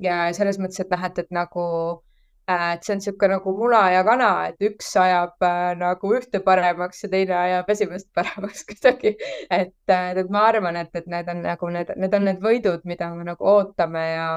ja 0.00 0.20
selles 0.32 0.56
mõttes, 0.60 0.80
et 0.80 0.92
noh, 0.94 1.02
et, 1.10 1.18
et 1.24 1.34
nagu 1.34 1.64
Äh, 1.70 2.09
et 2.48 2.84
see 2.84 2.94
on 2.94 2.98
niisugune 2.98 3.36
nagu 3.36 3.52
muna 3.56 3.80
ja 3.92 4.04
kana, 4.06 4.30
et 4.50 4.64
üks 4.70 4.88
ajab 4.98 5.44
äh, 5.46 5.74
nagu 5.78 6.14
ühte 6.16 6.40
paremaks 6.44 7.04
ja 7.04 7.10
teine 7.12 7.36
ajab 7.38 7.70
esimest 7.74 8.08
paremaks 8.16 8.64
kuidagi. 8.68 9.16
et, 9.50 9.74
äh, 9.88 10.10
et 10.16 10.30
ma 10.30 10.46
arvan, 10.48 10.76
et, 10.76 10.90
et 10.94 11.06
need 11.06 11.28
on 11.28 11.44
nagu 11.46 11.70
need, 11.76 11.92
need 11.96 12.16
on 12.16 12.26
need 12.30 12.40
võidud, 12.42 12.82
mida 12.84 13.12
me 13.14 13.28
nagu 13.28 13.52
ootame 13.54 14.06
ja 14.12 14.30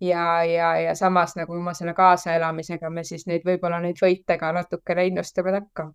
ja, 0.00 0.44
ja, 0.44 0.74
ja 0.80 0.94
samas 0.96 1.36
nagu 1.36 1.56
oma 1.56 1.74
selle 1.76 1.94
kaasaelamisega 1.94 2.90
me 2.90 3.04
siis 3.04 3.26
neid, 3.28 3.44
võib-olla 3.44 3.80
neid 3.84 4.00
võite 4.00 4.38
ka 4.40 4.52
natukene 4.56 5.10
innustame 5.10 5.52
takka 5.52 5.90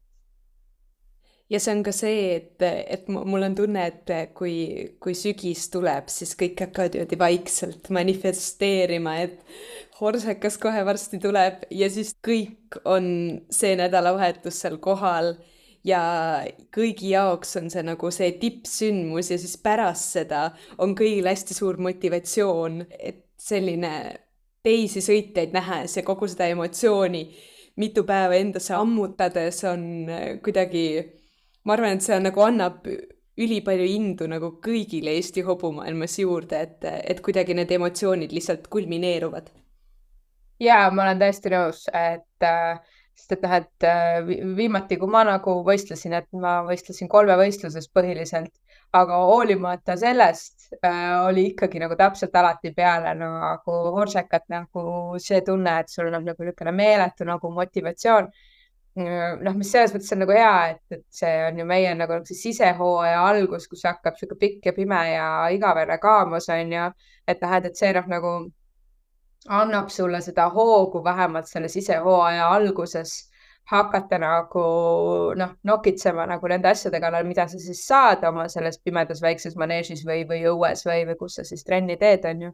ja 1.49 1.59
see 1.61 1.75
on 1.75 1.83
ka 1.85 1.93
see, 1.93 2.21
et, 2.39 2.63
et 2.65 3.09
mul 3.11 3.45
on 3.45 3.55
tunne, 3.57 3.85
et 3.85 4.33
kui, 4.37 4.55
kui 5.01 5.15
sügis 5.17 5.67
tuleb, 5.73 6.09
siis 6.11 6.33
kõik 6.39 6.65
hakkavad 6.65 6.97
niimoodi 6.97 7.19
vaikselt 7.21 7.91
manifesteerima, 7.93 9.17
et 9.25 9.84
horsekas 9.99 10.57
kohe 10.61 10.83
varsti 10.85 11.19
tuleb 11.23 11.65
ja 11.71 11.89
siis 11.89 12.13
kõik 12.25 12.79
on 12.85 13.05
see 13.53 13.75
nädalavahetus 13.79 14.59
seal 14.63 14.77
kohal 14.83 15.33
ja 15.85 16.01
kõigi 16.75 17.13
jaoks 17.13 17.55
on 17.61 17.69
see 17.71 17.83
nagu 17.85 18.11
see 18.11 18.33
tippsündmus 18.41 19.31
ja 19.31 19.39
siis 19.39 19.57
pärast 19.61 20.17
seda 20.17 20.49
on 20.83 20.95
kõigil 20.97 21.27
hästi 21.29 21.55
suur 21.57 21.79
motivatsioon, 21.81 22.81
et 22.99 23.23
selline 23.39 23.91
teisi 24.65 25.03
sõitjaid 25.05 25.53
nähes 25.53 25.97
ja 25.97 26.03
kogu 26.03 26.27
seda 26.31 26.47
emotsiooni 26.51 27.25
mitu 27.81 28.05
päeva 28.07 28.37
endasse 28.39 28.73
ammutades 28.75 29.61
on 29.69 30.07
kuidagi 30.43 30.87
ma 31.65 31.75
arvan, 31.75 31.97
et 31.97 32.05
see 32.05 32.15
on 32.15 32.27
nagu 32.29 32.43
annab 32.45 32.87
ülipalju 33.41 33.87
indu 33.91 34.27
nagu 34.31 34.53
kõigile 34.63 35.15
Eesti 35.17 35.43
hobumaailmas 35.45 36.19
juurde, 36.21 36.61
et, 36.61 36.85
et 36.85 37.21
kuidagi 37.25 37.57
need 37.57 37.71
emotsioonid 37.75 38.31
lihtsalt 38.35 38.69
kulmineeruvad. 38.71 39.49
Ja 40.59 40.85
ma 40.91 41.03
olen 41.03 41.19
täiesti 41.19 41.51
nõus, 41.53 41.85
et 41.91 42.45
äh, 42.45 42.79
sest 43.15 43.35
et 43.37 43.45
noh, 43.45 43.55
et 43.55 43.87
äh, 43.87 44.19
viimati, 44.57 44.97
kui 44.99 45.11
ma 45.11 45.23
nagu 45.27 45.59
võistlesin, 45.67 46.15
et 46.17 46.27
ma 46.35 46.59
võistlesin 46.67 47.09
kolmevõistluses 47.11 47.87
põhiliselt, 47.95 48.51
aga 48.95 49.19
hoolimata 49.27 49.95
sellest 49.99 50.67
äh, 50.81 51.13
oli 51.25 51.49
ikkagi 51.51 51.79
nagu 51.83 51.95
täpselt 51.99 52.35
alati 52.35 52.73
peale 52.75 53.13
nagu 53.19 53.77
horsekat 53.95 54.45
nagu 54.51 54.83
see 55.19 55.41
tunne, 55.47 55.79
et 55.79 55.91
sul 55.91 56.11
on 56.11 56.19
nagu 56.19 56.43
niisugune 56.43 56.75
meeletu 56.75 57.27
nagu 57.27 57.51
motivatsioon. 57.55 58.29
Noh, 58.95 59.55
mis 59.59 59.67
selles 59.73 59.91
mõttes 59.91 60.13
on 60.15 60.21
nagu 60.23 60.31
hea, 60.31 60.51
et, 60.71 60.83
et 60.95 61.01
see 61.11 61.31
on 61.49 61.57
ju 61.59 61.65
meie 61.67 61.89
nagu 61.99 62.21
see 62.23 62.37
sisehooaja 62.39 63.25
algus, 63.27 63.65
kus 63.67 63.83
hakkab 63.83 64.15
sihuke 64.15 64.37
pikk 64.39 64.69
ja 64.69 64.73
pime 64.77 65.01
ja 65.09 65.25
igavene 65.51 65.97
kaamos 65.99 66.47
on 66.55 66.71
ju, 66.71 66.85
et 67.27 67.43
noh, 67.43 67.57
et, 67.57 67.67
et 67.67 67.75
see 67.75 67.91
noh, 67.97 68.07
nagu 68.07 68.31
annab 69.49 69.89
sulle 69.89 70.21
seda 70.21 70.49
hoogu 70.49 71.03
vähemalt 71.03 71.47
selle 71.47 71.67
sisehooaja 71.67 72.49
alguses 72.49 73.15
hakata 73.65 74.17
nagu 74.21 74.65
noh, 75.37 75.55
nokitsema 75.63 76.25
nagu 76.29 76.47
nende 76.47 76.69
asjade 76.69 77.01
kallal, 77.01 77.25
mida 77.25 77.47
sa 77.49 77.59
siis 77.61 77.81
saad 77.87 78.23
oma 78.29 78.47
selles 78.49 78.77
pimedas 78.83 79.21
väikses 79.21 79.57
maneežis 79.57 80.05
või, 80.05 80.21
või 80.29 80.45
õues 80.51 80.85
või, 80.85 81.03
või 81.09 81.17
kus 81.19 81.39
sa 81.39 81.45
siis 81.47 81.65
trenni 81.65 81.97
teed, 81.97 82.25
onju. 82.29 82.51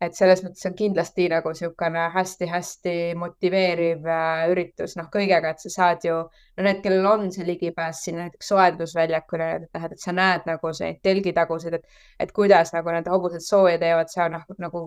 et 0.00 0.14
selles 0.14 0.44
mõttes 0.44 0.62
on 0.68 0.76
kindlasti 0.78 1.26
nagu 1.30 1.50
niisugune 1.50 2.04
hästi-hästi 2.14 2.92
motiveeriv 3.18 4.06
äh, 4.06 4.44
üritus, 4.52 4.94
noh, 4.96 5.08
kõigega, 5.10 5.50
et 5.50 5.64
sa 5.64 5.72
saad 5.74 6.06
ju, 6.06 6.20
no 6.56 6.66
need, 6.66 6.78
kellel 6.84 7.10
on 7.10 7.32
see 7.34 7.46
ligipääs 7.46 8.04
sinna 8.06 8.28
näiteks 8.28 8.52
soojendusväljakule, 8.54 9.50
et 9.74 9.98
sa 9.98 10.14
näed 10.14 10.46
nagu 10.46 10.70
neid 10.80 11.02
telgitagusid, 11.02 11.80
et, 11.80 12.00
et 12.20 12.32
kuidas 12.32 12.70
nagu 12.78 12.94
need 12.94 13.10
hobused 13.10 13.42
sooja 13.42 13.78
teevad, 13.82 14.14
sa 14.14 14.30
noh, 14.30 14.46
nagu 14.62 14.86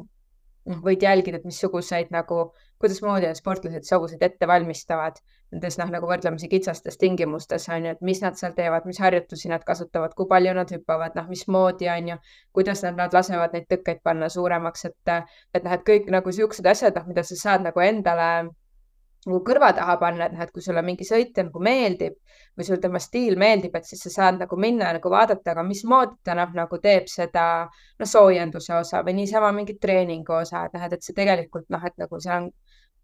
noh, 0.69 0.81
võid 0.85 1.03
jälgida, 1.05 1.41
et 1.41 1.47
missuguseid 1.47 2.11
nagu, 2.13 2.51
kuidasmoodi 2.81 3.29
sportlased 3.37 3.89
hobuseid 3.93 4.23
ette 4.25 4.49
valmistavad 4.49 5.21
nendes 5.51 5.75
noh, 5.79 5.89
nagu 5.91 6.07
võrdlemisi 6.07 6.47
kitsastes 6.51 6.97
tingimustes 6.99 7.67
on 7.75 7.85
ju, 7.85 7.95
et 7.95 8.03
mis 8.07 8.21
nad 8.23 8.37
seal 8.39 8.53
teevad, 8.55 8.85
mis 8.87 9.01
harjutusi 9.03 9.51
nad 9.51 9.65
kasutavad, 9.67 10.13
kui 10.15 10.29
palju 10.29 10.53
nad 10.55 10.71
hüppavad, 10.71 11.17
noh, 11.19 11.27
mismoodi 11.31 11.89
on 11.91 12.13
ju, 12.13 12.17
kuidas 12.55 12.85
nad, 12.85 12.95
nad 12.99 13.15
lasevad 13.15 13.55
neid 13.55 13.67
tõkkeid 13.71 13.99
panna 14.05 14.31
suuremaks, 14.31 14.87
et, 14.87 15.13
et 15.53 15.67
noh, 15.67 15.75
et 15.75 15.83
kõik 15.87 16.07
nagu 16.13 16.31
siuksed 16.37 16.71
asjad, 16.71 16.95
noh, 16.95 17.09
mida 17.11 17.25
sa 17.27 17.39
saad 17.39 17.67
nagu 17.67 17.83
endale 17.83 18.31
nagu 19.25 19.39
kõrva 19.45 19.69
taha 19.77 19.97
panna, 20.01 20.25
et 20.25 20.33
noh, 20.33 20.41
et 20.41 20.51
kui 20.53 20.63
sulle 20.65 20.81
mingi 20.85 21.05
sõitja 21.05 21.45
nagu 21.45 21.61
meeldib 21.61 22.15
või 22.57 22.65
sul 22.65 22.79
tema 22.81 22.99
stiil 22.99 23.37
meeldib, 23.37 23.75
et 23.77 23.85
siis 23.85 24.01
sa 24.07 24.11
saad 24.15 24.39
nagu 24.41 24.57
minna 24.57 24.89
nagu 24.97 25.11
vaadata, 25.13 25.53
aga 25.53 25.65
mismoodi 25.67 26.17
ta 26.25 26.33
noh, 26.37 26.49
nagu 26.57 26.79
teeb 26.81 27.09
seda 27.11 27.45
no 27.99 28.07
soojenduse 28.09 28.73
osa 28.79 29.03
või 29.05 29.19
niisama 29.21 29.51
mingit 29.53 29.77
treeningu 29.81 30.33
osa, 30.39 30.65
et 30.65 30.73
noh, 30.77 30.87
et, 30.87 30.97
see 31.05 31.17
tegelikult 31.17 31.69
noh, 31.69 31.85
et 31.85 32.01
nagu 32.01 32.21
seal 32.21 32.47
on 32.47 32.49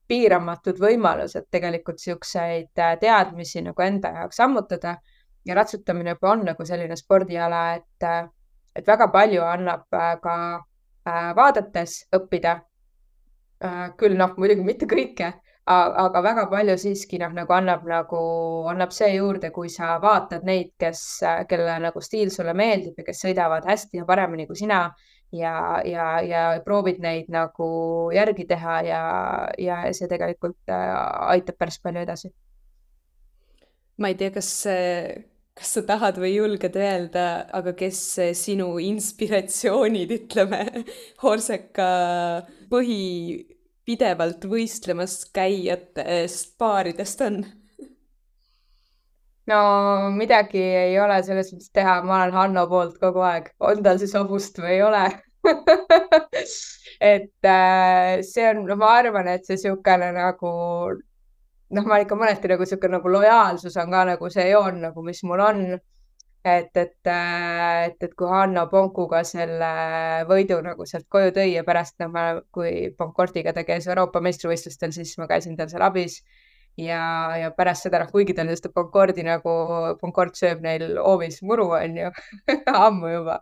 piiramatud 0.08 0.80
võimalused 0.80 1.50
tegelikult 1.52 2.00
niisuguseid 2.00 2.82
äh, 2.82 2.96
teadmisi 3.02 3.62
nagu 3.66 3.84
enda 3.84 4.14
jaoks 4.22 4.40
ammutada 4.44 4.96
ja 5.46 5.56
ratsutamine 5.56 6.16
juba 6.16 6.32
on 6.32 6.46
nagu 6.48 6.66
selline 6.66 6.96
spordiala, 7.00 7.62
et, 7.78 8.08
äh, 8.08 8.24
et 8.76 8.88
väga 8.88 9.10
palju 9.14 9.44
annab 9.46 9.86
äh, 9.94 10.16
ka 10.24 10.38
vaadates 11.08 12.02
õppida. 12.12 12.58
küll 13.98 14.18
noh, 14.20 14.34
muidugi 14.38 14.62
mitte 14.62 14.86
kõike, 14.86 15.30
aga 15.68 16.22
väga 16.24 16.46
palju 16.52 16.78
siiski 16.80 17.20
noh, 17.20 17.34
nagu 17.36 17.54
annab 17.54 17.84
nagu, 17.88 18.20
annab 18.72 18.94
see 18.96 19.10
juurde, 19.18 19.52
kui 19.52 19.70
sa 19.70 19.98
vaatad 20.04 20.46
neid, 20.48 20.74
kes, 20.80 21.04
kelle 21.50 21.78
nagu 21.84 22.02
stiil 22.04 22.32
sulle 22.32 22.54
meeldib 22.56 23.00
ja 23.02 23.08
kes 23.10 23.24
sõidavad 23.26 23.68
hästi 23.68 24.00
ja 24.02 24.08
paremini 24.08 24.48
kui 24.48 24.56
sina 24.60 24.86
ja, 25.36 25.54
ja, 25.86 26.10
ja 26.24 26.44
proovid 26.64 27.02
neid 27.04 27.32
nagu 27.34 27.70
järgi 28.16 28.48
teha 28.48 28.82
ja, 28.88 29.02
ja 29.60 29.82
see 29.92 30.08
tegelikult 30.08 30.72
äh, 30.72 30.94
aitab 31.34 31.60
päris 31.60 31.82
palju 31.84 32.06
edasi. 32.06 32.32
ma 33.98 34.14
ei 34.14 34.16
tea, 34.16 34.32
kas, 34.32 34.52
kas 35.58 35.74
sa 35.74 35.84
tahad 35.84 36.22
või 36.22 36.36
julged 36.36 36.80
öelda, 36.80 37.28
aga 37.60 37.74
kes 37.76 38.00
sinu 38.38 38.76
inspiratsioonid, 38.80 40.16
ütleme, 40.22 40.64
Horseka 41.24 41.92
põhi 42.72 43.57
pidevalt 43.88 44.44
võistlemas 44.52 45.22
käijatest 45.36 46.58
paaridest 46.60 47.24
on? 47.28 47.42
no 49.48 49.60
midagi 50.16 50.60
ei 50.60 50.98
ole 51.00 51.22
selles 51.24 51.54
mõttes 51.54 51.72
teha, 51.72 52.02
ma 52.04 52.20
olen 52.20 52.36
Hanno 52.36 52.68
poolt 52.68 53.00
kogu 53.00 53.24
aeg, 53.24 53.54
on 53.64 53.84
tal 53.84 54.00
siis 54.02 54.16
hobust 54.18 54.60
või 54.60 54.76
ei 54.76 54.84
ole 54.84 55.06
et 57.00 57.48
äh, 57.48 58.22
see 58.28 58.48
on, 58.50 58.66
no 58.68 58.76
ma 58.80 58.98
arvan, 59.00 59.30
et 59.32 59.46
see 59.48 59.56
niisugune 59.56 60.12
nagu 60.16 60.52
noh, 61.76 61.86
ma 61.88 62.00
ikka 62.04 62.18
mõneti 62.20 62.52
nagu 62.52 62.66
niisugune 62.66 62.98
nagu 62.98 63.14
lojaalsus 63.14 63.78
on 63.82 63.94
ka 63.94 64.04
nagu 64.12 64.32
see 64.34 64.50
joon 64.52 64.82
nagu, 64.88 65.04
mis 65.06 65.24
mul 65.28 65.44
on. 65.44 65.64
Et, 66.44 66.78
et, 66.78 67.08
äh, 67.08 67.86
et, 67.88 68.04
et 68.04 68.14
kui 68.16 68.28
Hanno 68.32 68.68
Ponkuga 68.72 69.24
selle 69.28 69.70
võidu 70.30 70.60
nagu 70.64 70.86
sealt 70.88 71.08
koju 71.12 71.34
tõi 71.36 71.50
ja 71.54 71.64
pärast 71.68 71.98
noh, 72.02 72.12
ma, 72.14 72.28
kui 72.54 72.90
Poncordiga 72.98 73.54
ta 73.54 73.66
käis 73.68 73.88
Euroopa 73.88 74.22
meistrivõistlustel, 74.24 74.94
siis 74.96 75.18
ma 75.22 75.28
käisin 75.30 75.58
tal 75.58 75.70
seal 75.72 75.86
abis 75.88 76.22
ja, 76.78 77.02
ja 77.42 77.52
pärast 77.58 77.88
seda, 77.88 78.04
noh, 78.04 78.12
kuigi 78.14 78.36
tal 78.38 78.52
seda 78.54 78.72
Concordi 78.76 79.26
nagu, 79.28 79.56
Concord 80.02 80.38
sööb 80.40 80.62
neil 80.66 80.96
hoovis 81.02 81.42
muru, 81.44 81.72
on 81.78 81.98
ju 82.04 82.14
ammu 82.86 83.14
juba, 83.16 83.42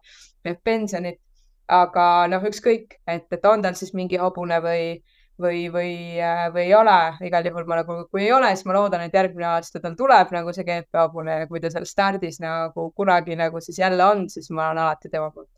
pensionit. 0.64 1.22
aga 1.66 2.28
noh, 2.30 2.44
ükskõik, 2.46 3.00
et, 3.10 3.26
et 3.34 3.46
on 3.50 3.64
tal 3.66 3.74
siis 3.78 3.96
mingi 3.98 4.20
hobune 4.22 4.60
või, 4.62 5.00
või, 5.42 5.66
või, 5.72 6.20
äh, 6.22 6.46
või 6.54 6.64
ei 6.68 6.74
ole, 6.76 6.98
igal 7.28 7.46
juhul 7.48 7.66
ma 7.68 7.80
nagu, 7.82 7.98
kui 8.12 8.24
ei 8.26 8.32
ole, 8.34 8.52
siis 8.56 8.68
ma 8.68 8.76
loodan, 8.78 9.04
et 9.06 9.16
järgmine 9.16 9.48
aasta 9.50 9.82
tal 9.84 9.96
tuleb 10.00 10.32
nagu 10.36 10.54
see 10.56 10.66
GP 10.68 11.02
hobune 11.02 11.40
ja 11.42 11.48
kui 11.50 11.62
ta 11.64 11.72
seal 11.74 11.88
stardis 11.90 12.40
nagu 12.44 12.90
kunagi 12.96 13.36
nagu 13.40 13.62
siis 13.64 13.80
jälle 13.82 14.04
on, 14.06 14.30
siis 14.32 14.50
ma 14.52 14.70
olen 14.70 14.84
alati 14.86 15.12
tema 15.12 15.32
poolt. 15.32 15.50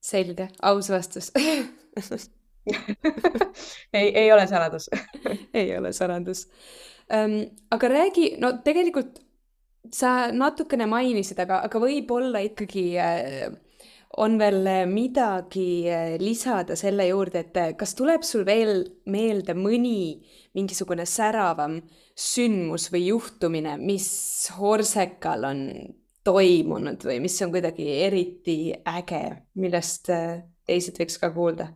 selge, 0.00 0.48
aus 0.62 0.88
vastus 0.90 1.32
ei, 3.92 4.08
ei 4.08 4.32
ole 4.32 4.46
saladus 4.46 4.88
ei 5.60 5.76
ole 5.76 5.92
saladus 5.92 6.46
ähm,. 7.12 7.42
aga 7.70 7.88
räägi, 7.88 8.36
no 8.40 8.52
tegelikult 8.64 9.20
sa 9.92 10.30
natukene 10.32 10.86
mainisid, 10.86 11.38
aga, 11.40 11.60
aga 11.66 11.82
võib-olla 11.82 12.40
ikkagi 12.44 12.84
äh, 13.00 13.52
on 14.18 14.38
veel 14.38 14.66
midagi 14.90 15.86
äh, 15.90 16.16
lisada 16.18 16.76
selle 16.76 17.06
juurde, 17.06 17.44
et 17.44 17.56
äh, 17.56 17.72
kas 17.78 17.94
tuleb 17.98 18.24
sul 18.26 18.42
veel 18.46 18.82
meelde 19.06 19.54
mõni 19.54 20.18
mingisugune 20.56 21.06
säravam 21.06 21.78
sündmus 22.18 22.88
või 22.90 23.06
juhtumine, 23.06 23.76
mis 23.78 24.08
Horsekal 24.58 25.46
on 25.46 25.60
toimunud 26.26 27.04
või 27.06 27.20
mis 27.22 27.38
on 27.44 27.52
kuidagi 27.54 27.86
eriti 28.02 28.58
äge, 28.74 29.22
millest 29.62 30.10
äh, 30.12 30.42
teised 30.66 30.98
võiks 31.00 31.20
ka 31.20 31.32
kuulda? 31.34 31.70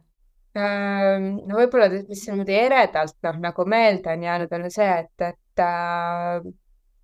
no 0.55 1.57
võib-olla, 1.59 1.89
mis 2.07 2.21
niimoodi 2.29 2.55
eredalt 2.55 3.17
noh, 3.27 3.41
nagu 3.43 3.65
meelde 3.67 4.13
on 4.13 4.23
jäänud, 4.23 4.53
on 4.55 4.69
see, 4.71 4.87
et, 5.01 5.25
et 5.33 5.63
äh, 5.65 6.45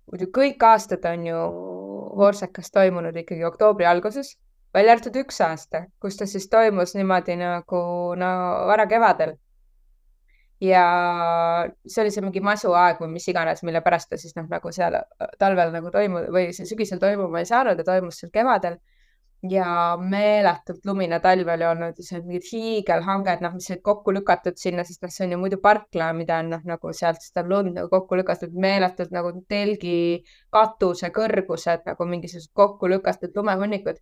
muidu 0.07 0.29
kõik 0.31 0.63
aastad 0.63 1.03
on 1.09 1.25
ju 1.27 1.41
Vorsakas 2.15 2.71
toimunud 2.71 3.15
ikkagi 3.19 3.43
oktoobri 3.47 3.89
alguses, 3.89 4.37
välja 4.73 4.95
arvatud 4.95 5.21
üks 5.23 5.41
aasta, 5.45 5.85
kus 6.01 6.17
ta 6.19 6.27
siis 6.29 6.49
toimus 6.49 6.95
niimoodi 6.95 7.37
nagu 7.39 7.81
no 8.17 8.31
varakevadel. 8.71 9.35
ja 10.61 10.83
see 11.87 12.03
oli 12.03 12.11
see 12.13 12.21
mingi 12.21 12.41
masuaeg 12.45 12.99
või 13.01 13.15
mis 13.15 13.27
iganes, 13.31 13.63
mille 13.65 13.81
pärast 13.81 14.11
ta 14.11 14.17
siis 14.21 14.35
noh, 14.37 14.45
nagu 14.49 14.71
seal 14.71 14.99
talvel 15.41 15.71
nagu 15.73 15.89
toimu- 15.89 16.27
või 16.35 16.51
sügisel 16.53 16.99
toimuma 17.01 17.41
ei 17.41 17.49
saanud 17.49 17.77
ja 17.81 17.85
toimus 17.87 18.19
seal 18.21 18.31
kevadel 18.33 18.77
ja 19.49 19.97
meeletult 19.97 20.85
lumine 20.85 21.19
talv 21.19 21.49
oli 21.49 21.65
olnud 21.65 21.97
ja 21.97 22.17
on 22.17 22.27
mingid 22.27 22.45
hiigelhanged, 22.51 23.41
noh, 23.41 23.55
mis 23.57 23.69
olid 23.71 23.81
kokku 23.85 24.13
lükatud 24.13 24.57
sinna, 24.61 24.85
sest 24.85 25.01
noh, 25.01 25.11
see 25.13 25.25
on 25.25 25.35
ju 25.35 25.39
muidu 25.41 25.57
parkla, 25.63 26.11
mida 26.13 26.37
on 26.43 26.51
noh, 26.55 26.61
nagu 26.67 26.93
sealt 26.93 27.23
seda 27.25 27.43
lund 27.47 27.73
nagu 27.77 27.89
kokku 27.89 28.19
lükatud, 28.19 28.53
meeletult 28.53 29.13
nagu 29.15 29.33
telgi 29.49 30.21
katuse 30.53 31.09
kõrgused 31.15 31.87
nagu 31.89 32.09
mingisugused 32.13 32.53
kokku 32.53 32.91
lükatud 32.91 33.33
lumehunnikud. 33.35 33.97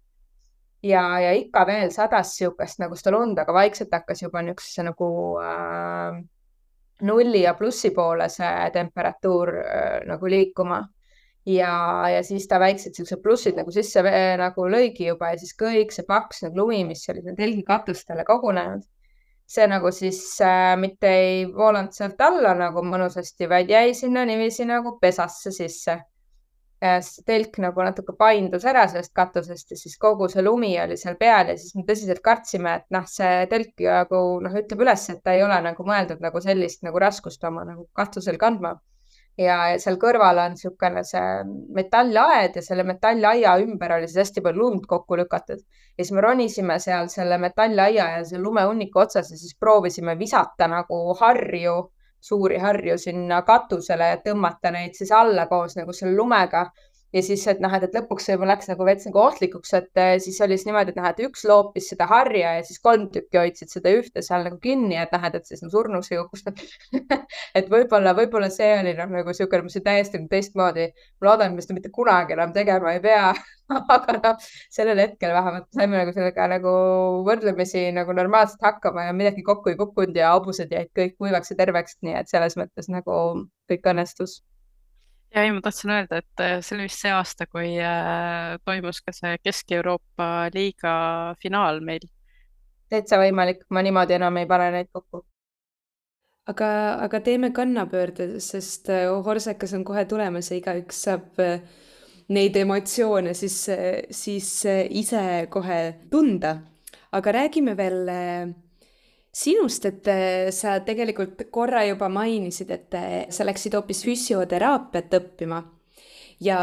Ja, 0.84 1.04
ja 1.20 1.32
ikka 1.36 1.66
veel 1.68 1.92
sadas 1.92 2.36
niisugust 2.40 2.80
nagu 2.80 2.96
seda 2.96 3.16
lund, 3.18 3.40
aga 3.40 3.54
vaikselt 3.54 3.92
hakkas 3.94 4.24
juba 4.24 4.44
niisuguse 4.46 4.86
nagu 4.88 5.10
äh, 5.44 6.22
nulli 7.02 7.44
ja 7.44 7.54
plussi 7.54 7.92
poole 7.96 8.30
see 8.30 8.70
temperatuur 8.76 9.54
äh, 9.64 10.00
nagu 10.08 10.30
liikuma 10.30 10.84
ja, 11.46 11.74
ja 12.10 12.24
siis 12.24 12.48
ta 12.48 12.60
väiksed 12.60 12.96
siuksed 12.96 13.22
plussid 13.24 13.58
nagu 13.60 13.72
sisse 13.74 14.04
nagu 14.40 14.68
lõigi 14.70 15.10
juba 15.10 15.34
ja 15.34 15.40
siis 15.42 15.56
kõik 15.58 15.94
see 15.96 16.06
paks 16.08 16.44
nagu 16.46 16.64
lumi, 16.64 16.84
mis 16.88 17.06
oli 17.10 17.24
sinna 17.24 17.38
telgi 17.38 17.64
katustele 17.68 18.26
kogunenud, 18.28 18.84
see 19.50 19.68
nagu 19.70 19.92
siis 19.96 20.22
äh, 20.46 20.76
mitte 20.80 21.10
ei 21.10 21.44
voolanud 21.54 21.96
sealt 21.96 22.22
alla 22.22 22.54
nagu 22.58 22.84
mõnusasti, 22.86 23.50
vaid 23.50 23.72
jäi 23.72 23.94
sinna 23.98 24.26
niiviisi 24.30 24.68
nagu 24.70 24.98
pesasse 25.02 25.52
sisse. 25.56 26.00
Telk 27.28 27.58
nagu 27.60 27.84
natuke 27.84 28.14
paindus 28.20 28.64
ära 28.72 28.86
sellest 28.88 29.12
katusest 29.16 29.74
ja 29.74 29.78
siis 29.80 29.98
kogu 30.00 30.30
see 30.32 30.44
lumi 30.46 30.72
oli 30.80 30.96
seal 30.98 31.18
peal 31.20 31.52
ja 31.52 31.58
siis 31.60 31.76
me 31.76 31.84
tõsiselt 31.88 32.22
kartsime, 32.24 32.76
et 32.80 32.86
noh, 32.96 33.08
see 33.08 33.48
telk 33.52 33.84
nagu 33.84 34.22
noh, 34.46 34.60
ütleb 34.62 34.86
üles, 34.86 35.10
et 35.12 35.20
ta 35.24 35.36
ei 35.36 35.44
ole 35.44 35.60
nagu 35.66 35.88
mõeldud 35.88 36.24
nagu 36.24 36.42
sellist 36.44 36.86
nagu 36.88 37.02
raskust 37.04 37.44
oma 37.50 37.66
nagu 37.68 37.90
katusel 38.00 38.40
kandma 38.40 38.78
ja 39.40 39.58
seal 39.80 39.98
kõrval 40.00 40.40
on 40.44 40.56
niisugune 40.56 41.04
see 41.08 41.28
metallaed 41.76 42.58
ja 42.60 42.64
selle 42.64 42.84
metallaia 42.88 43.56
ümber 43.64 43.96
oli 43.96 44.10
siis 44.10 44.26
hästi 44.26 44.44
palju 44.46 44.64
lund 44.64 44.88
kokku 44.90 45.18
lükatud. 45.20 45.62
ja 45.98 46.04
siis 46.04 46.12
me 46.16 46.24
ronisime 46.26 46.80
seal 46.84 47.08
selle 47.12 47.38
metallaia 47.38 48.10
ja 48.18 48.26
selle 48.26 48.44
lumehunniku 48.44 49.04
otsas 49.06 49.32
ja 49.32 49.38
siis 49.38 49.56
proovisime 49.60 50.18
visata 50.20 50.68
nagu 50.68 51.00
harju, 51.22 51.78
suuri 52.22 52.58
harju 52.60 52.98
sinna 52.98 53.42
katusele 53.48 54.10
ja 54.12 54.18
tõmmata 54.24 54.72
neid 54.76 54.96
siis 54.98 55.12
alla 55.16 55.46
koos 55.48 55.78
nagu 55.80 55.94
selle 55.94 56.16
lumega. 56.18 56.66
Ja 57.14 57.22
siis, 57.26 57.44
et 57.50 57.62
noh, 57.64 57.74
et, 57.74 57.86
et 57.88 57.96
lõpuks 57.98 58.28
juba 58.30 58.48
läks 58.50 58.70
nagu 58.70 58.86
veits 58.86 59.08
nagu 59.10 59.22
ohtlikuks, 59.24 59.72
et 59.80 60.02
eh, 60.02 60.16
siis 60.22 60.38
oli 60.46 60.58
siis 60.58 60.68
niimoodi, 60.70 60.94
et 60.94 61.00
noh, 61.00 61.08
et 61.10 61.22
üks 61.26 61.46
loopis 61.50 61.90
seda 61.94 62.06
harja 62.10 62.54
ja 62.60 62.66
siis 62.66 62.82
kolm 62.84 63.08
tükki 63.14 63.40
hoidsid 63.42 63.72
seda 63.74 63.94
ühte 63.98 64.24
seal 64.26 64.46
nagu 64.46 64.60
kinni, 64.62 64.98
et 65.02 65.14
noh, 65.16 65.26
et, 65.30 65.38
et 65.40 65.50
siis 65.50 65.64
nagu 65.64 65.74
surnuks 65.74 66.12
ei 66.14 66.20
hukusta 66.22 66.54
et 67.58 67.72
võib-olla, 67.72 68.14
võib-olla 68.18 68.52
see 68.54 68.70
oli 68.82 68.94
noh, 68.98 69.10
nagu 69.20 69.34
niisugune, 69.34 69.66
mis 69.66 69.80
oli 69.80 69.86
täiesti 69.88 70.22
nagu 70.22 70.30
teistmoodi. 70.34 70.90
ma 71.22 71.32
loodan, 71.32 71.54
et 71.54 71.58
me 71.58 71.66
seda 71.66 71.78
mitte 71.80 71.94
kunagi 71.96 72.38
enam 72.38 72.54
tegema 72.54 72.94
ei 72.94 73.02
pea 73.04 73.32
aga 73.96 74.18
noh, 74.20 74.52
sellel 74.74 75.02
hetkel 75.02 75.34
vähemalt 75.34 75.70
saime 75.76 75.98
nagu 76.02 76.14
sellega 76.14 76.48
nagu 76.54 76.76
võrdlemisi 77.28 77.88
nagu 77.96 78.14
normaalselt 78.18 78.62
hakkama 78.66 79.10
ja 79.10 79.18
midagi 79.18 79.46
kokku 79.46 79.74
ei 79.74 79.80
kukkunud 79.82 80.18
ja 80.18 80.36
hobused 80.36 80.74
jäid 80.74 80.94
kõik 80.98 81.18
kuivaks 81.18 81.54
ja 81.54 81.60
terveks, 81.64 82.00
nii 82.06 82.18
et 82.22 82.30
selles 82.32 82.58
mõttes 82.60 82.90
nagu 82.94 83.20
kõik 83.70 83.92
õnnestus 83.94 84.40
ja 85.36 85.44
ei, 85.44 85.52
ma 85.52 85.62
tahtsin 85.62 85.94
öelda, 85.94 86.22
et 86.24 86.44
äh, 86.44 86.60
see 86.66 86.76
oli 86.78 86.88
vist 86.88 87.04
see 87.04 87.12
aasta, 87.14 87.48
kui 87.50 87.74
äh, 87.84 88.58
toimus 88.66 89.02
ka 89.06 89.14
see 89.16 89.38
Kesk-Euroopa 89.44 90.50
liiga 90.54 90.94
finaal 91.42 91.82
meil. 91.86 92.08
täitsa 92.90 93.20
võimalik, 93.22 93.68
ma 93.70 93.84
niimoodi 93.86 94.18
enam 94.18 94.40
ei 94.42 94.48
pane 94.50 94.72
neid 94.74 94.90
kokku. 94.94 95.24
aga, 96.50 96.70
aga 97.06 97.22
teeme 97.26 97.52
kannapöörde, 97.54 98.32
sest 98.44 98.90
äh, 98.94 99.06
Horsekas 99.26 99.76
on 99.78 99.86
kohe 99.86 100.06
tulemas 100.10 100.50
ja 100.52 100.58
igaüks 100.58 101.04
saab 101.06 101.38
neid 102.30 102.58
emotsioone 102.58 103.34
siis, 103.34 103.64
siis 104.14 104.50
ise 104.66 105.22
kohe 105.50 105.80
tunda. 106.12 106.58
aga 107.12 107.32
räägime 107.32 107.78
veel 107.78 108.10
sinust, 109.32 109.86
et 109.86 110.08
äh, 110.10 110.50
sa 110.56 110.80
tegelikult 110.86 111.48
korra 111.54 111.84
juba 111.88 112.10
mainisid, 112.12 112.72
et 112.74 112.98
äh, 112.98 113.18
sa 113.34 113.46
läksid 113.48 113.78
hoopis 113.78 114.04
füsioteraapiat 114.08 115.18
õppima. 115.20 115.64
Ja 116.44 116.60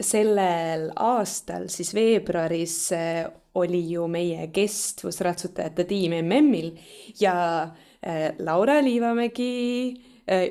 sellel 0.00 0.88
aastal, 0.98 1.68
siis 1.72 1.92
veebruaris 1.94 2.76
äh, 2.96 3.22
oli 3.60 3.82
ju 3.90 4.06
meie 4.10 4.48
kestvusratsutajate 4.54 5.84
tiim 5.88 6.14
MM-il 6.20 6.70
ja 7.18 7.34
Laura 8.38 8.78
Liivamägi 8.80 9.50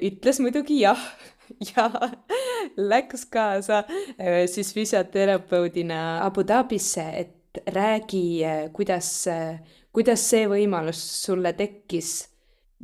ütles 0.06 0.42
muidugi 0.44 0.84
jah. 0.84 1.00
Ja 1.66 1.88
läks 2.78 3.24
kaasa 3.26 3.80
siis 4.46 4.70
füsioterapeudina 4.76 6.20
Abu 6.22 6.44
Dhabisse, 6.46 7.08
et 7.18 7.58
räägi, 7.74 8.44
kuidas 8.76 9.10
kuidas 10.00 10.22
see 10.32 10.45
võimalus 10.47 11.00
sulle 11.26 11.52
tekkis 11.58 12.10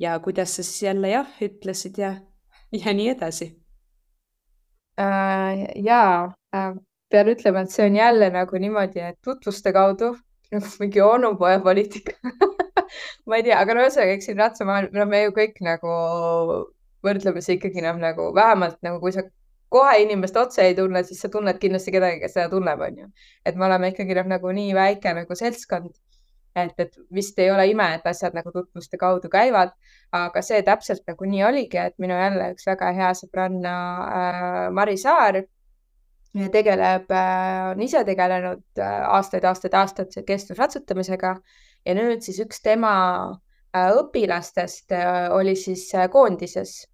ja 0.04 0.18
kuidas 0.20 0.58
sa 0.58 0.64
siis 0.68 0.82
jälle 0.84 1.14
jah 1.14 1.38
ütlesid 1.46 2.00
ja, 2.02 2.10
ja 2.76 2.94
nii 2.98 3.08
edasi 3.14 3.48
äh,? 5.00 5.62
jaa 5.80 6.34
äh,, 6.52 6.74
pean 7.10 7.32
ütlema, 7.32 7.64
et 7.64 7.72
see 7.72 7.86
on 7.88 7.96
jälle 7.96 8.28
nagu 8.34 8.60
niimoodi, 8.60 9.00
et 9.00 9.20
tutvuste 9.24 9.72
kaudu 9.72 10.12
nagu 10.52 10.72
mingi 10.82 11.02
onupoja 11.02 11.62
poliitika 11.64 12.18
ma 13.28 13.40
ei 13.40 13.48
tea, 13.48 13.62
aga 13.62 13.78
no 13.78 13.86
ühesõnaga, 13.86 14.18
eks 14.18 14.28
siin 14.28 14.42
ratsamaailm, 14.44 14.92
no 15.00 15.08
me 15.08 15.24
ju 15.24 15.36
kõik 15.40 15.64
nagu 15.64 15.96
võrdleme 17.06 17.44
see 17.46 17.56
ikkagi 17.62 17.86
noh, 17.86 17.96
nagu 18.02 18.28
vähemalt 18.36 18.82
nagu 18.84 19.00
kui 19.00 19.16
sa 19.16 19.24
kohe 19.72 20.02
inimest 20.04 20.36
otse 20.42 20.68
ei 20.68 20.76
tunne, 20.76 21.08
siis 21.08 21.24
sa 21.24 21.32
tunned 21.32 21.64
kindlasti 21.64 21.96
kedagi, 21.96 22.20
kes 22.26 22.36
seda 22.36 22.52
tunneb, 22.52 22.84
onju. 22.90 23.08
et 23.48 23.56
me 23.56 23.70
oleme 23.70 23.96
ikkagi 23.96 24.20
noh, 24.20 24.28
nagu 24.36 24.52
nii 24.60 24.76
väike 24.76 25.16
nagu 25.16 25.40
seltskond 25.40 25.96
et, 26.56 26.74
et 26.80 26.98
vist 27.14 27.40
ei 27.40 27.52
ole 27.52 27.68
ime, 27.72 27.88
et 27.98 28.06
asjad 28.08 28.36
nagu 28.38 28.52
tutvuste 28.54 29.00
kaudu 29.02 29.30
käivad, 29.32 29.74
aga 30.16 30.44
see 30.46 30.62
täpselt 30.66 31.04
nagu 31.10 31.28
nii 31.28 31.44
oligi, 31.44 31.82
et 31.82 31.98
minu 32.02 32.16
jälle 32.18 32.54
üks 32.56 32.68
väga 32.70 32.94
hea 32.96 33.12
sõbranna 33.20 33.76
äh, 34.06 34.50
Mari 34.76 34.98
Saar 35.02 35.42
tegeleb 36.52 37.12
äh,, 37.12 37.72
on 37.72 37.82
ise 37.84 38.04
tegelenud 38.08 38.82
äh, 38.82 38.98
aastaid, 39.18 39.46
aastaid, 39.48 39.76
aastaid 39.80 40.16
kestvusratsutamisega 40.28 41.36
ja 41.86 41.96
nüüd 41.96 42.26
siis 42.26 42.42
üks 42.44 42.60
tema 42.64 42.96
äh, 43.32 43.92
õpilastest 44.00 44.94
äh, 44.96 45.30
oli 45.36 45.56
siis 45.60 45.88
äh, 45.96 46.10
koondises, 46.12 46.86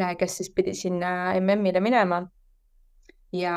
äh, 0.00 0.14
kes 0.18 0.38
siis 0.40 0.50
pidi 0.54 0.74
sinna 0.74 1.34
MM-ile 1.40 1.82
minema. 1.84 2.24
Ja 3.34 3.54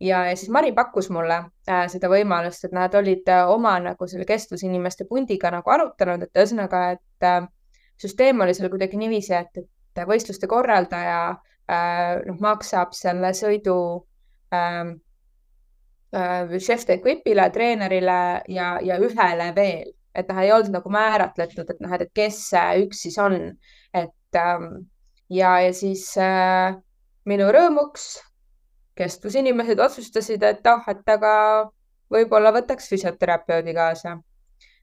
ja, 0.00 0.24
ja 0.26 0.36
siis 0.36 0.50
Mari 0.50 0.72
pakkus 0.72 1.10
mulle 1.12 1.36
äh, 1.68 1.84
seda 1.92 2.08
võimalust, 2.12 2.64
et 2.64 2.74
nad 2.76 2.94
olid 2.96 3.28
äh, 3.28 3.48
oma 3.50 3.76
nagu 3.82 4.08
selle 4.08 4.26
kestvusinimeste 4.28 5.06
pundiga 5.10 5.52
nagu 5.52 5.70
arutanud, 5.70 6.24
et 6.24 6.40
ühesõnaga, 6.40 6.84
et 6.96 7.26
äh, 7.28 7.44
süsteem 8.00 8.40
oli 8.40 8.54
seal 8.56 8.70
kuidagi 8.72 9.00
niiviisi, 9.00 9.34
et, 9.36 9.62
et 9.62 10.02
võistluste 10.08 10.48
korraldaja 10.50 11.20
äh, 11.30 12.20
noh, 12.26 12.40
maksab 12.40 12.94
selle 12.96 13.32
sõidu 13.36 13.76
ähm, 14.56 14.96
äh, 16.16 16.56
chef 16.58 16.86
d'equip'ile, 16.88 17.50
treenerile 17.54 18.20
ja, 18.48 18.72
ja 18.84 19.00
ühele 19.02 19.50
veel, 19.56 19.92
et 20.16 20.30
noh, 20.30 20.40
ei 20.42 20.54
olnud 20.54 20.80
nagu 20.80 20.92
määratletud, 20.92 21.68
et 21.68 21.84
noh, 21.84 21.98
et 21.98 22.08
kes 22.16 22.40
see 22.54 22.86
üks 22.86 23.04
siis 23.06 23.20
on, 23.20 23.36
et 23.92 24.40
ähm, 24.40 24.72
ja, 25.28 25.58
ja 25.66 25.76
siis 25.76 26.08
äh, 26.18 26.72
minu 27.28 27.52
rõõmuks 27.52 28.16
kestvusinimesed 29.00 29.80
otsustasid, 29.80 30.42
et 30.44 30.66
ah, 30.68 30.84
et 30.92 31.14
aga 31.14 31.32
võib-olla 32.12 32.52
võtaks 32.54 32.90
füsioterapeudi 32.90 33.74
kaasa. 33.76 34.18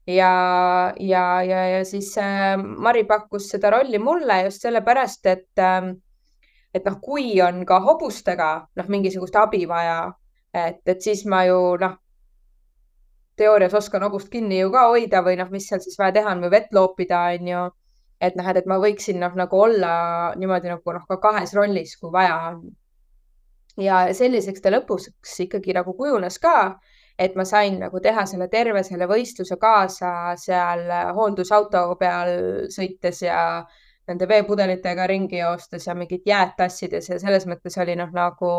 ja, 0.08 0.32
ja, 0.98 1.24
ja, 1.44 1.62
ja 1.74 1.84
siis 1.84 2.10
äh, 2.18 2.56
Mari 2.58 3.04
pakkus 3.04 3.50
seda 3.52 3.70
rolli 3.76 3.98
mulle 3.98 4.42
just 4.48 4.64
sellepärast, 4.66 5.26
et 5.26 5.62
äh,, 5.62 5.92
et 6.74 6.84
noh, 6.84 6.98
kui 7.00 7.40
on 7.44 7.64
ka 7.66 7.80
hobustega 7.84 8.50
noh, 8.76 8.88
mingisugust 8.88 9.36
abi 9.36 9.64
vaja, 9.68 10.12
et, 10.54 10.82
et 10.86 11.02
siis 11.02 11.24
ma 11.26 11.44
ju 11.48 11.76
noh, 11.80 11.96
teoorias 13.38 13.74
oskan 13.74 14.02
hobust 14.02 14.30
kinni 14.32 14.58
ju 14.62 14.72
ka 14.74 14.88
hoida 14.90 15.22
või 15.24 15.36
noh, 15.38 15.50
mis 15.52 15.68
seal 15.68 15.80
siis 15.84 15.98
vaja 16.00 16.16
teha 16.18 16.32
on 16.34 16.42
või 16.46 16.56
vett 16.56 16.74
loopida, 16.74 17.28
onju 17.38 17.68
et 18.20 18.36
noh, 18.38 18.48
et 18.50 18.66
ma 18.66 18.78
võiksin 18.82 19.20
noh, 19.22 19.34
nagu 19.38 19.60
olla 19.62 19.92
niimoodi 20.38 20.70
nagu 20.72 20.94
noh, 20.94 21.04
ka 21.08 21.18
kahes 21.22 21.54
rollis, 21.54 21.94
kui 22.00 22.10
vaja 22.14 22.38
on 22.50 22.62
ja 23.78 24.06
selliseks 24.14 24.62
ta 24.62 24.72
lõpuks 24.74 25.36
ikkagi 25.46 25.74
nagu 25.76 25.94
kujunes 25.96 26.38
ka, 26.42 26.78
et 27.18 27.34
ma 27.38 27.44
sain 27.48 27.78
nagu 27.80 28.00
teha 28.02 28.24
selle 28.26 28.48
terve 28.50 28.82
selle 28.86 29.06
võistluse 29.10 29.58
kaasa 29.60 30.34
seal 30.38 30.86
hooldusauto 31.16 31.84
peal 32.00 32.32
sõites 32.74 33.22
ja 33.26 33.40
nende 34.08 34.28
veepudelitega 34.28 35.06
ringi 35.10 35.40
joostes 35.42 35.86
ja 35.86 35.94
mingid 35.98 36.26
jääd 36.26 36.54
tassides 36.58 37.10
ja 37.10 37.18
selles 37.20 37.46
mõttes 37.50 37.76
oli 37.82 37.96
noh, 37.98 38.10
nagu 38.14 38.52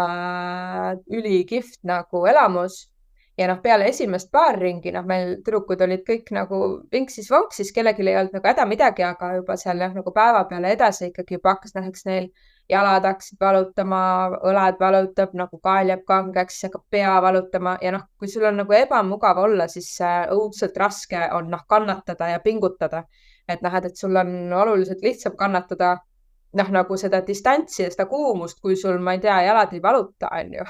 äh, 0.00 0.92
ülikihvt 1.12 1.82
nagu 1.88 2.26
elamus. 2.30 2.86
Ja 3.36 3.50
noh, 3.50 3.58
peale 3.60 3.90
esimest 3.90 4.30
paarringi, 4.32 4.88
noh, 4.94 5.04
meil 5.04 5.34
tüdrukud 5.44 5.82
olid 5.84 6.06
kõik 6.06 6.30
nagu 6.32 6.60
vinksis-vonksis, 6.92 7.68
kellelgi 7.76 8.06
ei 8.06 8.14
olnud 8.16 8.38
nagu 8.38 8.48
häda 8.48 8.64
midagi, 8.64 9.04
aga 9.04 9.34
juba 9.36 9.58
seal 9.60 9.82
jah, 9.84 9.92
nagu 9.92 10.12
päeva 10.16 10.46
peale 10.48 10.70
edasi 10.72 11.10
ikkagi 11.10 11.36
juba 11.36 11.52
hakkas 11.52 11.76
näiteks 11.76 12.06
neil 12.08 12.30
jalad 12.70 13.04
hakkasid 13.06 13.38
valutama, 13.40 14.00
õlad 14.48 14.80
valutab, 14.80 15.34
nagu 15.38 15.60
kael 15.62 15.92
jääb 15.92 16.02
kangeks, 16.08 16.58
hakkab 16.66 16.84
pea 16.90 17.14
valutama 17.22 17.76
ja 17.82 17.92
noh, 17.94 18.08
kui 18.18 18.28
sul 18.30 18.46
on 18.48 18.58
nagu 18.62 18.74
ebamugav 18.74 19.38
olla, 19.44 19.68
siis 19.70 19.92
õudselt 20.34 20.76
raske 20.82 21.28
on 21.36 21.50
noh, 21.52 21.62
kannatada 21.68 22.32
ja 22.34 22.42
pingutada. 22.42 23.04
et 23.48 23.62
noh, 23.62 23.74
et, 23.78 23.84
et 23.84 23.96
sul 23.96 24.16
on 24.16 24.52
oluliselt 24.52 25.02
lihtsam 25.02 25.36
kannatada 25.38 25.96
noh, 26.56 26.70
nagu 26.72 26.96
seda 26.98 27.20
distantsi 27.26 27.82
ja 27.84 27.90
seda 27.92 28.06
kuumust, 28.10 28.58
kui 28.62 28.76
sul, 28.76 28.98
ma 28.98 29.14
ei 29.16 29.20
tea, 29.22 29.36
jalad 29.46 29.72
ei 29.74 29.82
valuta, 29.82 30.30
onju 30.34 30.64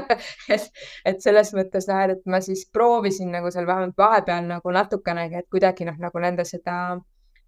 et, 0.54 0.68
et 1.04 1.20
selles 1.24 1.52
mõttes 1.56 1.88
noh, 1.90 2.04
et 2.14 2.22
ma 2.30 2.40
siis 2.44 2.64
proovisin 2.72 3.32
nagu 3.34 3.50
seal 3.52 3.66
vähemalt 3.68 3.98
vahepeal 3.98 4.46
nagu 4.48 4.74
natukenegi, 4.74 5.42
et 5.42 5.50
kuidagi 5.52 5.88
noh, 5.88 5.98
nagu 6.00 6.22
nende 6.22 6.46
seda 6.48 6.96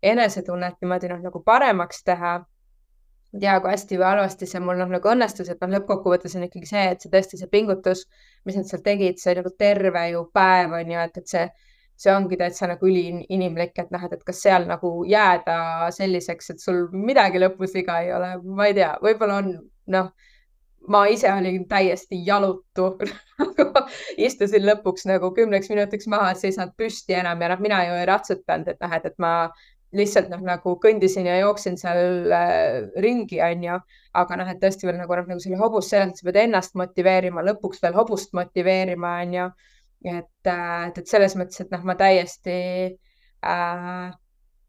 enesetunnet 0.03 0.76
niimoodi 0.82 1.11
noh, 1.12 1.22
nagu 1.24 1.42
paremaks 1.44 2.03
teha 2.05 2.38
ei 3.35 3.41
tea, 3.43 3.55
kui 3.61 3.70
hästi 3.72 3.99
või 4.01 4.07
halvasti 4.07 4.49
see 4.49 4.61
mul 4.64 4.79
noh, 4.81 4.91
nagu 4.97 5.11
õnnestus, 5.12 5.51
et 5.53 5.62
noh, 5.62 5.72
lõppkokkuvõttes 5.77 6.37
on 6.39 6.47
ikkagi 6.47 6.68
see, 6.70 6.85
et 6.93 7.03
see 7.03 7.12
tõesti 7.12 7.41
see 7.41 7.51
pingutus, 7.53 8.05
mis 8.47 8.59
nad 8.59 8.68
seal 8.70 8.85
tegid, 8.85 9.18
see 9.22 9.35
nagu 9.39 9.53
terve 9.59 10.05
ju 10.12 10.22
päev 10.35 10.77
on 10.79 10.93
ju, 10.95 11.01
et, 11.03 11.18
et 11.22 11.33
see, 11.35 11.49
see 11.97 12.12
ongi 12.14 12.39
täitsa 12.41 12.70
nagu 12.70 12.89
üliinimlik, 12.89 13.74
et 13.83 13.91
noh, 13.95 14.07
et, 14.07 14.14
et 14.16 14.24
kas 14.31 14.41
seal 14.47 14.68
nagu 14.70 14.93
jääda 15.09 15.91
selliseks, 15.97 16.55
et 16.55 16.62
sul 16.62 16.87
midagi 16.95 17.43
lõpus 17.43 17.74
viga 17.77 18.01
ei 18.05 18.14
ole, 18.16 18.33
ma 18.47 18.70
ei 18.70 18.79
tea, 18.79 18.95
võib-olla 19.03 19.43
on 19.43 19.53
noh, 19.93 20.11
ma 20.89 21.05
ise 21.11 21.33
olin 21.33 21.64
täiesti 21.68 22.18
jalutu 22.27 22.93
istusin 24.29 24.66
lõpuks 24.68 25.07
nagu 25.11 25.33
kümneks 25.35 25.70
minutiks 25.72 26.07
maha, 26.11 26.33
ei 26.37 26.55
saanud 26.55 26.77
püsti 26.79 27.16
enam 27.18 27.43
ja 27.43 27.51
noh, 27.53 27.62
mina 27.64 27.83
ju 27.89 27.97
ei 27.99 28.07
ratsutanud, 28.09 28.70
et 28.70 28.85
noh, 28.85 28.95
et, 28.97 29.09
et 29.11 29.18
ma 29.22 29.33
lihtsalt 29.95 30.28
noh, 30.32 30.43
nagu 30.45 30.74
kõndisin 30.82 31.28
ja 31.28 31.39
jooksin 31.39 31.78
seal 31.78 32.32
äh, 32.34 32.89
ringi, 33.03 33.39
onju. 33.45 33.78
aga 34.16 34.39
noh, 34.41 34.51
et 34.51 34.61
tõesti 34.62 34.89
veel 34.89 34.99
nagu, 34.99 35.14
nagu 35.20 35.41
selle 35.43 35.61
hobust 35.61 35.93
selles, 35.93 36.12
et 36.12 36.20
sa 36.20 36.26
pead 36.28 36.41
ennast 36.43 36.76
motiveerima, 36.78 37.45
lõpuks 37.47 37.82
veel 37.84 37.97
hobust 37.99 38.34
motiveerima, 38.37 39.16
onju. 39.26 39.49
et 40.05 40.51
äh,, 40.53 40.87
et, 40.89 40.99
et 40.99 41.09
selles 41.09 41.37
mõttes, 41.39 41.61
et 41.62 41.70
noh, 41.74 41.84
ma 41.87 41.97
täiesti 41.99 42.57
äh, 43.45 44.09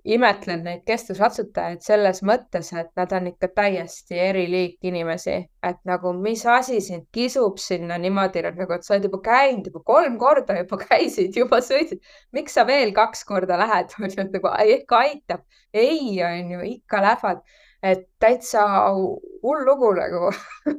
imetlen 0.08 0.64
neid 0.66 0.84
kestvusratsutajaid 0.88 1.84
selles 1.84 2.22
mõttes, 2.26 2.70
et 2.80 2.90
nad 3.00 3.12
on 3.18 3.28
ikka 3.32 3.50
täiesti 3.58 4.20
eriliik 4.24 4.88
inimesi, 4.88 5.36
et 5.68 5.80
nagu 5.90 6.14
mis 6.16 6.46
asi 6.48 6.80
sind 6.84 7.08
kisub 7.14 7.60
sinna 7.62 7.98
niimoodi 8.02 8.44
nagu, 8.48 8.72
et 8.74 8.88
sa 8.88 8.96
oled 8.96 9.08
juba 9.10 9.20
käinud 9.26 9.68
juba 9.68 9.84
kolm 9.92 10.18
korda 10.22 10.58
juba 10.62 10.80
käisid, 10.86 11.36
juba 11.36 11.60
sõitsid. 11.64 12.02
miks 12.36 12.56
sa 12.58 12.66
veel 12.68 12.94
kaks 12.96 13.26
korda 13.28 13.60
lähed, 13.60 13.96
nagu 14.38 14.54
ehk 14.64 14.98
aitab. 15.02 15.44
ei, 15.74 16.16
on 16.24 16.52
ju, 16.56 16.62
ikka 16.78 17.02
lähevad, 17.04 17.44
et 17.84 18.08
täitsa 18.20 18.64
hull 18.94 19.68
lugu 19.68 19.92
nagu 19.98 20.32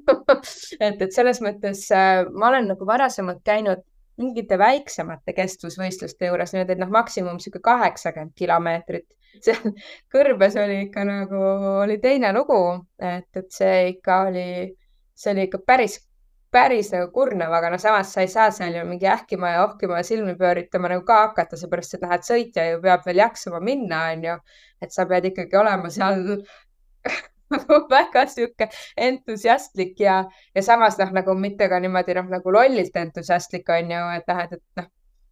et, 0.87 1.03
et 1.05 1.13
selles 1.15 1.43
mõttes 1.45 1.85
äh, 1.95 2.25
ma 2.33 2.49
olen 2.51 2.73
nagu 2.73 2.89
varasemalt 2.89 3.45
käinud 3.47 3.85
mingite 4.19 4.59
väiksemate 4.59 5.35
kestvusvõistluste 5.37 6.29
juures 6.29 6.53
niimoodi, 6.55 6.75
et 6.75 6.83
noh, 6.83 6.91
maksimum 6.93 7.39
sihuke 7.43 7.63
kaheksakümmend 7.65 8.35
kilomeetrit. 8.39 9.07
seal 9.45 9.73
kõrbes 10.13 10.57
oli 10.59 10.83
ikka 10.87 11.05
nagu, 11.07 11.41
oli 11.85 11.99
teine 12.03 12.33
lugu, 12.37 12.61
et, 12.99 13.29
et 13.37 13.49
see 13.55 13.89
ikka 13.95 14.23
oli, 14.29 14.49
see 15.15 15.35
oli 15.35 15.47
ikka 15.49 15.61
päris, 15.67 15.99
päris 16.51 16.91
nagu 16.95 17.11
kurnav, 17.15 17.53
aga 17.55 17.71
no 17.75 17.79
samas 17.81 18.13
sa 18.15 18.25
ei 18.25 18.31
saa 18.33 18.51
seal 18.55 18.79
ju 18.79 18.85
mingi 18.89 19.07
ähkima 19.07 19.53
ja 19.55 19.65
ohkima 19.67 20.01
ja 20.01 20.07
silmi 20.11 20.35
pööritama 20.39 20.91
nagu 20.95 21.05
ka 21.07 21.21
hakata, 21.27 21.61
seepärast 21.61 21.99
et 21.99 22.07
lähed 22.07 22.25
sõitja 22.27 22.69
ju 22.71 22.81
peab 22.85 23.05
veel 23.07 23.21
jaksama 23.23 23.61
minna, 23.61 24.07
onju. 24.15 24.39
et 24.83 24.95
sa 24.95 25.07
pead 25.11 25.29
ikkagi 25.31 25.61
olema 25.61 25.91
seal 25.93 26.25
väga 27.95 28.27
sihuke 28.29 28.69
entusiastlik 29.09 30.01
ja, 30.01 30.21
ja 30.55 30.63
samas 30.63 30.99
noh, 31.01 31.13
nagu 31.21 31.35
mitte 31.39 31.69
ka 31.73 31.81
niimoodi 31.83 32.17
noh, 32.19 32.29
nagu 32.37 32.55
lollilt 32.55 32.97
entusiastlik 32.97 33.69
on 33.75 33.93
ju, 33.95 34.05
et 34.19 34.31
noh, 34.31 34.45
et, 34.45 34.57
et 34.59 34.83
noh, 34.83 34.89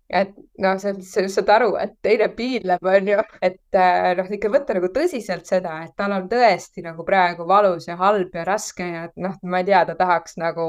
et 0.09 0.31
noh, 0.63 0.77
sa, 0.79 0.93
sa 1.03 1.25
saad 1.31 1.49
aru, 1.51 1.73
et 1.83 1.95
teine 2.05 2.29
piinleb, 2.37 2.85
on 2.87 3.09
ju, 3.11 3.23
et 3.45 3.79
äh, 3.79 4.13
noh, 4.19 4.29
ikka 4.37 4.51
võtta 4.55 4.77
nagu 4.77 4.91
tõsiselt 4.95 5.49
seda, 5.51 5.81
et 5.83 5.95
tal 5.99 6.15
on 6.15 6.29
tõesti 6.31 6.85
nagu 6.85 7.05
praegu 7.07 7.47
valus 7.49 7.89
ja 7.89 7.97
halb 7.99 8.35
ja 8.39 8.45
raske 8.47 8.87
ja 8.87 9.07
noh, 9.23 9.35
ma 9.51 9.63
ei 9.63 9.67
tea, 9.71 9.83
ta 9.89 9.97
tahaks 9.99 10.39
nagu, 10.39 10.67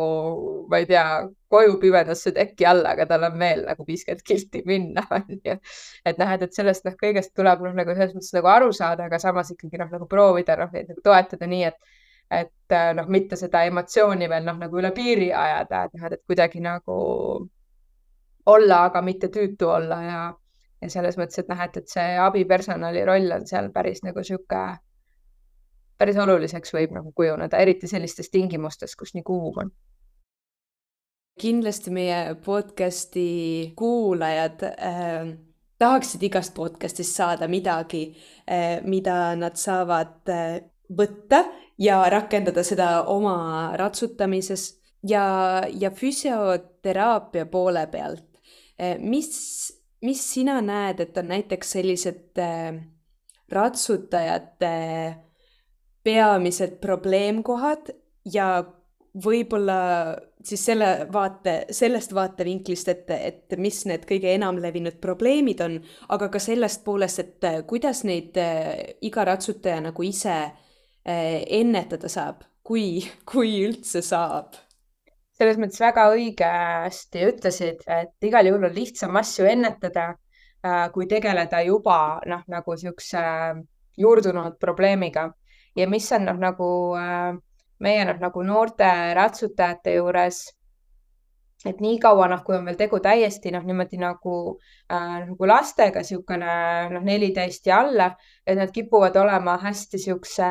ma 0.72 0.80
ei 0.82 0.88
tea, 0.90 1.04
koju 1.54 1.78
pimedasse 1.82 2.34
teki 2.36 2.66
alla, 2.68 2.96
aga 2.98 3.06
tal 3.12 3.28
on 3.30 3.38
veel 3.40 3.62
nagu 3.68 3.86
viiskümmend 3.88 4.26
kilti 4.26 4.64
minna, 4.66 5.06
on 5.20 5.30
ju. 5.38 5.58
et 6.06 6.18
noh, 6.18 6.34
et, 6.34 6.48
et 6.48 6.58
sellest 6.58 6.88
noh, 6.90 6.98
kõigest 6.98 7.36
tuleb 7.38 7.62
noh, 7.68 7.78
nagu 7.78 7.94
selles 7.94 8.16
mõttes 8.18 8.34
nagu 8.40 8.52
aru 8.56 8.72
saada, 8.76 9.06
aga 9.06 9.22
samas 9.22 9.54
ikkagi 9.54 9.78
noh, 9.84 9.92
nagu 9.94 10.10
proovida 10.10 10.58
noh, 10.58 10.74
neid 10.74 10.90
nagu 10.90 11.06
toetada 11.06 11.50
nii, 11.50 11.70
et 11.70 11.96
et 12.28 12.74
noh, 12.98 13.06
mitte 13.08 13.38
seda 13.40 13.62
emotsiooni 13.70 14.28
veel 14.28 14.44
noh, 14.44 14.58
nagu 14.60 14.82
üle 14.82 14.90
piiri 14.92 15.30
ajada, 15.32 15.86
et 15.88 15.94
noh, 15.96 16.10
et 16.12 16.24
kuidagi 16.28 16.60
nagu 16.60 16.98
olla, 18.48 18.84
aga 18.88 19.02
mitte 19.02 19.30
tüütu 19.34 19.70
olla 19.70 20.02
ja, 20.04 20.22
ja 20.82 20.89
selles 20.91 21.18
mõttes, 21.20 21.41
et 21.41 21.50
noh, 21.52 21.62
et, 21.64 21.80
et 21.82 21.91
see 21.91 22.18
abipersonali 22.24 23.04
roll 23.08 23.34
on 23.36 23.48
seal 23.50 23.72
päris 23.76 24.04
nagu 24.06 24.24
sihuke, 24.24 24.62
päris 25.98 26.20
oluliseks 26.22 26.74
võib 26.76 26.95
nagu 26.95 27.12
kujuneda, 27.16 27.60
eriti 27.60 27.89
sellistes 27.89 28.32
tingimustes, 28.34 28.95
kus 28.95 29.14
nii 29.18 29.26
kuum 29.28 29.64
on. 29.66 29.74
Kindlasti 31.38 31.91
meie 31.93 32.22
podcasti 32.41 33.28
kuulajad 33.78 34.64
äh, 34.72 35.28
tahaksid 35.78 36.24
igast 36.26 36.56
podcastist 36.58 37.14
saada 37.20 37.48
midagi 37.48 38.08
äh,, 38.50 38.80
mida 38.84 39.36
nad 39.38 39.60
saavad 39.60 40.32
äh, 40.34 40.58
võtta 40.89 41.43
ja 41.78 42.02
rakendada 42.10 42.64
seda 42.64 43.04
oma 43.12 43.76
ratsutamises. 43.78 44.74
Ja, 45.08 45.62
ja 45.70 45.91
füsioteraapia 45.93 47.45
poole 47.45 47.84
pealt 47.88 48.27
mis, 49.00 49.74
mis 50.06 50.22
sina 50.34 50.60
näed, 50.62 51.02
et 51.02 51.18
on 51.18 51.32
näiteks 51.32 51.72
sellised 51.78 52.42
eh, 52.42 52.80
ratsutajate 53.50 54.74
peamised 56.04 56.78
probleemkohad 56.84 57.90
ja 58.34 58.50
võib-olla 59.18 59.80
siis 60.46 60.62
selle 60.70 61.08
vaate, 61.12 61.56
sellest 61.74 62.14
vaatevinklist, 62.14 62.92
et, 62.94 63.10
et 63.16 63.58
mis 63.58 63.82
need 63.90 64.06
kõige 64.08 64.30
enamlevinud 64.38 65.00
probleemid 65.02 65.64
on, 65.66 65.80
aga 66.14 66.30
ka 66.32 66.40
sellest 66.40 66.86
poolest, 66.86 67.24
et 67.24 67.50
eh, 67.50 67.60
kuidas 67.68 68.04
neid 68.08 68.38
iga 69.02 69.26
ratsutaja 69.28 69.82
nagu 69.90 70.06
ise 70.06 70.38
ennetada 71.08 72.10
saab, 72.12 72.42
kui, 72.68 73.00
kui 73.26 73.62
üldse 73.64 74.02
saab 74.04 74.58
selles 75.38 75.60
mõttes 75.62 75.82
väga 75.82 76.08
õigesti 76.16 77.26
ütlesid, 77.30 77.84
et 77.86 78.26
igal 78.26 78.50
juhul 78.50 78.70
on 78.70 78.74
lihtsam 78.74 79.18
asju 79.20 79.46
ennetada, 79.50 80.10
äh, 80.66 80.86
kui 80.94 81.08
tegeleda 81.10 81.62
juba 81.66 82.20
noh, 82.26 82.44
nagu 82.50 82.74
niisuguse 82.74 83.22
äh, 83.22 83.60
juurdunud 84.02 84.58
probleemiga. 84.62 85.30
Ja 85.78 85.86
mis 85.90 86.10
on 86.16 86.26
noh, 86.26 86.40
nagu 86.42 86.70
äh, 86.98 87.36
meie 87.86 88.06
noh, 88.10 88.18
nagu 88.22 88.44
noorte 88.46 88.88
ratsutajate 89.18 89.94
juures, 90.00 90.40
et 91.66 91.82
niikaua 91.86 92.30
noh, 92.32 92.42
kui 92.46 92.58
on 92.58 92.66
veel 92.66 92.80
tegu 92.80 92.98
täiesti 93.04 93.54
noh, 93.54 93.66
niimoodi 93.66 94.00
nagu 94.02 94.38
äh,, 94.90 95.20
nagu 95.28 95.50
lastega 95.50 96.02
niisugune 96.02 96.56
noh, 96.94 97.06
neliteist 97.06 97.70
ja 97.70 97.84
alla, 97.86 98.10
et 98.46 98.58
nad 98.58 98.74
kipuvad 98.74 99.18
olema 99.22 99.58
hästi 99.62 100.02
niisuguse 100.02 100.50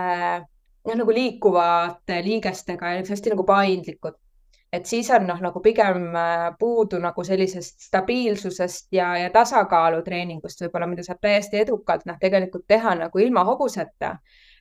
noh, 0.86 0.94
nagu 1.02 1.18
liikuvate 1.18 2.20
liigestega 2.26 2.94
ja 2.94 3.02
hästi 3.06 3.34
nagu 3.34 3.46
paindlikud 3.46 4.18
et 4.76 4.86
siis 4.86 5.08
on 5.14 5.26
noh, 5.28 5.38
nagu 5.40 5.60
pigem 5.62 6.08
äh, 6.16 6.48
puudu 6.58 6.98
nagu 7.00 7.24
sellisest 7.24 7.86
stabiilsusest 7.88 8.92
ja, 8.92 9.12
ja 9.18 9.30
tasakaalu 9.32 10.02
treeningust 10.04 10.60
võib-olla, 10.64 10.88
mida 10.90 11.04
saab 11.06 11.22
täiesti 11.22 11.62
edukalt 11.62 12.04
noh, 12.08 12.18
tegelikult 12.20 12.66
teha 12.68 12.94
nagu 12.98 13.22
ilma 13.22 13.44
hobuseta. 13.48 14.16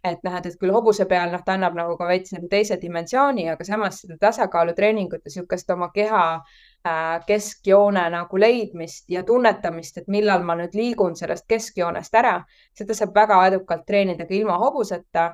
et 0.06 0.22
noh, 0.24 0.36
et, 0.38 0.46
et 0.46 0.58
küll 0.62 0.70
hobuse 0.70 1.08
peal 1.10 1.32
noh, 1.34 1.42
ta 1.46 1.56
annab 1.58 1.74
nagu 1.74 1.96
ka 1.98 2.06
veits 2.06 2.36
nagu 2.36 2.48
teise 2.48 2.78
dimensiooni, 2.82 3.48
aga 3.50 3.66
samas 3.66 4.04
seda 4.04 4.20
tasakaalutreeningut 4.22 5.24
ja 5.24 5.32
niisugust 5.32 5.72
oma 5.74 5.90
keha 5.94 6.26
äh, 6.36 7.26
keskjoone 7.26 8.04
nagu 8.14 8.38
leidmist 8.40 9.10
ja 9.10 9.24
tunnetamist, 9.24 9.98
et 9.98 10.08
millal 10.08 10.46
ma 10.46 10.56
nüüd 10.60 10.78
liigun 10.78 11.18
sellest 11.18 11.48
keskjoonest 11.50 12.22
ära, 12.22 12.38
seda 12.78 12.94
saab 12.94 13.18
väga 13.18 13.42
edukalt 13.48 13.86
treenida 13.90 14.30
ka 14.30 14.38
ilma 14.38 14.60
hobuseta 14.62 15.32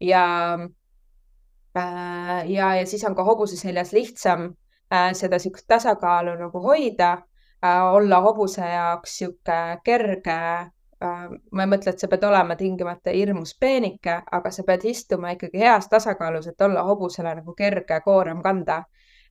ja 0.00 0.24
ja, 1.74 2.74
ja 2.74 2.86
siis 2.86 3.04
on 3.04 3.14
ka 3.14 3.24
hobuse 3.24 3.56
seljas 3.56 3.92
lihtsam 3.92 4.48
äh, 4.92 5.12
seda 5.12 5.36
niisugust 5.36 5.66
tasakaalu 5.68 6.36
nagu 6.38 6.62
hoida, 6.62 7.12
äh, 7.64 7.84
olla 7.92 8.20
hobuse 8.20 8.60
jaoks 8.60 9.20
niisugune 9.20 9.80
kerge. 9.84 10.40
ma 10.98 11.62
ei 11.62 11.68
mõtle, 11.70 11.92
et 11.94 12.00
sa 12.02 12.08
pead 12.10 12.24
olema 12.26 12.56
tingimata 12.58 13.12
hirmus 13.14 13.52
peenike, 13.60 14.16
aga 14.34 14.50
sa 14.50 14.64
pead 14.66 14.82
istuma 14.90 15.30
ikkagi 15.30 15.60
heas 15.62 15.86
tasakaalus, 15.88 16.48
et 16.50 16.60
olla 16.66 16.82
hobusele 16.82 17.36
nagu 17.38 17.54
kerge 17.54 18.00
koorem 18.02 18.42
kanda. 18.42 18.82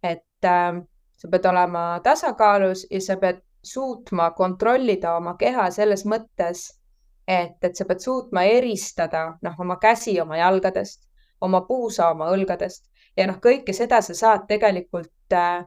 et 0.03 0.23
sa 0.41 1.27
pead 1.31 1.45
olema 1.45 1.99
tasakaalus 2.03 2.85
ja 2.91 3.01
sa 3.01 3.17
pead 3.17 3.41
suutma 3.63 4.31
kontrollida 4.31 5.17
oma 5.17 5.35
keha 5.35 5.69
selles 5.71 6.05
mõttes, 6.05 6.79
et, 7.27 7.59
et 7.61 7.75
sa 7.75 7.85
pead 7.85 7.99
suutma 7.99 8.45
eristada 8.47 9.25
noh, 9.41 9.59
oma 9.59 9.75
käsi 9.81 10.15
oma 10.21 10.37
jalgadest 10.37 11.06
oma 11.41 11.61
puusa 11.67 12.11
oma 12.11 12.31
õlgadest. 12.33 12.85
Ja 13.17 13.27
noh, 13.27 13.39
kõike 13.41 13.73
seda 13.73 14.01
sa 14.05 14.13
saad 14.17 14.45
tegelikult 14.49 15.33
äh,, 15.33 15.65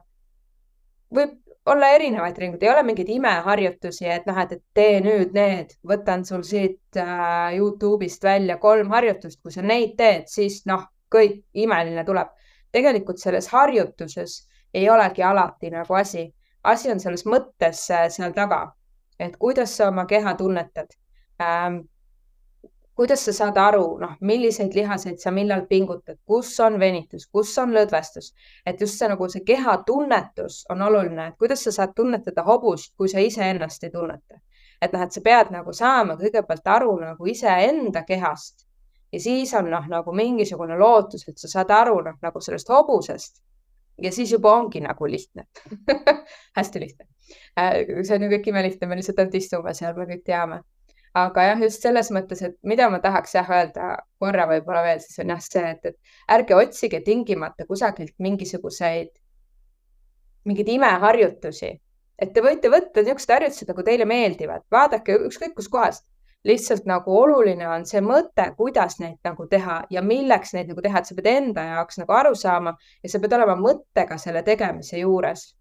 võib 1.13 1.37
olla 1.65 1.91
erinevaid 1.95 2.35
treeninguid, 2.35 2.63
ei 2.63 2.71
ole 2.71 2.83
mingeid 2.83 3.09
imeharjutusi, 3.13 4.07
et 4.09 4.25
noh, 4.25 4.37
et 4.41 4.61
tee 4.73 4.99
nüüd 5.03 5.35
need, 5.37 5.75
võtan 5.87 6.25
sul 6.25 6.43
siit 6.47 6.97
äh, 6.97 7.53
Youtube'ist 7.57 8.23
välja 8.25 8.57
kolm 8.61 8.89
harjutust, 8.93 9.41
kui 9.43 9.53
sa 9.53 9.61
neid 9.61 9.93
teed, 9.99 10.27
siis 10.31 10.63
noh, 10.69 10.87
kõik 11.11 11.43
imeline 11.53 12.05
tuleb. 12.07 12.37
tegelikult 12.71 13.19
selles 13.19 13.49
harjutuses 13.51 14.47
ei 14.73 14.85
olegi 14.89 15.23
alati 15.27 15.69
nagu 15.69 15.93
asi, 15.99 16.21
asi 16.63 16.91
on 16.91 16.99
selles 17.03 17.25
mõttes 17.27 17.83
äh, 17.91 18.07
seal 18.09 18.33
taga, 18.33 18.63
et 19.19 19.37
kuidas 19.37 19.75
sa 19.77 19.89
oma 19.91 20.05
keha 20.05 20.33
tunnetad. 20.39 20.95
Ähm, 21.41 21.81
kuidas 23.01 23.23
sa 23.25 23.33
saad 23.33 23.57
aru, 23.57 23.85
noh, 23.97 24.11
milliseid 24.21 24.75
lihaseid 24.77 25.17
sa 25.17 25.31
millal 25.33 25.63
pingutad, 25.65 26.19
kus 26.29 26.51
on 26.61 26.75
venitus, 26.79 27.23
kus 27.33 27.55
on 27.57 27.71
lõdvestus, 27.73 28.27
et 28.61 28.81
just 28.81 28.99
see 28.99 29.07
nagu 29.09 29.25
see 29.33 29.41
keha 29.47 29.79
tunnetus 29.87 30.59
on 30.69 30.83
oluline, 30.85 31.31
et 31.31 31.37
kuidas 31.41 31.63
sa 31.65 31.73
saad 31.79 31.95
tunnetada 31.97 32.43
hobust, 32.45 32.91
kui 32.93 33.09
sa 33.09 33.23
iseennast 33.25 33.87
ei 33.87 33.93
tunneta. 33.95 34.37
et 34.81 34.93
noh, 34.93 35.01
et 35.01 35.13
sa 35.13 35.21
pead 35.21 35.49
nagu 35.53 35.73
saama 35.73 36.13
kõigepealt 36.17 36.69
aru 36.75 36.93
nagu 36.99 37.27
iseenda 37.29 38.03
kehast 38.05 38.67
ja 39.13 39.19
siis 39.21 39.53
on 39.57 39.69
noh, 39.73 39.87
nagu 39.89 40.13
mingisugune 40.13 40.77
lootus, 40.77 41.25
et 41.27 41.41
sa 41.41 41.49
saad 41.49 41.73
aru 41.73 41.99
noh, 42.05 42.19
nagu 42.21 42.41
sellest 42.41 42.69
hobusest 42.69 43.41
ja 43.97 44.11
siis 44.11 44.31
juba 44.31 44.53
ongi 44.59 44.81
nagu 44.81 45.09
lihtne 45.09 45.47
hästi 46.57 46.85
lihtne. 46.85 47.09
Äh, 47.57 47.81
see 48.03 48.13
on 48.17 48.27
ju 48.27 48.29
kõik 48.35 48.53
imelihtne, 48.53 48.89
me 48.89 49.01
lihtsalt 49.01 49.25
ainult 49.25 49.41
istume 49.41 49.73
seal, 49.73 49.97
me 49.97 50.05
kõik 50.05 50.23
teame 50.25 50.61
aga 51.13 51.43
jah, 51.49 51.61
just 51.65 51.83
selles 51.83 52.11
mõttes, 52.15 52.41
et 52.45 52.57
mida 52.63 52.87
ma 52.89 53.01
tahaks 53.03 53.35
jah 53.35 53.49
öelda 53.51 53.95
korra 54.21 54.45
võib-olla 54.47 54.83
veel, 54.85 55.01
siis 55.03 55.19
on 55.23 55.33
jah 55.33 55.41
see, 55.43 55.63
et, 55.75 55.91
et 55.91 56.35
ärge 56.37 56.55
otsige 56.55 57.01
tingimata 57.03 57.67
kusagilt 57.67 58.15
mingisuguseid, 58.19 59.11
mingeid 60.47 60.71
imeharjutusi, 60.75 61.73
et 62.21 62.31
te 62.33 62.43
võite 62.45 62.71
võtta 62.71 63.03
niisugused 63.03 63.35
harjutused, 63.35 63.69
nagu 63.73 63.83
teile 63.85 64.07
meeldivad, 64.07 64.63
vaadake 64.71 65.17
ükskõik 65.27 65.57
kuskohast, 65.57 66.05
lihtsalt 66.47 66.87
nagu 66.89 67.13
oluline 67.17 67.67
on 67.69 67.83
see 67.85 68.01
mõte, 68.01 68.47
kuidas 68.57 68.97
neid 69.01 69.19
nagu 69.27 69.45
teha 69.49 69.81
ja 69.93 70.01
milleks 70.01 70.55
neid 70.55 70.71
nagu 70.71 70.81
teha, 70.81 71.01
et 71.01 71.09
sa 71.09 71.17
pead 71.17 71.29
enda 71.29 71.65
jaoks 71.75 71.99
nagu 72.01 72.15
aru 72.17 72.31
saama 72.37 72.73
ja 73.03 73.11
sa 73.11 73.21
pead 73.21 73.35
olema 73.37 73.57
mõttega 73.59 74.17
selle 74.21 74.43
tegemise 74.47 75.01
juures. 75.03 75.51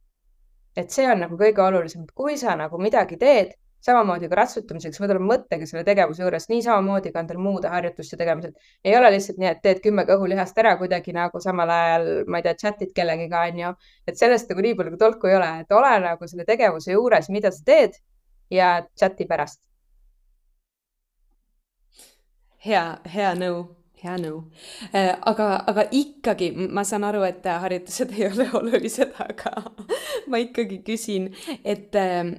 et 0.79 0.93
see 0.95 1.05
on 1.11 1.19
nagu 1.19 1.35
kõige 1.37 1.61
olulisem, 1.61 2.05
et 2.07 2.13
kui 2.15 2.37
sa 2.39 2.55
nagu 2.57 2.79
midagi 2.79 3.17
teed, 3.19 3.51
samamoodi 3.87 4.29
ka 4.29 4.39
ratsutamiseks, 4.41 5.01
võid 5.01 5.15
olla 5.15 5.29
mõttega 5.33 5.69
selle 5.69 5.85
tegevuse 5.87 6.25
juures, 6.25 6.49
nii 6.53 6.65
samamoodi 6.67 7.13
ka 7.15 7.23
nendel 7.23 7.41
muude 7.43 7.71
harjutuste 7.73 8.19
tegemisel. 8.21 8.53
ei 8.85 8.97
ole 8.97 9.13
lihtsalt 9.17 9.41
nii, 9.41 9.51
et 9.55 9.63
teed 9.65 9.81
kümme 9.85 10.05
kõhulihast 10.09 10.59
ära 10.61 10.77
kuidagi 10.81 11.15
nagu 11.17 11.41
samal 11.41 11.73
ajal, 11.77 12.11
ma 12.29 12.41
ei 12.43 12.49
tea, 12.49 12.59
chat'id 12.65 12.93
kellegiga, 12.97 13.47
onju. 13.49 13.73
et 14.07 14.21
sellest 14.21 14.53
nagu 14.53 14.67
nii 14.69 14.77
palju 14.83 15.01
tolku 15.01 15.33
ei 15.33 15.39
ole, 15.41 15.51
et 15.65 15.73
ole 15.73 15.97
nagu 16.05 16.31
selle 16.31 16.49
tegevuse 16.49 16.93
juures, 16.93 17.33
mida 17.33 17.53
sa 17.55 17.67
teed 17.73 17.99
ja 18.51 18.79
chat'i 18.99 19.27
pärast 19.31 19.63
hea, 22.65 22.85
hea 23.09 23.33
nõu, 23.39 23.63
hea 24.03 24.17
nõu. 24.21 24.43
Äh, 24.93 25.13
aga, 25.29 25.49
aga 25.71 25.87
ikkagi 25.97 26.51
ma 26.57 26.85
saan 26.89 27.07
aru, 27.09 27.23
et 27.29 27.47
harjutused 27.47 28.15
ei 28.17 28.29
ole 28.31 28.49
olulised, 28.61 29.15
aga 29.25 29.55
ma 30.31 30.41
ikkagi 30.43 30.83
küsin, 30.87 31.31
et 31.65 31.97
äh, 31.99 32.37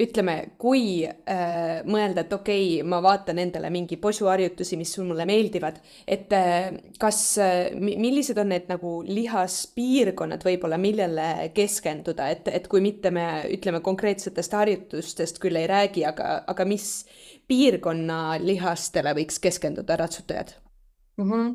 ütleme, 0.00 0.34
kui 0.58 1.04
äh, 1.06 1.82
mõelda, 1.86 2.24
et 2.24 2.32
okei 2.34 2.62
okay,, 2.80 2.86
ma 2.88 2.98
vaatan 3.04 3.38
endale 3.38 3.70
mingi 3.70 3.98
posuharjutusi, 4.02 4.78
mis 4.80 4.94
mulle 4.98 5.26
meeldivad, 5.28 5.78
et 6.06 6.32
äh, 6.34 6.72
kas 6.98 7.20
äh,, 7.38 7.76
millised 7.78 8.38
on 8.42 8.50
need 8.50 8.66
nagu 8.70 8.96
lihaspiirkonnad 9.06 10.42
võib-olla, 10.46 10.80
millele 10.82 11.28
keskenduda, 11.54 12.26
et, 12.34 12.50
et 12.50 12.66
kui 12.70 12.82
mitte 12.82 13.14
me 13.14 13.44
ütleme 13.54 13.84
konkreetsetest 13.86 14.58
harjutustest 14.58 15.38
küll 15.42 15.62
ei 15.62 15.70
räägi, 15.70 16.02
aga, 16.10 16.40
aga 16.50 16.66
mis 16.66 17.04
piirkonna 17.46 18.40
lihastele 18.42 19.14
võiks 19.14 19.38
keskenduda 19.42 20.00
ratsutajad 20.02 20.56
mm? 21.20 21.30
-hmm 21.30 21.54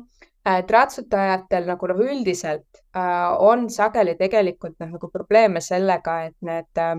et 0.50 0.70
ratsutajatel 0.72 1.66
nagu 1.68 1.88
noh, 1.90 1.98
üldiselt 2.00 2.78
äh, 2.96 3.42
on 3.44 3.66
sageli 3.70 4.14
tegelikult 4.16 4.78
noh, 4.80 4.94
nagu 4.96 5.10
probleeme 5.12 5.60
sellega, 5.60 6.14
et 6.30 6.36
need 6.40 6.80
äh, 6.80 6.94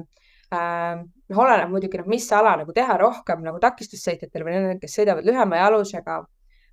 noh, 0.56 1.40
oleneb 1.44 1.72
muidugi 1.72 2.02
noh, 2.02 2.10
mis 2.12 2.28
ala 2.36 2.56
nagu 2.60 2.74
teha 2.76 2.98
rohkem 3.00 3.44
nagu 3.46 3.60
takistussõitjatel 3.64 4.46
või 4.46 4.56
nendel, 4.58 4.82
kes 4.82 4.98
sõidavad 5.00 5.28
lühema 5.28 5.62
jalusega, 5.64 6.18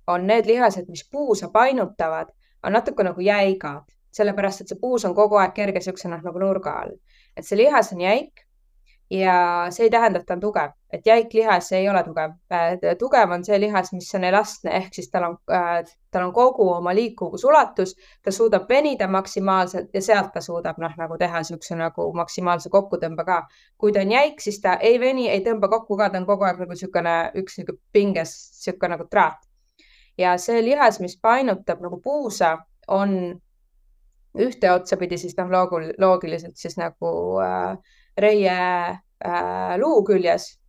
on 0.09 0.27
need 0.27 0.49
lihased, 0.49 0.89
mis 0.89 1.05
puusa 1.11 1.51
painutavad, 1.53 2.33
on 2.65 2.75
natuke 2.75 3.05
nagu 3.07 3.23
jäigad, 3.23 3.87
sellepärast 4.15 4.63
et 4.63 4.73
see 4.73 4.81
puus 4.81 5.05
on 5.05 5.15
kogu 5.15 5.39
aeg 5.39 5.53
kerge 5.55 5.81
siukse 5.85 6.09
noh, 6.11 6.21
nagu 6.25 6.41
nurga 6.41 6.75
all, 6.83 6.95
et 7.37 7.47
see 7.47 7.59
lihas 7.59 7.93
on 7.95 8.03
jäik 8.03 8.45
ja 9.09 9.65
see 9.69 9.83
ei 9.83 9.89
tähenda, 9.89 10.19
et 10.19 10.25
ta 10.25 10.35
on 10.35 10.41
tugev, 10.41 10.73
et 10.93 11.05
jäik 11.05 11.33
lihas 11.33 11.71
ei 11.71 11.89
ole 11.89 12.03
tugev. 12.03 12.35
tugev 12.99 13.31
on 13.31 13.43
see 13.45 13.59
lihas, 13.59 13.89
mis 13.93 14.09
on 14.15 14.23
elastne, 14.23 14.71
ehk 14.77 14.93
siis 14.93 15.09
tal 15.09 15.25
on 15.29 15.37
äh,, 15.51 15.81
tal 16.11 16.27
on 16.27 16.33
kogu 16.33 16.67
oma 16.73 16.93
liikuvusulatus, 16.95 17.95
ta 18.23 18.31
suudab 18.31 18.69
venida 18.69 19.07
maksimaalselt 19.07 19.89
ja 19.93 20.01
sealt 20.01 20.31
ta 20.33 20.41
suudab 20.41 20.77
noh, 20.77 20.93
nagu 20.97 21.17
teha 21.17 21.41
niisuguse 21.41 21.77
nagu 21.79 22.09
maksimaalse 22.13 22.69
kokkutõmbe 22.69 23.25
ka. 23.25 23.41
kui 23.77 23.91
ta 23.91 24.05
on 24.05 24.11
jäik, 24.11 24.41
siis 24.41 24.61
ta 24.61 24.77
ei 24.77 24.99
veni, 24.99 25.29
ei 25.29 25.43
tõmba 25.45 25.69
kokku 25.69 25.97
ka, 25.97 26.09
ta 26.09 26.21
on 26.21 26.29
kogu 26.29 26.45
aeg 26.45 26.61
nagu 26.61 26.77
niisugune 26.77 27.17
üks 27.41 27.57
niisugune 27.57 27.81
pinges, 27.91 28.35
niisugune 28.61 28.95
nagu 28.95 29.09
traat. 29.09 29.41
ja 30.17 30.37
see 30.37 30.61
lihas, 30.65 30.99
mis 30.99 31.17
painutab 31.17 31.81
nagu 31.81 32.01
puusa, 32.01 32.57
on 32.87 33.39
ühte 34.37 34.69
otsapidi 34.71 35.17
siis 35.17 35.33
noh, 35.37 35.49
loogiliselt 35.97 36.57
siis 36.57 36.77
nagu 36.77 37.39
äh, 37.41 37.97
reie 38.21 38.55
äh, 38.55 39.73
luu 39.81 40.03
küljes 40.07 40.59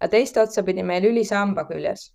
ja 0.00 0.08
teist 0.08 0.36
otsapidi 0.36 0.82
meil 0.82 1.04
ülisamba 1.04 1.66
küljes. 1.68 2.12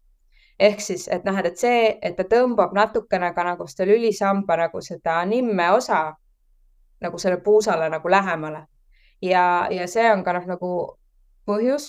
ehk 0.59 0.81
siis, 0.81 1.07
et 1.07 1.23
noh, 1.25 1.37
et 1.41 1.57
see, 1.57 1.97
et 2.01 2.15
ta 2.17 2.23
tõmbab 2.29 2.75
natukene 2.77 3.31
ka 3.33 3.43
nagu 3.43 3.65
seda 3.67 3.87
lülisamba 3.89 4.57
nagu 4.59 4.81
seda 4.81 5.23
nimme 5.25 5.71
osa 5.73 6.01
nagu 7.01 7.17
selle 7.17 7.39
puusale 7.41 7.89
nagu 7.89 8.09
lähemale. 8.09 8.67
Ja, 9.21 9.67
ja 9.71 9.87
see 9.87 10.05
on 10.11 10.23
ka 10.23 10.33
noh, 10.37 10.45
nagu 10.45 10.71
põhjus, 11.49 11.87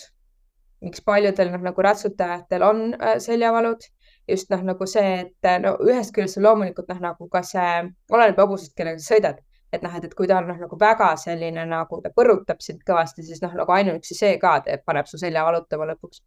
miks 0.81 1.05
paljudel 1.05 1.53
noh, 1.53 1.61
nagu 1.69 1.85
ratsutajatel 1.85 2.65
on 2.65 2.83
äh, 2.95 3.19
seljavalud. 3.21 3.85
Just 4.29 4.49
noh, 4.55 4.63
nagu 4.65 4.87
see, 4.87 5.27
et 5.27 5.49
no 5.61 5.75
ühest 5.85 6.15
küljest 6.15 6.41
loomulikult 6.41 6.89
noh, 6.89 7.01
nagu 7.11 7.29
ka 7.29 7.43
see 7.45 7.71
oleneb 8.13 8.39
hobusest, 8.41 8.73
kellega 8.79 9.03
sa 9.03 9.15
sõidad 9.15 9.41
et 9.73 9.83
noh, 9.83 9.95
et, 9.97 10.05
et 10.05 10.15
kui 10.15 10.29
ta 10.29 10.39
on 10.41 10.49
noh, 10.51 10.61
nagu 10.61 10.79
väga 10.79 11.15
selline 11.21 11.65
nagu 11.69 12.01
ta 12.05 12.13
põrutab 12.15 12.61
sind 12.65 12.83
kõvasti, 12.87 13.25
siis 13.27 13.43
noh, 13.45 13.55
nagu 13.57 13.73
ainuüksi 13.73 14.17
see 14.19 14.37
ka 14.43 14.59
teeb, 14.67 14.85
paneb 14.87 15.09
su 15.09 15.21
selja 15.21 15.45
valutama 15.49 15.89
lõpuks. 15.93 16.23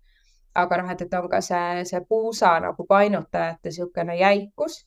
aga 0.55 0.77
noh, 0.81 0.91
et, 0.91 1.01
et 1.01 1.15
on 1.19 1.29
ka 1.29 1.41
see, 1.43 1.85
see 1.85 2.01
puusa 2.09 2.55
nagu 2.63 2.85
painutajate 2.89 3.69
niisugune 3.69 4.17
jäikus. 4.17 4.85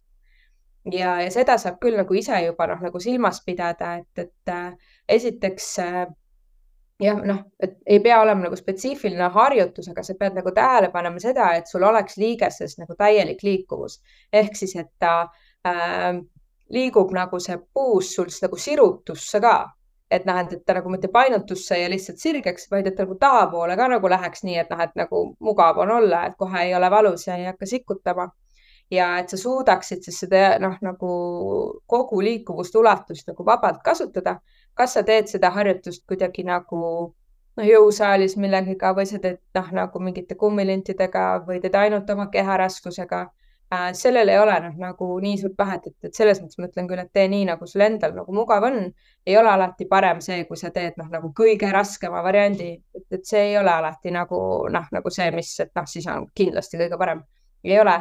ja, 0.93 1.19
ja 1.23 1.31
seda 1.31 1.59
saab 1.59 1.79
küll 1.83 1.97
nagu 1.97 2.15
ise 2.15 2.41
juba 2.45 2.67
noh, 2.67 2.81
nagu 2.83 3.01
silmas 3.01 3.43
pidada, 3.47 3.97
et, 4.03 4.25
et 4.25 4.55
äh, 4.55 4.73
esiteks 5.19 5.69
äh, 5.85 6.07
jah, 7.03 7.21
noh, 7.31 7.45
et 7.63 7.77
ei 7.87 8.01
pea 8.03 8.21
olema 8.23 8.49
nagu 8.49 8.57
spetsiifiline 8.59 9.29
harjutus, 9.35 9.91
aga 9.93 10.03
sa 10.03 10.17
pead 10.19 10.35
nagu 10.39 10.51
tähele 10.55 10.91
panema 10.95 11.23
seda, 11.23 11.53
et 11.55 11.71
sul 11.71 11.87
oleks 11.87 12.19
liigeses 12.19 12.79
nagu 12.81 12.97
täielik 12.99 13.45
liikuvus 13.47 14.01
ehk 14.33 14.59
siis, 14.59 14.75
et 14.83 14.91
ta 14.99 15.29
äh, 15.69 16.19
liigub 16.71 17.13
nagu 17.17 17.41
see 17.41 17.57
puus 17.75 18.15
sul 18.15 18.31
nagu 18.43 18.57
sirutusse 18.61 19.41
ka, 19.41 19.57
et 20.11 20.25
noh, 20.29 20.39
et 20.41 20.65
ta 20.67 20.77
nagu 20.79 20.91
mitte 20.93 21.09
painutusse 21.13 21.79
ja 21.79 21.89
lihtsalt 21.91 22.21
sirgeks, 22.23 22.69
vaid 22.73 22.87
et 22.89 22.97
ta 22.97 23.05
nagu 23.05 23.17
tahapoole 23.21 23.77
ka 23.77 23.89
nagu 23.93 24.11
läheks 24.11 24.45
nii, 24.45 24.57
et 24.63 24.71
noh, 24.73 24.83
et 24.85 24.95
nagu 24.97 25.23
mugav 25.45 25.81
on 25.85 25.93
olla, 25.99 26.25
et 26.27 26.37
kohe 26.39 26.65
ei 26.65 26.75
ole 26.75 26.91
valus 26.91 27.27
ja 27.27 27.37
ei 27.37 27.49
hakka 27.51 27.67
sikutama. 27.67 28.31
ja 28.91 29.19
et 29.21 29.29
sa 29.29 29.37
suudaksid 29.37 30.01
siis 30.05 30.21
seda 30.23 30.59
noh, 30.65 30.79
nagu 30.81 31.09
kogu 31.87 32.23
liikuvust, 32.25 32.77
ulatust 32.77 33.27
nagu 33.29 33.45
vabalt 33.45 33.83
kasutada. 33.85 34.39
kas 34.75 34.95
sa 34.95 35.03
teed 35.03 35.27
seda 35.29 35.51
harjutust 35.51 36.05
kuidagi 36.09 36.45
nagu 36.45 36.81
noh, 37.59 37.67
jõusaalis 37.67 38.37
millegagi 38.37 38.95
või 38.97 39.07
sa 39.07 39.19
teed 39.19 39.41
noh, 39.55 39.73
nagu 39.73 40.01
mingite 40.01 40.35
kummilintidega 40.35 41.45
või 41.47 41.61
teed 41.61 41.75
ainult 41.75 42.11
oma 42.11 42.29
keharaskusega 42.33 43.27
sellel 43.93 44.29
ei 44.33 44.39
ole 44.41 44.55
noh, 44.65 44.77
nagu 44.81 45.09
nii 45.21 45.39
suurt 45.41 45.57
vahet, 45.59 45.89
et, 45.91 45.97
et 46.09 46.17
selles 46.17 46.41
mõttes 46.41 46.61
ma 46.61 46.69
ütlen 46.71 46.89
küll, 46.89 47.03
et 47.03 47.11
tee 47.13 47.27
nii, 47.29 47.45
nagu 47.51 47.67
sul 47.69 47.85
endal 47.85 48.15
nagu 48.17 48.33
mugav 48.33 48.65
on. 48.69 48.79
ei 49.27 49.37
ole 49.37 49.51
alati 49.53 49.85
parem 49.91 50.23
see, 50.25 50.45
kui 50.49 50.57
sa 50.57 50.71
teed 50.73 50.97
noh, 50.97 51.11
nagu 51.13 51.33
kõige 51.37 51.69
raskema 51.73 52.23
variandi, 52.25 52.71
et, 52.97 53.05
et 53.13 53.27
see 53.29 53.51
ei 53.51 53.59
ole 53.61 53.73
alati 53.73 54.13
nagu 54.15 54.41
noh, 54.73 54.89
nagu 54.93 55.13
see, 55.13 55.29
mis, 55.37 55.53
et 55.61 55.75
noh, 55.77 55.89
siis 55.91 56.09
on 56.09 56.27
kindlasti 56.35 56.81
kõige 56.81 56.99
parem. 57.01 57.23
ei 57.65 57.77
ole, 57.81 57.99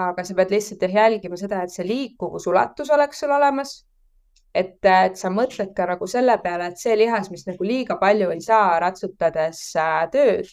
aga 0.00 0.24
sa 0.24 0.34
pead 0.38 0.56
lihtsalt 0.56 0.88
jälgima 0.88 1.36
seda, 1.36 1.62
et 1.64 1.74
see 1.74 1.84
liikuvusulatus 1.84 2.90
oleks 2.96 3.20
sul 3.20 3.36
olemas 3.36 3.80
et, 4.54 4.78
et 4.82 5.18
sa 5.18 5.30
mõtled 5.32 5.74
ka 5.76 5.86
nagu 5.90 6.06
selle 6.10 6.36
peale, 6.42 6.70
et 6.70 6.80
see 6.80 6.96
lihas, 6.98 7.30
mis 7.30 7.46
nagu 7.46 7.66
liiga 7.66 7.96
palju 8.00 8.30
ei 8.34 8.42
saa 8.44 8.78
ratsutades 8.82 9.62
äh, 9.78 10.02
tööd, 10.12 10.50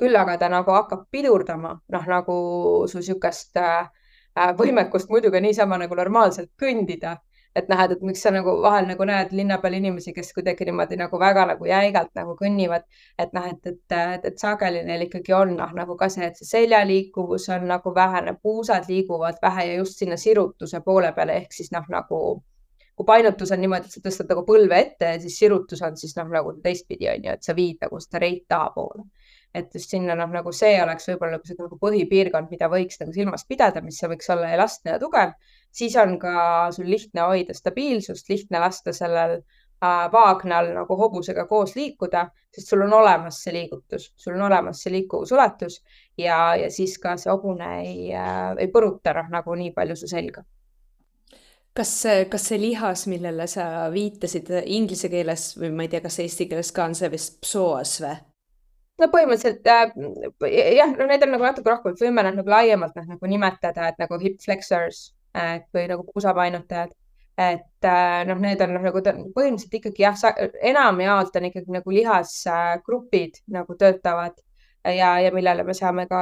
küll 0.00 0.16
aga 0.16 0.36
ta 0.40 0.48
nagu 0.52 0.74
hakkab 0.74 1.06
pidurdama, 1.14 1.74
noh 1.94 2.06
nagu 2.12 2.36
su 2.90 3.00
niisugust 3.00 3.58
äh, 3.60 3.88
äh, 4.36 4.52
võimekust 4.58 5.10
muidu 5.12 5.32
ka 5.34 5.42
niisama 5.44 5.78
nagu 5.80 5.98
normaalselt 5.98 6.52
kõndida. 6.60 7.18
et 7.58 7.66
noh, 7.66 7.80
et 7.82 8.02
miks 8.06 8.20
sa 8.22 8.30
nagu 8.30 8.52
vahel 8.62 8.84
nagu 8.86 9.04
näed 9.08 9.32
linna 9.34 9.56
peal 9.58 9.74
inimesi, 9.74 10.12
kes 10.14 10.28
kuidagi 10.36 10.68
niimoodi 10.68 10.94
nagu 11.00 11.18
väga 11.18 11.46
nagu 11.48 11.66
jäigalt 11.66 12.12
nagu 12.14 12.36
kõnnivad, 12.38 12.84
et 13.18 13.32
noh, 13.34 13.48
et, 13.50 13.66
et, 13.66 13.94
et, 13.96 14.28
et 14.30 14.38
sageli 14.38 14.84
neil 14.86 15.02
ikkagi 15.08 15.34
on 15.34 15.56
noh, 15.58 15.72
nagu 15.74 15.96
ka 15.98 16.06
see, 16.14 16.28
et 16.30 16.38
see 16.38 16.46
seljaliikuvus 16.46 17.48
on 17.56 17.66
nagu 17.72 17.94
vähene, 17.94 18.36
puusad 18.42 18.86
liiguvad 18.88 19.42
vähe 19.42 19.66
ja 19.72 19.80
just 19.80 19.98
sinna 19.98 20.16
sirutuse 20.16 20.80
poole 20.86 21.10
peale 21.16 21.40
ehk 21.42 21.58
siis 21.58 21.74
noh, 21.74 21.90
nagu 21.90 22.20
kui 23.00 23.06
painutus 23.08 23.50
on 23.54 23.62
niimoodi, 23.64 23.88
et 23.88 23.94
sa 23.96 24.00
tõstad 24.04 24.28
nagu 24.28 24.42
põlve 24.44 24.76
ette 24.76 25.14
ja 25.14 25.20
siis 25.22 25.38
sirutus 25.40 25.80
on 25.86 25.94
siis 25.96 26.12
noh, 26.18 26.26
nagu 26.28 26.52
teistpidi 26.62 27.08
on 27.08 27.24
ju, 27.24 27.32
et 27.32 27.46
sa 27.46 27.54
viid 27.56 27.78
nagu 27.80 28.00
seda 28.04 28.20
reit 28.20 28.44
tahapoole 28.52 28.99
et 29.54 29.74
just 29.74 29.90
sinna 29.90 30.14
noh, 30.18 30.30
nagu 30.30 30.52
see 30.54 30.76
oleks 30.82 31.08
võib-olla 31.10 31.40
see 31.44 31.56
nagu 31.58 31.78
põhipiirkond, 31.80 32.50
mida 32.52 32.68
võiks 32.70 33.00
nagu 33.02 33.14
silmas 33.14 33.46
pidada, 33.48 33.82
mis 33.82 33.98
võiks 34.12 34.30
olla 34.30 34.52
elastne 34.54 34.94
ja 34.94 35.00
tugev, 35.02 35.32
siis 35.74 35.96
on 35.98 36.18
ka 36.22 36.34
sul 36.74 36.90
lihtne 36.90 37.26
hoida 37.26 37.56
stabiilsust, 37.56 38.30
lihtne 38.30 38.62
lasta 38.62 38.94
sellel 38.94 39.38
äh, 39.40 40.06
vaagnal 40.12 40.70
nagu 40.76 40.98
hobusega 41.02 41.48
koos 41.50 41.74
liikuda, 41.78 42.28
sest 42.54 42.70
sul 42.70 42.86
on 42.86 42.94
olemas 43.00 43.42
see 43.42 43.56
liigutus, 43.58 44.12
sul 44.16 44.38
on 44.38 44.46
olemas 44.50 44.84
see 44.84 44.94
liikuvusulatus 44.94 45.80
ja, 46.18 46.54
ja 46.60 46.70
siis 46.70 46.96
ka 47.02 47.16
see 47.18 47.32
hobune 47.32 47.74
ei 47.82 48.14
äh,, 48.14 48.54
ei 48.58 48.70
põruta 48.70 49.16
noh, 49.18 49.34
nagu 49.34 49.58
nii 49.58 49.74
palju 49.74 49.98
su 49.98 50.10
selga 50.10 50.46
kas, 51.74 51.92
kas 52.30 52.48
see 52.50 52.58
lihas, 52.60 53.06
millele 53.10 53.46
sa 53.50 53.88
viitasid 53.92 54.50
inglise 54.64 55.10
keeles 55.10 55.52
või 55.58 55.74
ma 55.74 55.86
ei 55.86 55.92
tea, 55.92 56.02
kas 56.04 56.18
eesti 56.22 56.46
keeles 56.50 56.74
ka 56.74 56.86
on 56.86 56.98
see 56.98 57.10
vist 57.12 57.40
psoas 57.44 57.98
või? 58.02 58.18
No 59.00 59.08
põhimõtteliselt 59.12 59.66
äh, 59.70 59.92
jah, 60.76 60.94
no 60.96 61.08
neid 61.08 61.24
on 61.26 61.34
nagu 61.34 61.46
natuke 61.46 61.72
rohkem, 61.72 61.94
et 61.94 62.04
võime 62.04 62.24
nad 62.26 62.38
nagu 62.38 62.52
laiemalt 62.52 62.96
noh, 62.98 63.08
nagu 63.14 63.30
nimetada, 63.30 63.90
et 63.90 64.00
nagu 64.02 64.18
hip 64.22 64.40
flexors 64.44 65.10
äh, 65.36 65.60
või 65.74 65.86
nagu 65.90 66.04
pusapainutajad. 66.14 66.92
et 67.40 67.88
äh, 67.88 68.20
noh, 68.28 68.38
need 68.42 68.60
on 68.60 68.74
noh, 68.76 68.84
nagu 68.84 69.00
põhimõtteliselt 69.00 69.76
ikkagi 69.80 70.04
jah, 70.04 70.22
enamjaolt 70.72 71.36
on 71.40 71.48
ikkagi 71.48 71.76
nagu 71.78 71.96
lihasgrupid 71.96 73.42
nagu 73.48 73.76
töötavad 73.80 74.36
ja, 74.84 75.14
ja 75.20 75.30
millele 75.32 75.64
me 75.64 75.74
saame 75.74 76.06
ka 76.10 76.20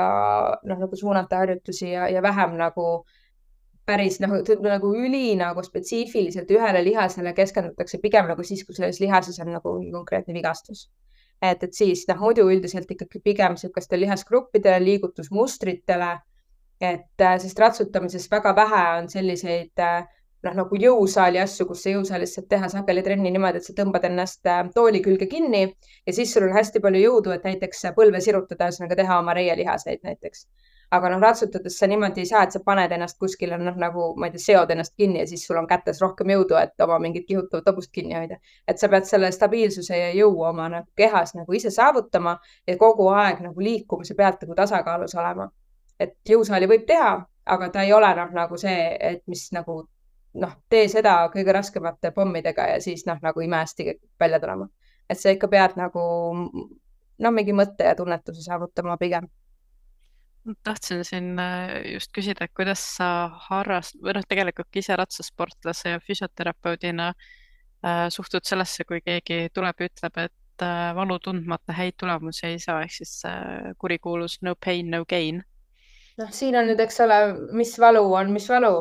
noh, 0.62 0.78
nagu 0.78 0.96
suunata 0.96 1.42
harjutusi 1.42 1.90
ja, 1.90 2.08
ja 2.08 2.22
vähem 2.22 2.56
nagu 2.58 3.04
päris 3.88 4.18
nagu, 4.20 4.40
nagu 4.62 4.92
üli 4.94 5.32
nagu 5.40 5.62
spetsiifiliselt 5.64 6.50
ühele 6.52 6.82
lihasele 6.84 7.32
keskendutakse 7.36 8.00
pigem 8.02 8.28
nagu 8.28 8.44
siis, 8.44 8.64
kui 8.66 8.76
selles 8.76 9.00
lihases 9.00 9.38
on 9.44 9.54
nagu 9.56 9.74
konkreetne 9.92 10.36
vigastus. 10.36 10.88
Et, 11.42 11.62
et 11.62 11.74
siis 11.74 12.04
noh, 12.08 12.18
muidu 12.20 12.46
üldiselt 12.50 12.90
ikkagi 12.90 13.20
pigem 13.24 13.54
niisugustele 13.54 14.04
lihasgruppidele, 14.04 14.80
liigutusmustritele, 14.84 16.12
et 16.80 17.26
sest 17.42 17.58
ratsutamises 17.58 18.28
väga 18.30 18.54
vähe 18.56 18.84
on 18.98 19.08
selliseid 19.10 19.82
äh, 19.82 20.06
noh, 20.46 20.54
nagu 20.60 20.78
jõusaali 20.78 21.40
asju, 21.42 21.66
kus 21.70 21.82
sa 21.84 21.92
jõusaalis 21.94 22.34
saad 22.36 22.48
teha 22.50 22.70
sageli 22.72 23.02
trenni 23.06 23.32
niimoodi, 23.34 23.60
et 23.60 23.68
sa 23.68 23.74
tõmbad 23.76 24.06
ennast 24.08 24.46
äh, 24.46 24.64
tooli 24.74 25.02
külge 25.04 25.26
kinni 25.30 25.64
ja 25.66 26.14
siis 26.14 26.32
sul 26.34 26.46
on 26.48 26.54
hästi 26.56 26.82
palju 26.84 27.02
jõudu, 27.02 27.34
et 27.34 27.46
näiteks 27.46 27.88
põlve 27.96 28.22
sirutada, 28.24 28.68
ühesõnaga 28.70 28.98
teha 29.02 29.20
oma 29.22 29.34
reielihaseid 29.38 30.04
näiteks. 30.06 30.46
Aga 30.90 31.10
noh, 31.12 31.20
ratsutades 31.20 31.76
sa 31.78 31.86
niimoodi 31.86 32.22
ei 32.24 32.28
saa, 32.30 32.42
et 32.46 32.54
sa 32.54 32.60
paned 32.64 32.92
ennast 32.96 33.18
kuskile 33.20 33.58
noh, 33.60 33.76
nagu 33.76 34.12
ma 34.16 34.28
ei 34.28 34.34
tea, 34.34 34.44
seod 34.44 34.70
ennast 34.72 34.94
kinni 34.96 35.20
ja 35.20 35.26
siis 35.28 35.44
sul 35.46 35.58
on 35.60 35.68
kätes 35.68 36.00
rohkem 36.00 36.32
jõudu, 36.32 36.56
et 36.60 36.84
oma 36.84 36.98
mingit 37.02 37.26
kihutavat 37.28 37.68
hobust 37.68 37.92
kinni 37.92 38.16
hoida. 38.16 38.38
et 38.68 38.78
sa 38.78 38.88
pead 38.88 39.04
selle 39.08 39.30
stabiilsuse 39.32 39.98
ja 39.98 40.08
jõu 40.16 40.40
oma 40.48 40.68
nagu 40.68 40.88
kehas 40.96 41.34
nagu 41.34 41.52
ise 41.52 41.70
saavutama 41.70 42.38
ja 42.66 42.76
kogu 42.76 43.08
aeg 43.08 43.42
nagu 43.44 43.60
liikumise 43.60 44.14
pealt 44.14 44.42
nagu 44.42 44.54
tasakaalus 44.54 45.14
olema. 45.14 45.50
et 46.00 46.16
jõusaali 46.28 46.66
võib 46.68 46.86
teha, 46.86 47.12
aga 47.46 47.68
ta 47.68 47.82
ei 47.82 47.92
ole 47.92 48.14
noh, 48.14 48.32
nagu 48.32 48.56
see, 48.56 48.96
et 49.00 49.22
mis 49.26 49.48
nagu 49.52 49.82
noh, 50.34 50.52
tee 50.70 50.88
seda 50.88 51.20
kõige 51.32 51.52
raskemate 51.52 52.12
pommidega 52.16 52.68
ja 52.72 52.80
siis 52.80 53.04
noh, 53.06 53.18
nagu 53.22 53.40
imehästi 53.40 53.94
välja 54.20 54.40
tulema. 54.40 54.68
et 55.08 55.18
sa 55.20 55.30
ikka 55.30 55.48
pead 55.48 55.76
nagu 55.76 56.00
no 57.18 57.30
mingi 57.34 57.52
mõtte 57.52 57.84
ja 57.88 57.94
tunnetuse 57.98 58.42
saavutama 58.42 58.96
pigem. 58.96 59.28
Tahtsin 60.64 61.04
siin 61.04 61.38
äh, 61.38 61.92
just 61.92 62.12
küsida, 62.16 62.46
et 62.46 62.54
kuidas 62.56 62.82
sa 62.96 63.28
harrast- 63.48 63.98
või 64.02 64.16
noh, 64.16 64.26
tegelikult 64.28 64.80
ise 64.80 64.96
ratsasportlase 64.96 65.94
ja 65.94 66.00
füsioterapeudina 66.04 67.08
äh, 67.12 68.06
suhtud 68.14 68.46
sellesse, 68.48 68.86
kui 68.88 69.00
keegi 69.04 69.48
tuleb 69.54 69.84
ja 69.84 69.90
ütleb, 69.90 70.20
et 70.24 70.64
äh, 70.64 70.94
valu 70.96 71.18
tundmata 71.24 71.76
häid 71.76 71.98
tulemusi 72.00 72.46
ei 72.52 72.58
saa, 72.62 72.82
ehk 72.86 72.98
siis 73.00 73.14
äh, 73.28 73.70
kurikuulus 73.78 74.40
no 74.42 74.54
pain, 74.66 74.90
no 74.90 75.04
gain. 75.08 75.42
noh, 76.18 76.34
siin 76.34 76.56
on 76.58 76.66
nüüd, 76.70 76.80
eks 76.82 77.00
ole, 77.04 77.20
mis 77.54 77.76
valu 77.78 78.02
on, 78.12 78.32
mis 78.34 78.48
valu, 78.50 78.74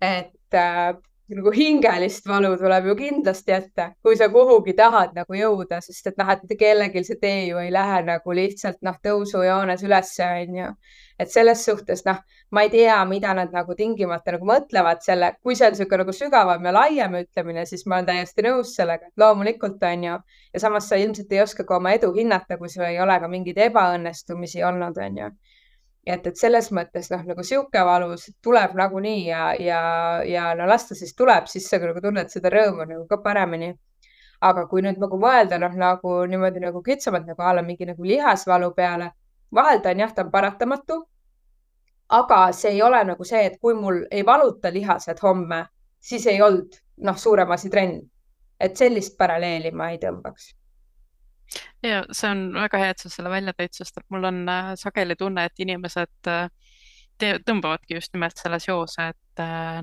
et 0.00 0.54
äh, 0.54 0.94
nagu 1.34 1.50
hingelist 1.50 2.28
valu 2.28 2.52
tuleb 2.58 2.86
ju 2.90 2.94
kindlasti 2.98 3.54
ette, 3.56 3.88
kui 4.02 4.16
sa 4.18 4.28
kuhugi 4.30 4.76
tahad 4.78 5.16
nagu 5.16 5.34
jõuda, 5.34 5.80
sest 5.82 6.12
et 6.12 6.20
noh, 6.20 6.30
et 6.30 6.54
kellelgi 6.58 7.02
see 7.06 7.18
tee 7.22 7.40
ju 7.48 7.58
ei 7.62 7.72
lähe 7.74 8.02
nagu 8.06 8.36
lihtsalt 8.38 8.78
noh, 8.86 8.98
tõusujoones 9.02 9.82
ülesse 9.86 10.28
onju. 10.44 10.70
Et 11.18 11.32
selles 11.32 11.64
suhtes 11.64 12.04
noh, 12.06 12.18
ma 12.50 12.62
ei 12.66 12.70
tea, 12.70 12.96
mida 13.08 13.34
nad 13.34 13.52
nagu 13.54 13.74
tingimata 13.78 14.36
nagu 14.36 14.48
mõtlevad 14.48 15.02
selle, 15.04 15.32
kui 15.42 15.56
see 15.56 15.68
on 15.68 15.76
niisugune 15.76 16.04
nagu 16.04 16.14
sügavam 16.16 16.68
ja 16.68 16.72
laiem 16.76 17.18
ütlemine, 17.22 17.66
siis 17.66 17.86
ma 17.86 17.98
olen 17.98 18.10
täiesti 18.10 18.46
nõus 18.46 18.74
sellega, 18.76 19.08
et 19.08 19.24
loomulikult 19.24 19.82
onju. 19.90 20.18
ja 20.52 20.60
samas 20.60 20.88
sa 20.88 21.00
ilmselt 21.00 21.32
ei 21.32 21.42
oska 21.42 21.64
ka 21.64 21.76
oma 21.80 21.94
edu 21.96 22.12
hinnata, 22.16 22.58
kui 22.58 22.68
sul 22.68 22.88
ei 22.88 23.00
ole 23.00 23.20
ka 23.20 23.28
mingeid 23.32 23.62
ebaõnnestumisi 23.70 24.64
olnud 24.64 24.98
onju 25.08 25.32
et, 26.06 26.26
et 26.26 26.38
selles 26.38 26.70
mõttes 26.74 27.10
noh, 27.10 27.24
nagu 27.26 27.44
sihuke 27.46 27.82
valus 27.86 28.28
tuleb 28.44 28.76
nagunii 28.78 29.26
ja, 29.26 29.42
ja, 29.60 29.80
ja 30.26 30.46
no 30.58 30.68
las 30.70 30.86
ta 30.88 30.94
siis 30.98 31.14
tuleb, 31.18 31.48
siis 31.50 31.66
sa 31.70 31.80
nagu 31.82 32.02
tunned 32.02 32.30
seda 32.32 32.52
rõõmu 32.54 32.86
nagu 32.86 33.04
ka 33.10 33.20
paremini. 33.24 33.74
aga 34.46 34.66
kui 34.68 34.82
nüüd 34.84 34.98
nagu 35.00 35.16
mõelda 35.16 35.56
noh, 35.58 35.72
nagu 35.80 36.10
niimoodi 36.28 36.60
nagu 36.60 36.82
kitsamalt 36.84 37.24
nagu 37.26 37.42
a 37.42 37.54
la 37.56 37.62
mingi 37.64 37.86
nagu 37.88 38.04
lihasvalu 38.04 38.68
peale, 38.76 39.10
vahel 39.54 39.80
ta 39.82 39.90
on 39.90 40.00
jah, 40.00 40.12
ta 40.14 40.24
on 40.24 40.30
paratamatu. 40.30 41.04
aga 42.08 42.52
see 42.52 42.70
ei 42.70 42.82
ole 42.82 43.04
nagu 43.04 43.24
see, 43.24 43.46
et 43.46 43.58
kui 43.60 43.74
mul 43.74 44.04
ei 44.10 44.26
valuta 44.26 44.70
lihased 44.72 45.18
homme, 45.22 45.64
siis 45.98 46.26
ei 46.26 46.42
olnud 46.42 46.76
noh, 47.02 47.16
suurem 47.18 47.50
asi 47.50 47.70
trenn. 47.70 48.00
et 48.60 48.76
sellist 48.76 49.18
paralleeli 49.18 49.70
ma 49.70 49.90
ei 49.90 49.98
tõmbaks 49.98 50.54
ja 51.82 52.02
see 52.10 52.30
on 52.30 52.48
väga 52.54 52.78
hea, 52.78 52.94
et 52.94 53.02
sa 53.02 53.10
selle 53.12 53.30
välja 53.30 53.52
tõid, 53.56 53.74
sest 53.76 53.98
et 54.00 54.06
mul 54.10 54.24
on 54.24 54.42
äh, 54.50 54.72
sageli 54.80 55.16
tunne, 55.18 55.44
et 55.46 55.62
inimesed 55.62 56.30
äh, 56.30 56.48
tõmbavadki 57.20 57.96
just 57.96 58.12
nimelt 58.14 58.38
selle 58.40 58.58
seose, 58.62 59.10
et 59.12 59.20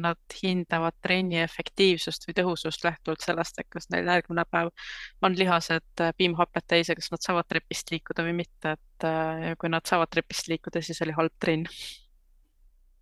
nad 0.03 0.37
hindavad 0.41 0.95
trenni 1.01 1.41
efektiivsust 1.43 2.27
või 2.27 2.37
tõhusust 2.39 2.85
lähtuvalt 2.85 3.25
sellest, 3.25 3.59
et 3.59 3.69
kas 3.69 3.89
neil 3.93 4.07
järgmine 4.09 4.45
päev 4.49 4.71
on 5.21 5.37
lihased 5.39 6.05
piimhapet 6.17 6.67
täis 6.67 6.89
ja 6.89 6.95
kas 6.99 7.11
nad 7.13 7.25
saavad 7.25 7.49
trepist 7.49 7.91
liikuda 7.93 8.25
või 8.27 8.37
mitte, 8.43 8.77
et 8.77 9.57
kui 9.59 9.69
nad 9.69 9.85
saavad 9.89 10.11
trepist 10.13 10.49
liikuda, 10.51 10.81
siis 10.81 11.01
oli 11.05 11.15
halb 11.17 11.35
trenn 11.39 11.67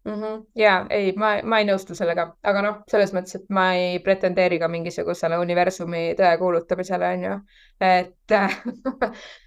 mm. 0.06 0.14
-hmm. 0.14 0.45
ja 0.56 0.86
ei, 0.89 1.14
ma, 1.18 1.32
ma 1.43 1.60
ei 1.60 1.68
nõustu 1.68 1.95
sellega, 1.95 2.28
aga 2.43 2.64
noh, 2.66 2.82
selles 2.91 3.14
mõttes, 3.14 3.36
et 3.38 3.49
ma 3.49 3.72
ei 3.78 3.99
pretendeeri 4.04 4.60
ka 4.60 4.68
mingisugusele 4.72 5.38
universumi 5.38 6.04
tõe 6.20 6.34
kuulutamisele, 6.41 7.14
onju. 7.18 7.38
et 7.82 8.38
äh, 8.38 8.58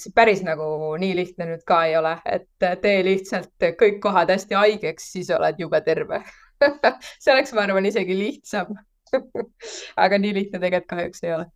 see 0.00 0.12
päris 0.14 0.40
nagu 0.46 0.94
nii 1.00 1.16
lihtne 1.18 1.48
nüüd 1.50 1.64
ka 1.68 1.82
ei 1.88 1.96
ole, 1.98 2.14
et 2.24 2.46
tee 2.82 3.02
lihtsalt 3.04 3.66
kõik 3.80 3.98
kohad 4.04 4.32
hästi 4.32 4.56
haigeks, 4.56 5.10
siis 5.16 5.30
oled 5.34 5.60
jube 5.60 5.80
terve. 5.84 6.22
See 7.22 7.32
oleks, 7.32 7.52
ma 7.56 7.66
arvan, 7.66 7.86
isegi 7.88 8.16
lihtsam. 8.16 8.76
Aga 10.04 10.18
nii 10.20 10.36
lihtne 10.36 10.60
tegelikult 10.62 10.90
kahjuks 10.94 11.26
ei 11.26 11.34
ole. 11.36 11.48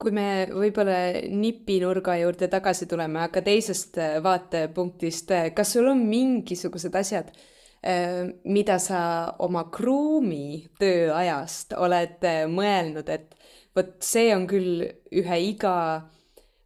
Kui 0.00 0.12
me 0.14 0.26
võib-olla 0.50 1.24
nipinurga 1.30 2.16
juurde 2.18 2.48
tagasi 2.50 2.88
tuleme, 2.90 3.20
aga 3.22 3.40
teisest 3.46 3.98
äh, 4.02 4.16
vaatepunktist, 4.24 5.30
äh, 5.32 5.50
kas 5.54 5.70
sul 5.76 5.86
on 5.92 6.02
mingisugused 6.08 6.96
asjad, 6.98 7.30
äh, 7.86 8.24
mida 8.44 8.80
sa 8.82 9.04
oma 9.46 9.68
kruumi 9.72 10.64
tööajast 10.82 11.76
oled 11.78 12.26
mõelnud, 12.50 13.12
et 13.14 13.38
vot 13.76 13.94
see 14.04 14.34
on 14.34 14.48
küll 14.50 14.82
ühe 15.14 15.38
iga, 15.46 15.76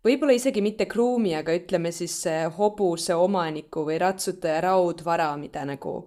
võib-olla 0.08 0.36
isegi 0.36 0.62
mitte 0.64 0.86
kruumi, 0.90 1.34
aga 1.36 1.54
ütleme 1.56 1.92
siis 1.92 2.16
hobuse 2.56 3.14
omaniku 3.14 3.84
või 3.86 3.98
ratsutaja 4.00 4.62
raudvara, 4.64 5.34
mida 5.40 5.64
nagu 5.68 5.98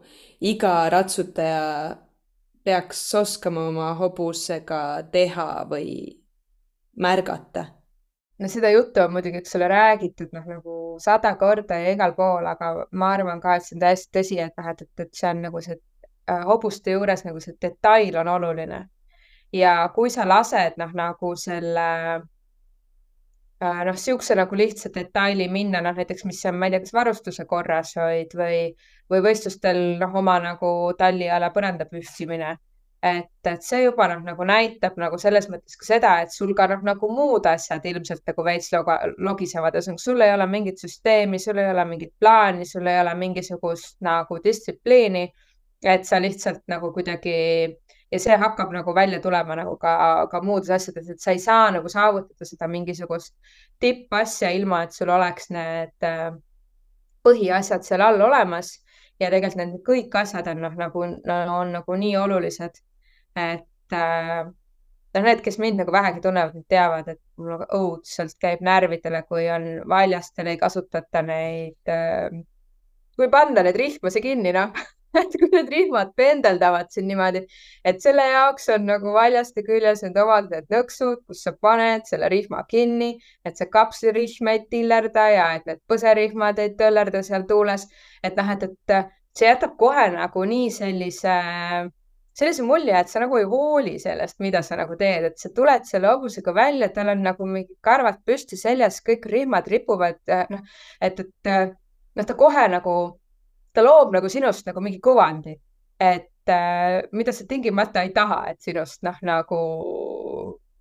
iga 0.42 0.90
ratsutaja 0.90 1.98
peaks 2.64 3.04
oskama 3.16 3.68
oma 3.70 3.94
hobusega 4.00 4.82
teha 5.12 5.68
või 5.70 5.94
märgata? 6.98 7.66
no 8.42 8.48
seda 8.50 8.72
juttu 8.74 9.02
on 9.02 9.12
muidugi, 9.14 9.44
ole, 9.56 9.68
räägitud 9.68 10.32
noh, 10.34 10.46
nagu 10.50 10.76
sada 11.00 11.36
korda 11.38 11.78
ja 11.78 11.92
igal 11.94 12.16
pool, 12.18 12.48
aga 12.50 12.88
ma 12.92 13.12
arvan 13.14 13.42
ka, 13.42 13.56
et 13.56 13.68
see 13.68 13.76
on 13.78 13.84
täiesti 13.84 14.18
tõsi, 14.18 14.40
et 14.42 14.58
noh, 14.58 14.70
et, 14.72 14.82
et, 14.98 15.12
see 15.14 15.30
on 15.30 15.44
nagu 15.46 15.62
see 15.62 15.78
äh, 15.78 16.42
hobuste 16.50 16.96
juures 16.96 17.22
nagu 17.28 17.44
see 17.44 17.54
detail 17.62 18.18
on 18.24 18.32
oluline. 18.36 18.82
ja 19.54 19.76
kui 19.96 20.10
sa 20.10 20.26
lased 20.28 20.80
noh, 20.82 20.94
nagu 20.98 21.36
selle 21.38 21.88
noh, 23.62 23.94
niisuguse 23.94 24.36
nagu 24.40 24.58
lihtsa 24.58 24.90
detaili 24.96 25.48
minna, 25.52 25.82
noh 25.86 25.98
näiteks, 25.98 26.26
mis 26.26 26.42
on, 26.50 26.58
ma 26.58 26.68
ei 26.68 26.76
tea, 26.76 26.84
kas 26.86 26.96
varustuse 26.98 27.46
korras 27.50 27.94
hoid 28.00 28.34
või, 28.38 28.60
või 29.12 29.24
võistlustel 29.28 29.82
noh, 30.02 30.18
oma 30.24 30.40
nagu 30.44 30.72
talliala 30.98 31.52
põranda 31.54 31.86
pühkimine 31.90 32.56
et, 33.02 33.30
et 33.50 33.64
see 33.66 33.82
juba 33.86 34.06
noh, 34.12 34.22
nagu 34.26 34.46
näitab 34.46 34.98
nagu 35.02 35.18
selles 35.22 35.48
mõttes 35.50 35.78
ka 35.80 35.88
seda, 35.88 36.12
et 36.24 36.34
sul 36.34 36.54
ka 36.58 36.68
noh, 36.70 36.84
nagu 36.86 37.10
muud 37.10 37.48
asjad 37.50 37.86
ilmselt 37.90 38.24
nagu 38.30 38.46
veits 38.46 38.70
logisevad, 38.72 39.78
ühesõnaga 39.78 40.04
sul 40.04 40.26
ei 40.26 40.34
ole 40.36 40.48
mingit 40.50 40.84
süsteemi, 40.84 41.40
sul 41.42 41.62
ei 41.62 41.72
ole 41.72 41.86
mingit 41.90 42.14
plaani, 42.22 42.68
sul 42.70 42.90
ei 42.90 43.00
ole 43.02 43.16
mingisugust 43.18 43.98
nagu 44.06 44.42
distsipliini. 44.44 45.30
et 45.82 46.04
sa 46.06 46.20
lihtsalt 46.22 46.62
nagu 46.70 46.92
kuidagi 46.94 47.32
ja 48.12 48.20
see 48.20 48.38
hakkab 48.38 48.74
nagu 48.76 48.94
välja 48.96 49.22
tulema 49.24 49.56
nagu 49.56 49.78
ka, 49.80 50.28
ka 50.32 50.42
muudes 50.44 50.70
asjades, 50.76 51.10
et 51.10 51.24
sa 51.24 51.32
ei 51.32 51.40
saa 51.40 51.72
nagu 51.72 51.90
saavutada 51.90 52.46
seda 52.46 52.68
mingisugust 52.68 53.36
tippasja, 53.80 54.52
ilma 54.52 54.84
et 54.86 54.96
sul 54.96 55.10
oleks 55.10 55.50
need 55.56 56.08
äh, 56.08 56.30
põhiasjad 57.24 57.88
seal 57.88 58.04
all 58.06 58.22
olemas. 58.28 58.80
Ja 59.22 59.30
tegelikult 59.30 59.60
need 59.60 59.84
kõik 59.86 60.16
asjad 60.18 60.48
on 60.50 60.64
noh, 60.66 60.74
nagu 60.78 61.04
no, 61.06 61.36
on 61.60 61.76
nagu 61.76 61.96
nii 62.04 62.16
olulised 62.18 62.80
et 63.36 63.94
äh, 63.94 64.46
noh, 64.46 65.24
need, 65.24 65.42
kes 65.44 65.60
mind 65.62 65.82
nagu 65.82 65.94
vähegi 65.94 66.22
tunnevad, 66.24 66.56
need 66.56 66.68
teavad, 66.72 67.12
et 67.14 67.22
mul 67.40 67.54
nagu 67.56 67.68
õudselt 67.78 68.38
käib 68.42 68.64
närvidele, 68.66 69.24
kui 69.30 69.48
on 69.54 69.68
valjastel, 69.90 70.52
ei 70.52 70.60
kasutata 70.62 71.24
neid 71.26 71.92
äh,, 71.92 72.32
kui 73.16 73.30
panna 73.32 73.64
need 73.66 73.80
rihmasi 73.80 74.24
kinni, 74.24 74.54
noh 74.56 74.76
et 75.22 75.38
kui 75.40 75.50
need 75.52 75.70
rihmad 75.74 76.14
pendeldavad 76.18 76.92
siin 76.94 77.08
niimoodi, 77.12 77.44
et 77.86 78.02
selle 78.04 78.26
jaoks 78.32 78.70
on 78.76 78.86
nagu 78.90 79.14
valjaste 79.16 79.64
küljes 79.68 80.04
need 80.06 80.20
omad 80.24 80.52
need 80.54 80.70
nõksud, 80.74 81.24
kus 81.28 81.46
sa 81.48 81.56
paned 81.68 82.08
selle 82.10 82.30
rihma 82.32 82.64
kinni, 82.72 83.14
et 83.46 83.60
see 83.60 83.70
kapslirihm 83.72 84.52
ei 84.54 84.66
tillerda 84.72 85.30
ja 85.36 85.48
et 85.58 85.68
need 85.70 85.82
põserihmad 85.92 86.62
ei 86.64 86.76
töllerda 86.80 87.24
seal 87.28 87.48
tuules. 87.50 87.88
et 88.24 88.38
noh, 88.38 88.54
et, 88.56 88.64
et 88.70 89.10
see 89.38 89.48
jätab 89.48 89.78
kohe 89.80 90.10
nagu 90.14 90.46
nii 90.46 90.70
sellise 90.76 91.32
äh, 91.32 91.90
sellise 92.38 92.64
mulje, 92.64 92.94
et 92.96 93.10
sa 93.12 93.22
nagu 93.24 93.38
ei 93.40 93.48
hooli 93.50 93.98
sellest, 94.00 94.40
mida 94.44 94.62
sa 94.66 94.78
nagu 94.80 94.96
teed, 95.00 95.28
et 95.32 95.42
sa 95.42 95.52
tuled 95.56 95.86
selle 95.90 96.10
hobusega 96.12 96.54
välja, 96.56 96.90
tal 96.96 97.12
on 97.14 97.24
nagu 97.26 97.48
mingi 97.48 97.76
karvad 97.84 98.22
püsti 98.28 98.60
seljas, 98.60 99.02
kõik 99.06 99.28
rihmad 99.32 99.68
ripuvad, 99.72 100.22
noh, 100.54 100.64
et, 101.04 101.20
et 101.20 101.52
noh, 101.52 102.28
ta 102.28 102.38
kohe 102.40 102.68
nagu, 102.72 102.96
ta 103.74 103.84
loob 103.86 104.14
nagu 104.16 104.30
sinust 104.30 104.68
nagu 104.68 104.84
mingi 104.84 105.00
kuvandi, 105.04 105.56
et 106.00 106.50
äh, 106.50 107.02
mida 107.12 107.34
sa 107.34 107.46
tingimata 107.48 108.04
ei 108.06 108.12
taha, 108.16 108.44
et 108.52 108.62
sinust 108.62 109.04
noh, 109.08 109.18
nagu 109.22 109.62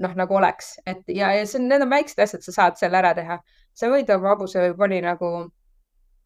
noh, 0.01 0.17
nagu 0.17 0.35
oleks, 0.35 0.79
et 0.89 1.05
ja, 1.13 1.35
ja 1.37 1.45
see 1.47 1.61
on, 1.61 1.69
need 1.69 1.85
on 1.85 1.93
väiksed 1.93 2.23
asjad, 2.25 2.45
sa 2.47 2.57
saad 2.57 2.81
selle 2.81 2.99
ära 3.03 3.13
teha. 3.15 3.41
sa 3.75 3.89
võid 3.89 4.11
oma 4.15 4.35
hobuse 4.35 4.73
poni 4.77 5.01
nagu 5.05 5.31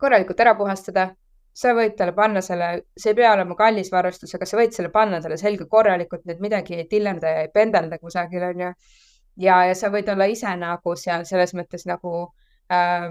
korralikult 0.01 0.41
ära 0.41 0.55
puhastada 0.59 1.11
sa 1.55 1.73
võid 1.75 1.95
talle 1.99 2.15
panna 2.15 2.43
selle, 2.43 2.69
see 2.99 3.13
ei 3.13 3.19
pea 3.21 3.33
olema 3.37 3.55
kallis 3.59 3.91
varustus, 3.95 4.33
aga 4.35 4.47
sa 4.49 4.59
võid 4.59 4.75
selle 4.75 4.91
panna 4.95 5.21
talle 5.23 5.39
selga 5.39 5.67
korralikult, 5.71 6.25
et 6.27 6.41
midagi 6.43 6.81
ei 6.81 6.89
tillerda 6.91 7.31
ja 7.31 7.45
ei 7.45 7.51
pendelda 7.55 8.01
kusagil, 8.03 8.43
onju. 8.51 8.73
ja, 9.45 9.61
ja 9.69 9.77
sa 9.79 9.91
võid 9.95 10.11
olla 10.11 10.27
ise 10.31 10.51
nagu 10.59 10.97
seal 10.99 11.27
selles 11.29 11.55
mõttes 11.55 11.87
nagu 11.87 12.17
äh, 12.75 13.07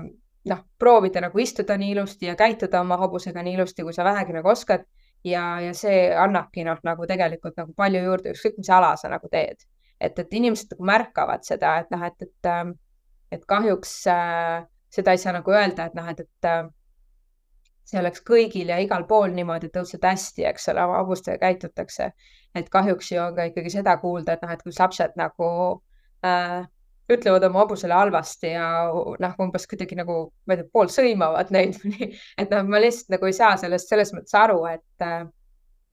noh, 0.49 0.63
proovida 0.79 1.21
nagu 1.23 1.39
istuda 1.39 1.77
nii 1.79 1.93
ilusti 1.95 2.27
ja 2.27 2.35
käituda 2.39 2.81
oma 2.81 2.97
hobusega 3.01 3.43
nii 3.43 3.55
ilusti, 3.57 3.85
kui 3.85 3.93
sa 3.95 4.03
vähegi 4.03 4.35
nagu 4.35 4.49
oskad. 4.49 4.85
ja, 5.23 5.43
ja 5.63 5.71
see 5.73 6.11
annabki 6.19 6.65
noh, 6.67 6.79
nagu 6.83 7.05
tegelikult 7.07 7.55
nagu 7.57 7.71
palju 7.77 8.01
juurde, 8.03 8.33
ükskõik 8.35 8.57
mis 8.59 8.69
ala 8.69 8.95
sa 8.99 9.09
nagu 9.09 9.29
teed. 9.31 9.63
et, 9.99 10.19
et 10.19 10.33
inimesed 10.33 10.73
nagu 10.73 10.83
märkavad 10.83 11.45
seda, 11.47 11.77
et 11.79 11.91
noh, 11.91 12.03
et, 12.03 12.21
et, 12.21 12.47
ähm, 12.51 12.73
et 13.31 13.45
kahjuks 13.47 13.93
äh, 14.11 14.65
seda 14.91 15.11
ei 15.11 15.21
saa 15.21 15.33
nagu 15.37 15.51
öelda, 15.51 15.85
et 15.87 15.95
noh, 15.95 16.09
et, 16.11 16.19
et 16.19 16.49
äh, 16.49 16.65
see 17.87 17.99
oleks 17.99 18.23
kõigil 18.27 18.71
ja 18.71 18.79
igal 18.83 19.07
pool 19.07 19.31
niimoodi, 19.35 19.69
et 19.69 19.79
õudselt 19.79 20.03
hästi, 20.07 20.45
eks 20.49 20.69
ole, 20.73 20.83
hobustega 20.97 21.39
käitutakse. 21.45 22.11
et 22.55 22.69
kahjuks 22.69 23.11
ju 23.11 23.21
on 23.21 23.35
ka 23.35 23.47
ikkagi 23.49 23.69
seda 23.73 23.95
kuulda, 23.97 24.35
et 24.35 24.43
noh, 24.43 24.51
et 24.53 24.61
kus 24.63 24.79
lapsed 24.79 25.15
nagu 25.17 25.49
äh, 26.25 26.67
ütlevad 27.15 27.45
oma 27.47 27.63
hobusele 27.63 27.95
halvasti 27.97 28.53
ja 28.53 28.67
noh, 28.91 29.37
umbes 29.43 29.67
kuidagi 29.69 29.97
nagu, 29.99 30.17
ma 30.47 30.55
ei 30.55 30.61
tea, 30.61 30.69
pool 30.73 30.91
sõimavad 30.93 31.53
neid 31.55 31.79
et 32.41 32.51
noh, 32.51 32.65
ma 32.67 32.81
lihtsalt 32.83 33.15
nagu 33.15 33.29
ei 33.29 33.37
saa 33.37 33.55
sellest 33.61 33.91
selles 33.91 34.13
mõttes 34.15 34.35
aru, 34.39 34.59
et 34.71 35.07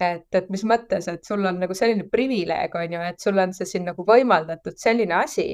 et, 0.01 0.27
et 0.33 0.47
mis 0.49 0.63
mõttes, 0.65 1.09
et 1.13 1.27
sul 1.29 1.45
on 1.45 1.59
nagu 1.61 1.75
selline 1.77 2.07
privileeg, 2.09 2.73
on 2.73 2.95
ju, 2.97 3.03
et 3.13 3.21
sul 3.21 3.39
on 3.43 3.53
see 3.57 3.69
siin 3.69 3.85
nagu 3.91 4.05
võimaldatud 4.09 4.79
selline 4.81 5.19
asi 5.19 5.47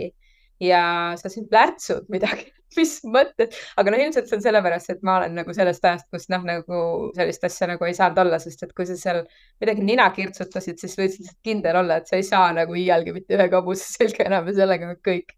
ja 0.61 0.82
sa 1.20 1.30
siin 1.32 1.48
plärtsud 1.50 2.07
midagi 2.12 2.52
mis 2.78 2.96
mõtted, 3.09 3.54
aga 3.80 3.92
no 3.92 3.98
ilmselt 4.00 4.28
see 4.28 4.38
on 4.38 4.42
sellepärast, 4.44 4.90
et 4.92 5.04
ma 5.07 5.18
olen 5.20 5.36
nagu 5.38 5.54
sellest 5.57 5.84
ajast, 5.86 6.09
kus 6.12 6.28
noh, 6.32 6.42
nagu 6.46 6.80
sellist 7.16 7.44
asja 7.48 7.68
nagu 7.70 7.86
ei 7.86 7.94
saanud 7.96 8.20
olla, 8.24 8.40
sest 8.42 8.66
et 8.66 8.74
kui 8.76 8.88
sa 8.88 8.96
seal 9.00 9.22
midagi 9.62 9.84
nina 9.86 10.09
kirtsutasid, 10.14 10.80
siis 10.82 10.96
võid 10.98 11.14
lihtsalt 11.14 11.38
kindel 11.46 11.80
olla, 11.82 12.00
et 12.00 12.11
sa 12.11 12.18
ei 12.18 12.26
saa 12.26 12.50
nagu 12.57 12.76
iialgi 12.76 13.14
mitte 13.16 13.38
ühe 13.38 13.48
hobuse 13.54 13.86
selga 13.92 14.26
enam 14.26 14.50
ja 14.50 14.57
sellega 14.61 14.90
on 14.90 15.00
kõik. 15.09 15.36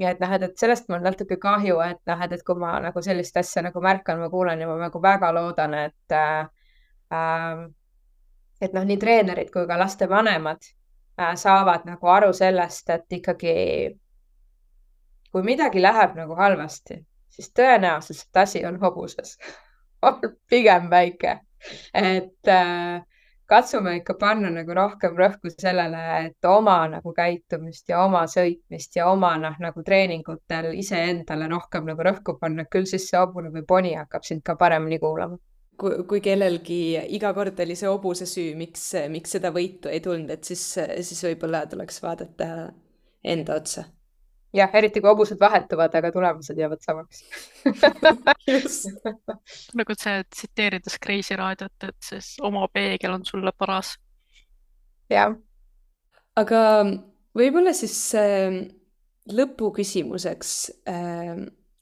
ja 0.00 0.10
et 0.10 0.22
noh, 0.22 0.32
et, 0.34 0.48
et 0.48 0.58
sellest 0.58 0.88
mul 0.90 1.04
natuke 1.04 1.36
kahju, 1.38 1.78
et 1.84 2.00
noh, 2.08 2.24
et, 2.24 2.32
et 2.38 2.42
kui 2.46 2.58
ma 2.58 2.74
nagu 2.82 3.04
sellist 3.04 3.36
asja 3.38 3.62
nagu 3.62 3.84
märkan, 3.84 4.18
ma 4.18 4.30
kuulen 4.32 4.60
ja 4.60 4.66
ma 4.70 4.78
nagu 4.80 5.02
väga 5.02 5.30
loodan, 5.36 5.76
et 5.78 6.16
äh, 6.16 6.46
äh, 7.12 7.66
et 8.62 8.72
noh, 8.74 8.86
nii 8.86 8.98
treenerid 8.98 9.50
kui 9.52 9.66
ka 9.68 9.76
lastevanemad 9.78 10.64
äh, 11.20 11.34
saavad 11.38 11.86
nagu 11.86 12.10
aru 12.16 12.32
sellest, 12.34 12.90
et 12.94 13.20
ikkagi 13.20 13.54
kui 15.32 15.44
midagi 15.46 15.82
läheb 15.82 16.16
nagu 16.18 16.36
halvasti, 16.38 16.98
siis 17.32 17.52
tõenäosus, 17.56 18.26
et 18.26 18.42
asi 18.44 18.64
on 18.68 18.78
hobuses 18.82 19.38
on 20.06 20.20
pigem 20.50 20.90
väike. 20.90 21.38
et 21.94 22.48
äh, 22.48 23.02
katsume 23.46 23.96
ikka 23.96 24.16
panna 24.18 24.50
nagu 24.50 24.74
rohkem 24.74 25.14
rõhku 25.18 25.52
sellele, 25.52 26.02
et 26.26 26.48
oma 26.48 26.80
nagu 26.90 27.12
käitumist 27.14 27.88
ja 27.88 28.02
oma 28.04 28.24
sõitmist 28.26 28.96
ja 28.96 29.06
oma 29.10 29.36
noh, 29.38 29.54
nagu 29.62 29.84
treeningutel 29.86 30.72
iseendale 30.80 31.48
rohkem 31.52 31.86
nagu 31.86 32.02
rõhku 32.02 32.36
panna, 32.40 32.66
küll 32.66 32.88
siis 32.90 33.06
see 33.10 33.20
hobune 33.20 33.52
või 33.54 33.64
poni 33.68 33.94
hakkab 33.94 34.26
sind 34.26 34.42
ka 34.46 34.56
paremini 34.58 34.98
kuulama 35.02 35.38
kui, 35.78 36.02
kui 36.08 36.20
kellelgi 36.24 36.82
iga 37.16 37.32
kord 37.36 37.60
oli 37.64 37.76
see 37.78 37.88
hobuse 37.90 38.26
süü, 38.28 38.52
miks, 38.58 38.90
miks 39.12 39.38
seda 39.38 39.52
võitu 39.54 39.90
ei 39.92 40.02
tulnud, 40.04 40.30
et 40.34 40.44
siis, 40.48 40.62
siis 41.06 41.24
võib-olla 41.30 41.64
tuleks 41.70 42.02
vaadata 42.04 42.48
enda 43.22 43.58
otsa 43.60 43.86
jah, 44.52 44.74
eriti 44.74 45.00
kui 45.00 45.10
hobused 45.10 45.40
vahetuvad, 45.40 45.94
aga 45.98 46.12
tulemused 46.12 46.58
jäävad 46.58 46.82
samaks 46.84 47.22
nagu 49.78 49.96
see 49.98 50.24
tsiteerides 50.28 50.98
Kreisi 51.02 51.36
raadiot, 51.38 51.88
et 51.88 51.98
siis 52.04 52.34
oma 52.40 52.66
peegel 52.72 53.16
on 53.16 53.24
sulle 53.28 53.52
paras. 53.58 53.96
jah. 55.10 55.34
aga 56.36 56.60
võib-olla 57.38 57.72
siis 57.76 57.96
äh, 58.18 58.62
lõpuküsimuseks 59.32 60.54
äh,, 60.88 61.36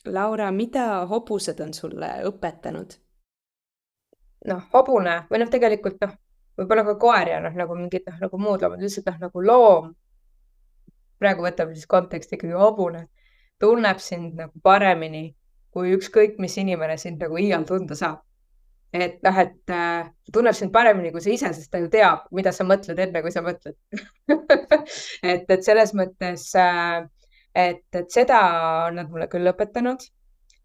Laura, 0.09 0.49
mida 0.51 1.05
hobused 1.11 1.61
on 1.61 1.75
sulle 1.77 2.09
õpetanud? 2.29 2.99
noh, 4.49 4.61
hobune 4.73 5.25
või 5.31 5.43
noh, 5.43 5.51
tegelikult 5.53 5.99
noh, 6.01 6.15
võib-olla 6.57 6.85
ka 6.87 6.95
koer 7.01 7.29
ja 7.35 7.41
noh, 7.45 7.57
nagu 7.57 7.75
mingid 7.77 8.07
noh, 8.09 8.17
nagu 8.23 8.39
muud 8.41 8.63
loomad, 8.63 8.81
lihtsalt 8.81 9.11
noh, 9.11 9.19
nagu 9.27 9.43
loom 9.45 9.91
praegu 11.21 11.45
võtame 11.45 11.77
siis 11.77 11.89
konteksti 11.91 12.39
ikkagi 12.39 12.57
hobune, 12.57 13.05
tunneb 13.61 14.01
sind 14.03 14.39
nagu 14.41 14.63
paremini 14.65 15.29
kui 15.75 15.95
ükskõik 15.95 16.39
mis 16.43 16.57
inimene 16.59 16.97
sind 16.99 17.23
nagu 17.23 17.39
iial 17.39 17.65
tunda 17.69 17.97
saab. 17.99 18.25
et 18.93 19.21
noh, 19.23 19.37
et 19.39 19.71
äh, 19.71 20.09
tunneb 20.35 20.57
sind 20.59 20.73
paremini 20.75 21.13
kui 21.15 21.23
sa 21.23 21.31
ise, 21.31 21.53
sest 21.55 21.71
ta 21.71 21.79
ju 21.79 21.87
teab, 21.93 22.25
mida 22.35 22.51
sa 22.51 22.65
mõtled 22.67 22.99
enne, 22.99 23.21
kui 23.23 23.31
sa 23.31 23.43
mõtled 23.47 23.77
et, 25.33 25.45
et 25.47 25.63
selles 25.63 25.93
mõttes 25.95 26.49
äh,, 26.59 27.05
et, 27.55 27.85
et 27.95 28.11
seda 28.11 28.41
on 28.89 28.99
nad 28.99 29.13
mulle 29.13 29.29
küll 29.31 29.47
õpetanud 29.53 30.03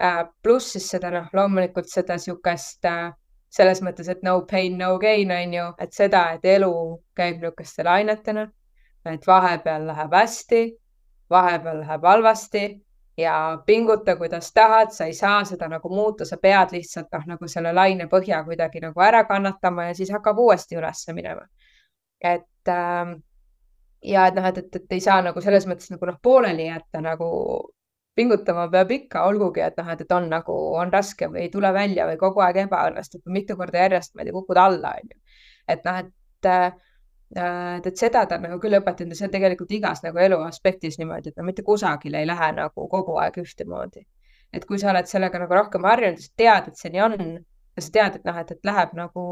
äh,. 0.02 0.24
pluss 0.42 0.74
siis 0.74 0.90
seda 0.96 1.14
noh, 1.14 1.30
loomulikult 1.38 1.92
seda 1.92 2.18
niisugust 2.18 2.90
äh, 2.90 3.12
selles 3.56 3.84
mõttes, 3.86 4.10
et 4.10 4.26
no 4.26 4.40
pain, 4.50 4.74
no 4.82 4.96
gain 5.00 5.30
on 5.32 5.54
ju, 5.54 5.70
et 5.86 5.94
seda, 5.94 6.26
et 6.36 6.50
elu 6.56 6.74
käib 7.16 7.44
niisuguste 7.44 7.86
lainetena 7.86 8.50
et 9.14 9.28
vahepeal 9.28 9.88
läheb 9.88 10.14
hästi, 10.14 10.64
vahepeal 11.30 11.80
läheb 11.80 12.08
halvasti 12.10 12.64
ja 13.18 13.36
pinguta, 13.66 14.16
kuidas 14.16 14.52
tahad, 14.54 14.92
sa 14.92 15.06
ei 15.06 15.14
saa 15.14 15.44
seda 15.46 15.68
nagu 15.72 15.90
muuta, 15.90 16.26
sa 16.26 16.38
pead 16.38 16.74
lihtsalt 16.76 17.14
noh, 17.14 17.28
nagu 17.36 17.48
selle 17.48 17.74
laine 17.74 18.10
põhja 18.12 18.42
kuidagi 18.48 18.82
nagu 18.84 19.02
ära 19.02 19.24
kannatama 19.30 19.90
ja 19.90 19.96
siis 19.96 20.12
hakkab 20.12 20.40
uuesti 20.40 20.76
ülesse 20.76 21.14
minema. 21.14 21.48
et 22.22 22.70
ähm, 22.70 23.16
ja 24.04 24.28
et 24.28 24.36
noh, 24.36 24.46
et, 24.46 24.58
et, 24.58 24.76
et 24.76 24.92
ei 24.98 25.02
saa 25.02 25.22
nagu 25.22 25.42
selles 25.42 25.68
mõttes 25.68 25.92
nagu 25.92 26.06
noh, 26.06 26.18
pooleli 26.22 26.68
jätta 26.68 27.02
nagu 27.02 27.30
pingutama 28.16 28.68
peab 28.72 28.92
ikka, 28.92 29.24
olgugi 29.28 29.62
et 29.62 29.78
noh, 29.78 29.90
et, 29.92 30.02
et 30.02 30.12
on 30.12 30.30
nagu, 30.30 30.56
on 30.80 30.92
raske 30.92 31.28
või 31.28 31.46
ei 31.46 31.50
tule 31.52 31.72
välja 31.74 32.08
või 32.08 32.18
kogu 32.18 32.44
aeg 32.44 32.64
ebaõnnestub 32.66 33.28
mitu 33.28 33.58
korda 33.60 33.84
järjest, 33.86 34.16
ma 34.16 34.24
ei 34.24 34.30
tea, 34.30 34.36
kukud 34.40 34.60
alla, 34.60 34.96
onju. 35.02 35.20
et 35.68 35.88
noh, 35.88 36.00
et 36.00 36.50
äh, 36.52 36.72
Äh, 36.72 36.72
et, 37.34 37.88
et 37.88 37.98
seda 37.98 38.26
ta 38.30 38.38
nagu 38.42 38.60
küll 38.62 38.78
õpetanud 38.78 39.14
ja 39.14 39.20
see 39.20 39.28
on 39.30 39.34
tegelikult 39.34 39.72
igas 39.78 40.04
nagu 40.06 40.22
elu 40.22 40.38
aspektis 40.46 41.00
niimoodi, 41.02 41.32
et 41.32 41.40
no 41.40 41.46
mitte 41.48 41.66
kusagile 41.66 42.22
ei 42.22 42.30
lähe 42.30 42.52
nagu 42.60 42.88
kogu 42.92 43.18
aeg 43.22 43.40
ühtemoodi. 43.42 44.06
et 44.54 44.66
kui 44.66 44.80
sa 44.80 44.92
oled 44.92 45.10
sellega 45.10 45.40
nagu 45.42 45.54
rohkem 45.54 45.84
harjunud, 45.84 46.22
sa 46.22 46.32
tead, 46.38 46.68
et 46.70 46.78
see 46.80 46.92
nii 46.94 47.02
on 47.04 47.16
ja 47.76 47.82
sa 47.84 47.92
tead, 47.98 48.20
et 48.20 48.28
noh, 48.28 48.38
et, 48.40 48.52
et 48.52 48.70
läheb 48.70 48.94
nagu, 48.96 49.24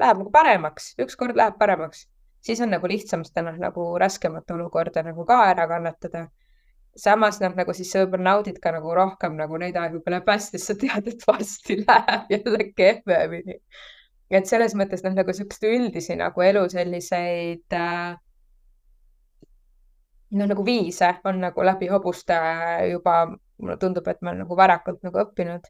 läheb 0.00 0.22
nagu 0.22 0.30
paremaks, 0.32 0.94
ükskord 1.04 1.36
läheb 1.36 1.58
paremaks, 1.60 2.06
siis 2.44 2.62
on 2.64 2.72
nagu 2.72 2.88
lihtsam 2.88 3.26
seda 3.28 3.44
noh, 3.50 3.58
nagu 3.60 3.90
raskemat 4.00 4.54
olukorda 4.56 5.02
nagu 5.04 5.26
ka 5.28 5.42
ära 5.50 5.66
kannatada. 5.68 6.28
samas 6.96 7.40
noh, 7.42 7.52
nagu 7.58 7.74
siis 7.74 7.90
sa 7.90 8.04
võib-olla 8.04 8.30
naudid 8.30 8.60
ka 8.62 8.70
nagu 8.72 8.94
rohkem 8.94 9.36
nagu 9.36 9.58
neid 9.58 9.76
aegu, 9.76 10.00
kui 10.00 10.14
läheb 10.14 10.28
hästi, 10.30 10.58
sest 10.62 10.70
sa 10.70 10.78
tead, 10.80 11.12
et 11.12 11.26
varsti 11.28 11.80
läheb 11.88 12.30
jälle 12.30 12.70
kehvemini 12.76 13.58
et 14.34 14.50
selles 14.50 14.74
mõttes 14.78 15.04
noh, 15.04 15.14
nagu 15.16 15.32
siukseid 15.36 15.70
üldisi 15.70 16.16
nagu 16.18 16.42
elu 16.42 16.64
selliseid 16.72 17.76
äh, 17.78 18.14
noh, 20.34 20.46
nagu 20.50 20.64
viise 20.66 21.14
on 21.24 21.40
nagu 21.40 21.64
läbi 21.64 21.88
hobuste 21.88 22.36
juba, 22.90 23.24
mulle 23.58 23.76
tundub, 23.78 24.06
et 24.08 24.20
ma 24.22 24.32
olen 24.32 24.44
nagu 24.44 24.56
varakult 24.58 25.02
nagu 25.06 25.20
õppinud. 25.22 25.68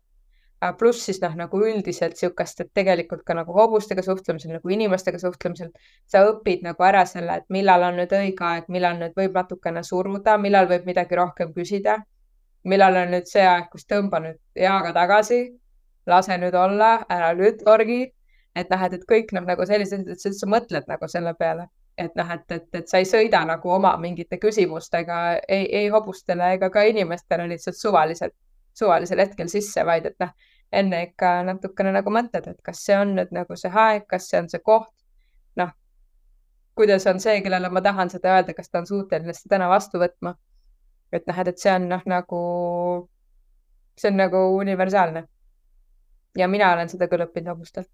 Äh, 0.65 0.73
pluss 0.79 1.05
siis 1.09 1.21
noh, 1.23 1.35
nagu 1.37 1.61
üldiselt 1.61 2.17
niisugust, 2.17 2.63
et 2.65 2.71
tegelikult 2.79 3.25
ka 3.27 3.37
nagu 3.37 3.53
hobustega 3.57 4.05
suhtlemisel, 4.07 4.55
nagu 4.57 4.75
inimestega 4.77 5.21
suhtlemisel, 5.21 5.73
sa 6.11 6.25
õpid 6.31 6.65
nagu 6.65 6.87
ära 6.87 7.05
selle, 7.11 7.41
et 7.43 7.49
millal 7.53 7.85
on 7.91 8.01
nüüd 8.01 8.15
õige 8.17 8.49
aeg, 8.49 8.71
millal 8.73 8.97
nüüd 9.01 9.17
võib 9.19 9.37
natukene 9.37 9.85
suruda, 9.85 10.39
millal 10.41 10.71
võib 10.71 10.89
midagi 10.89 11.21
rohkem 11.21 11.53
küsida, 11.57 11.99
millal 12.65 13.03
on 13.03 13.13
nüüd 13.17 13.29
see 13.29 13.45
aeg, 13.45 13.69
kus 13.73 13.85
tõmba 13.91 14.23
nüüd 14.25 14.41
eaga 14.57 14.95
tagasi, 14.97 15.43
lase 16.09 16.39
nüüd 16.41 16.57
olla, 16.57 16.97
ära 17.13 17.35
nüüd 17.37 17.61
torgi 17.65 18.05
et 18.55 18.71
noh, 18.71 18.85
et, 18.87 18.95
et 18.95 19.07
kõik 19.09 19.33
noh, 19.35 19.45
nagu 19.49 19.67
sellised, 19.67 20.07
et 20.09 20.21
sa 20.23 20.49
mõtled 20.51 20.87
nagu 20.91 21.09
selle 21.11 21.35
peale, 21.39 21.67
et 21.99 22.15
noh, 22.19 22.31
et, 22.35 22.45
et, 22.57 22.67
et 22.81 22.91
sa 22.91 23.01
ei 23.03 23.07
sõida 23.09 23.43
nagu 23.47 23.71
oma 23.71 23.95
mingite 24.01 24.39
küsimustega 24.43 25.21
ei, 25.49 25.67
ei 25.83 25.89
hobustele 25.95 26.55
ega 26.57 26.71
ka 26.75 26.85
inimestele 26.91 27.49
lihtsalt 27.51 27.79
suvaliselt, 27.79 28.35
suvalisel 28.75 29.23
hetkel 29.23 29.51
sisse, 29.51 29.85
vaid 29.87 30.07
et 30.11 30.19
noh, 30.23 30.35
enne 30.75 31.03
ikka 31.09 31.37
natukene 31.47 31.95
nagu 31.95 32.11
mõtled, 32.15 32.47
et 32.51 32.61
kas 32.67 32.83
see 32.87 32.99
on 32.99 33.15
nüüd 33.19 33.35
nagu 33.35 33.59
see 33.59 33.71
aeg, 33.71 34.07
kas 34.11 34.29
see 34.31 34.41
on 34.43 34.51
see 34.51 34.63
koht. 34.63 34.91
noh, 35.59 35.71
kuidas 36.79 37.07
on 37.11 37.21
see, 37.23 37.41
kellele 37.43 37.71
ma 37.71 37.83
tahan 37.83 38.11
seda 38.11 38.37
öelda, 38.37 38.55
kas 38.55 38.71
ta 38.71 38.83
on 38.83 38.87
suuteline 38.91 39.35
seda 39.35 39.57
täna 39.57 39.69
vastu 39.71 40.03
võtma. 40.03 40.35
et 41.13 41.27
noh, 41.27 41.43
et, 41.43 41.51
et 41.55 41.59
see 41.59 41.75
on 41.75 41.91
noh, 41.91 42.07
nagu, 42.11 42.41
see 43.99 44.11
on 44.11 44.19
nagu 44.23 44.47
universaalne. 44.63 45.27
ja 46.39 46.49
mina 46.49 46.73
olen 46.75 46.91
seda 46.91 47.11
küll 47.11 47.27
õppinud 47.27 47.55
hobustelt 47.55 47.91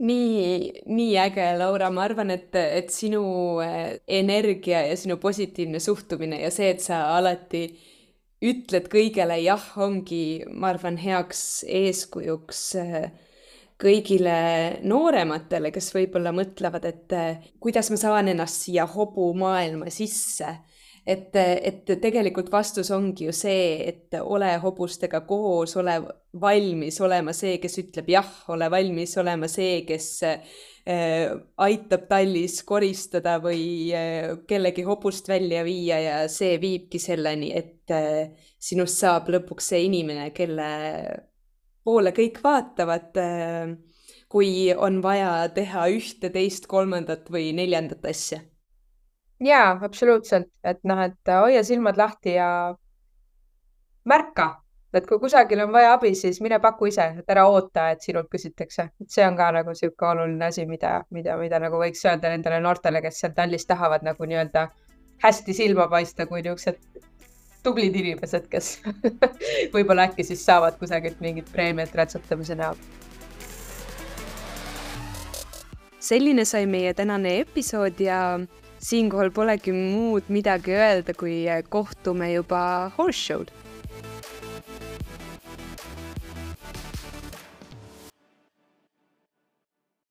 nii, 0.00 0.82
nii 0.88 1.14
äge, 1.20 1.46
Laura, 1.58 1.90
ma 1.92 2.04
arvan, 2.08 2.32
et, 2.34 2.54
et 2.56 2.90
sinu 2.94 3.22
äh, 3.64 3.98
energia 4.08 4.84
ja 4.88 4.96
sinu 4.98 5.18
positiivne 5.20 5.80
suhtumine 5.82 6.40
ja 6.40 6.50
see, 6.54 6.70
et 6.74 6.84
sa 6.84 7.02
alati 7.16 7.66
ütled 8.40 8.88
kõigele 8.92 9.36
jah, 9.42 9.66
ongi, 9.80 10.42
ma 10.48 10.72
arvan, 10.72 10.96
heaks 11.00 11.66
eeskujuks 11.68 12.62
äh, 12.80 13.10
kõigile 13.80 14.80
noorematele, 14.88 15.72
kes 15.72 15.92
võib-olla 15.96 16.32
mõtlevad, 16.36 16.88
et 16.88 17.16
äh, 17.16 17.52
kuidas 17.60 17.92
ma 17.92 18.00
saan 18.00 18.32
ennast 18.32 18.66
siia 18.66 18.88
hobumaailma 18.88 19.92
sisse 19.92 20.56
et, 21.10 21.36
et 21.36 21.90
tegelikult 22.02 22.50
vastus 22.52 22.90
ongi 22.94 23.26
ju 23.26 23.34
see, 23.34 23.80
et 23.88 24.16
ole 24.20 24.50
hobustega 24.62 25.22
koos, 25.26 25.74
ole 25.80 25.96
valmis 26.40 27.00
olema 27.02 27.34
see, 27.36 27.58
kes 27.62 27.78
ütleb 27.82 28.10
jah, 28.12 28.28
ole 28.54 28.68
valmis 28.70 29.16
olema 29.20 29.48
see, 29.50 29.80
kes 29.88 30.08
äh, 30.28 31.32
aitab 31.66 32.06
tallis 32.10 32.60
koristada 32.68 33.38
või 33.42 33.64
äh, 33.96 34.36
kellegi 34.48 34.84
hobust 34.86 35.30
välja 35.30 35.64
viia 35.66 36.00
ja 36.04 36.20
see 36.30 36.60
viibki 36.62 37.02
selleni, 37.02 37.50
et 37.56 37.94
äh, 37.94 38.30
sinust 38.60 39.02
saab 39.02 39.32
lõpuks 39.34 39.72
see 39.72 39.84
inimene, 39.88 40.30
kelle 40.36 40.70
poole 41.84 42.12
kõik 42.14 42.42
vaatavad 42.44 43.16
kui 44.30 44.70
on 44.76 45.00
vaja 45.02 45.48
teha 45.54 45.88
ühte, 45.90 46.30
teist, 46.30 46.68
kolmandat 46.70 47.32
või 47.34 47.50
neljandat 47.56 48.04
asja 48.06 48.44
jaa, 49.44 49.78
absoluutselt, 49.82 50.50
et 50.64 50.80
noh, 50.84 51.00
et 51.04 51.32
hoia 51.40 51.62
silmad 51.64 51.96
lahti 51.96 52.34
ja 52.36 52.50
märka, 54.04 54.48
et 54.94 55.06
kui 55.06 55.20
kusagil 55.22 55.62
on 55.64 55.72
vaja 55.72 55.94
abi, 55.94 56.12
siis 56.18 56.40
mine 56.44 56.58
paku 56.60 56.90
ise, 56.90 57.06
et 57.22 57.32
ära 57.32 57.46
oota, 57.48 57.90
et 57.94 58.02
sinult 58.04 58.30
küsitakse, 58.32 58.90
see 59.08 59.26
on 59.26 59.36
ka 59.38 59.50
nagu 59.54 59.72
niisugune 59.72 60.12
oluline 60.14 60.48
asi, 60.50 60.66
mida, 60.66 61.00
mida, 61.14 61.36
mida 61.40 61.60
nagu 61.62 61.80
võiks 61.80 62.04
öelda 62.06 62.32
nendele 62.32 62.60
noortele, 62.64 63.02
kes 63.04 63.20
seal 63.22 63.36
tallis 63.36 63.66
tahavad 63.70 64.04
nagu 64.06 64.28
nii-öelda 64.28 64.68
hästi 65.22 65.54
silma 65.56 65.88
paista 65.92 66.26
kui 66.26 66.42
niisugused 66.42 66.80
tublid 67.62 67.96
inimesed, 67.96 68.48
kes 68.50 68.78
võib-olla 69.74 70.08
äkki 70.08 70.24
siis 70.24 70.42
saavad 70.46 70.78
kusagilt 70.80 71.20
mingit 71.20 71.50
preemiat 71.52 71.94
ratsutamise 71.94 72.56
näol. 72.58 72.80
selline 76.00 76.46
sai 76.48 76.64
meie 76.66 76.94
tänane 76.96 77.34
episood 77.42 77.98
ja 78.00 78.40
siinkohal 78.80 79.30
polegi 79.30 79.72
muud 79.76 80.30
midagi 80.32 80.72
öelda, 80.72 81.12
kui 81.12 81.44
kohtume 81.68 82.32
juba 82.32 82.62
Horse 82.96 83.20
Show'l 83.20 83.50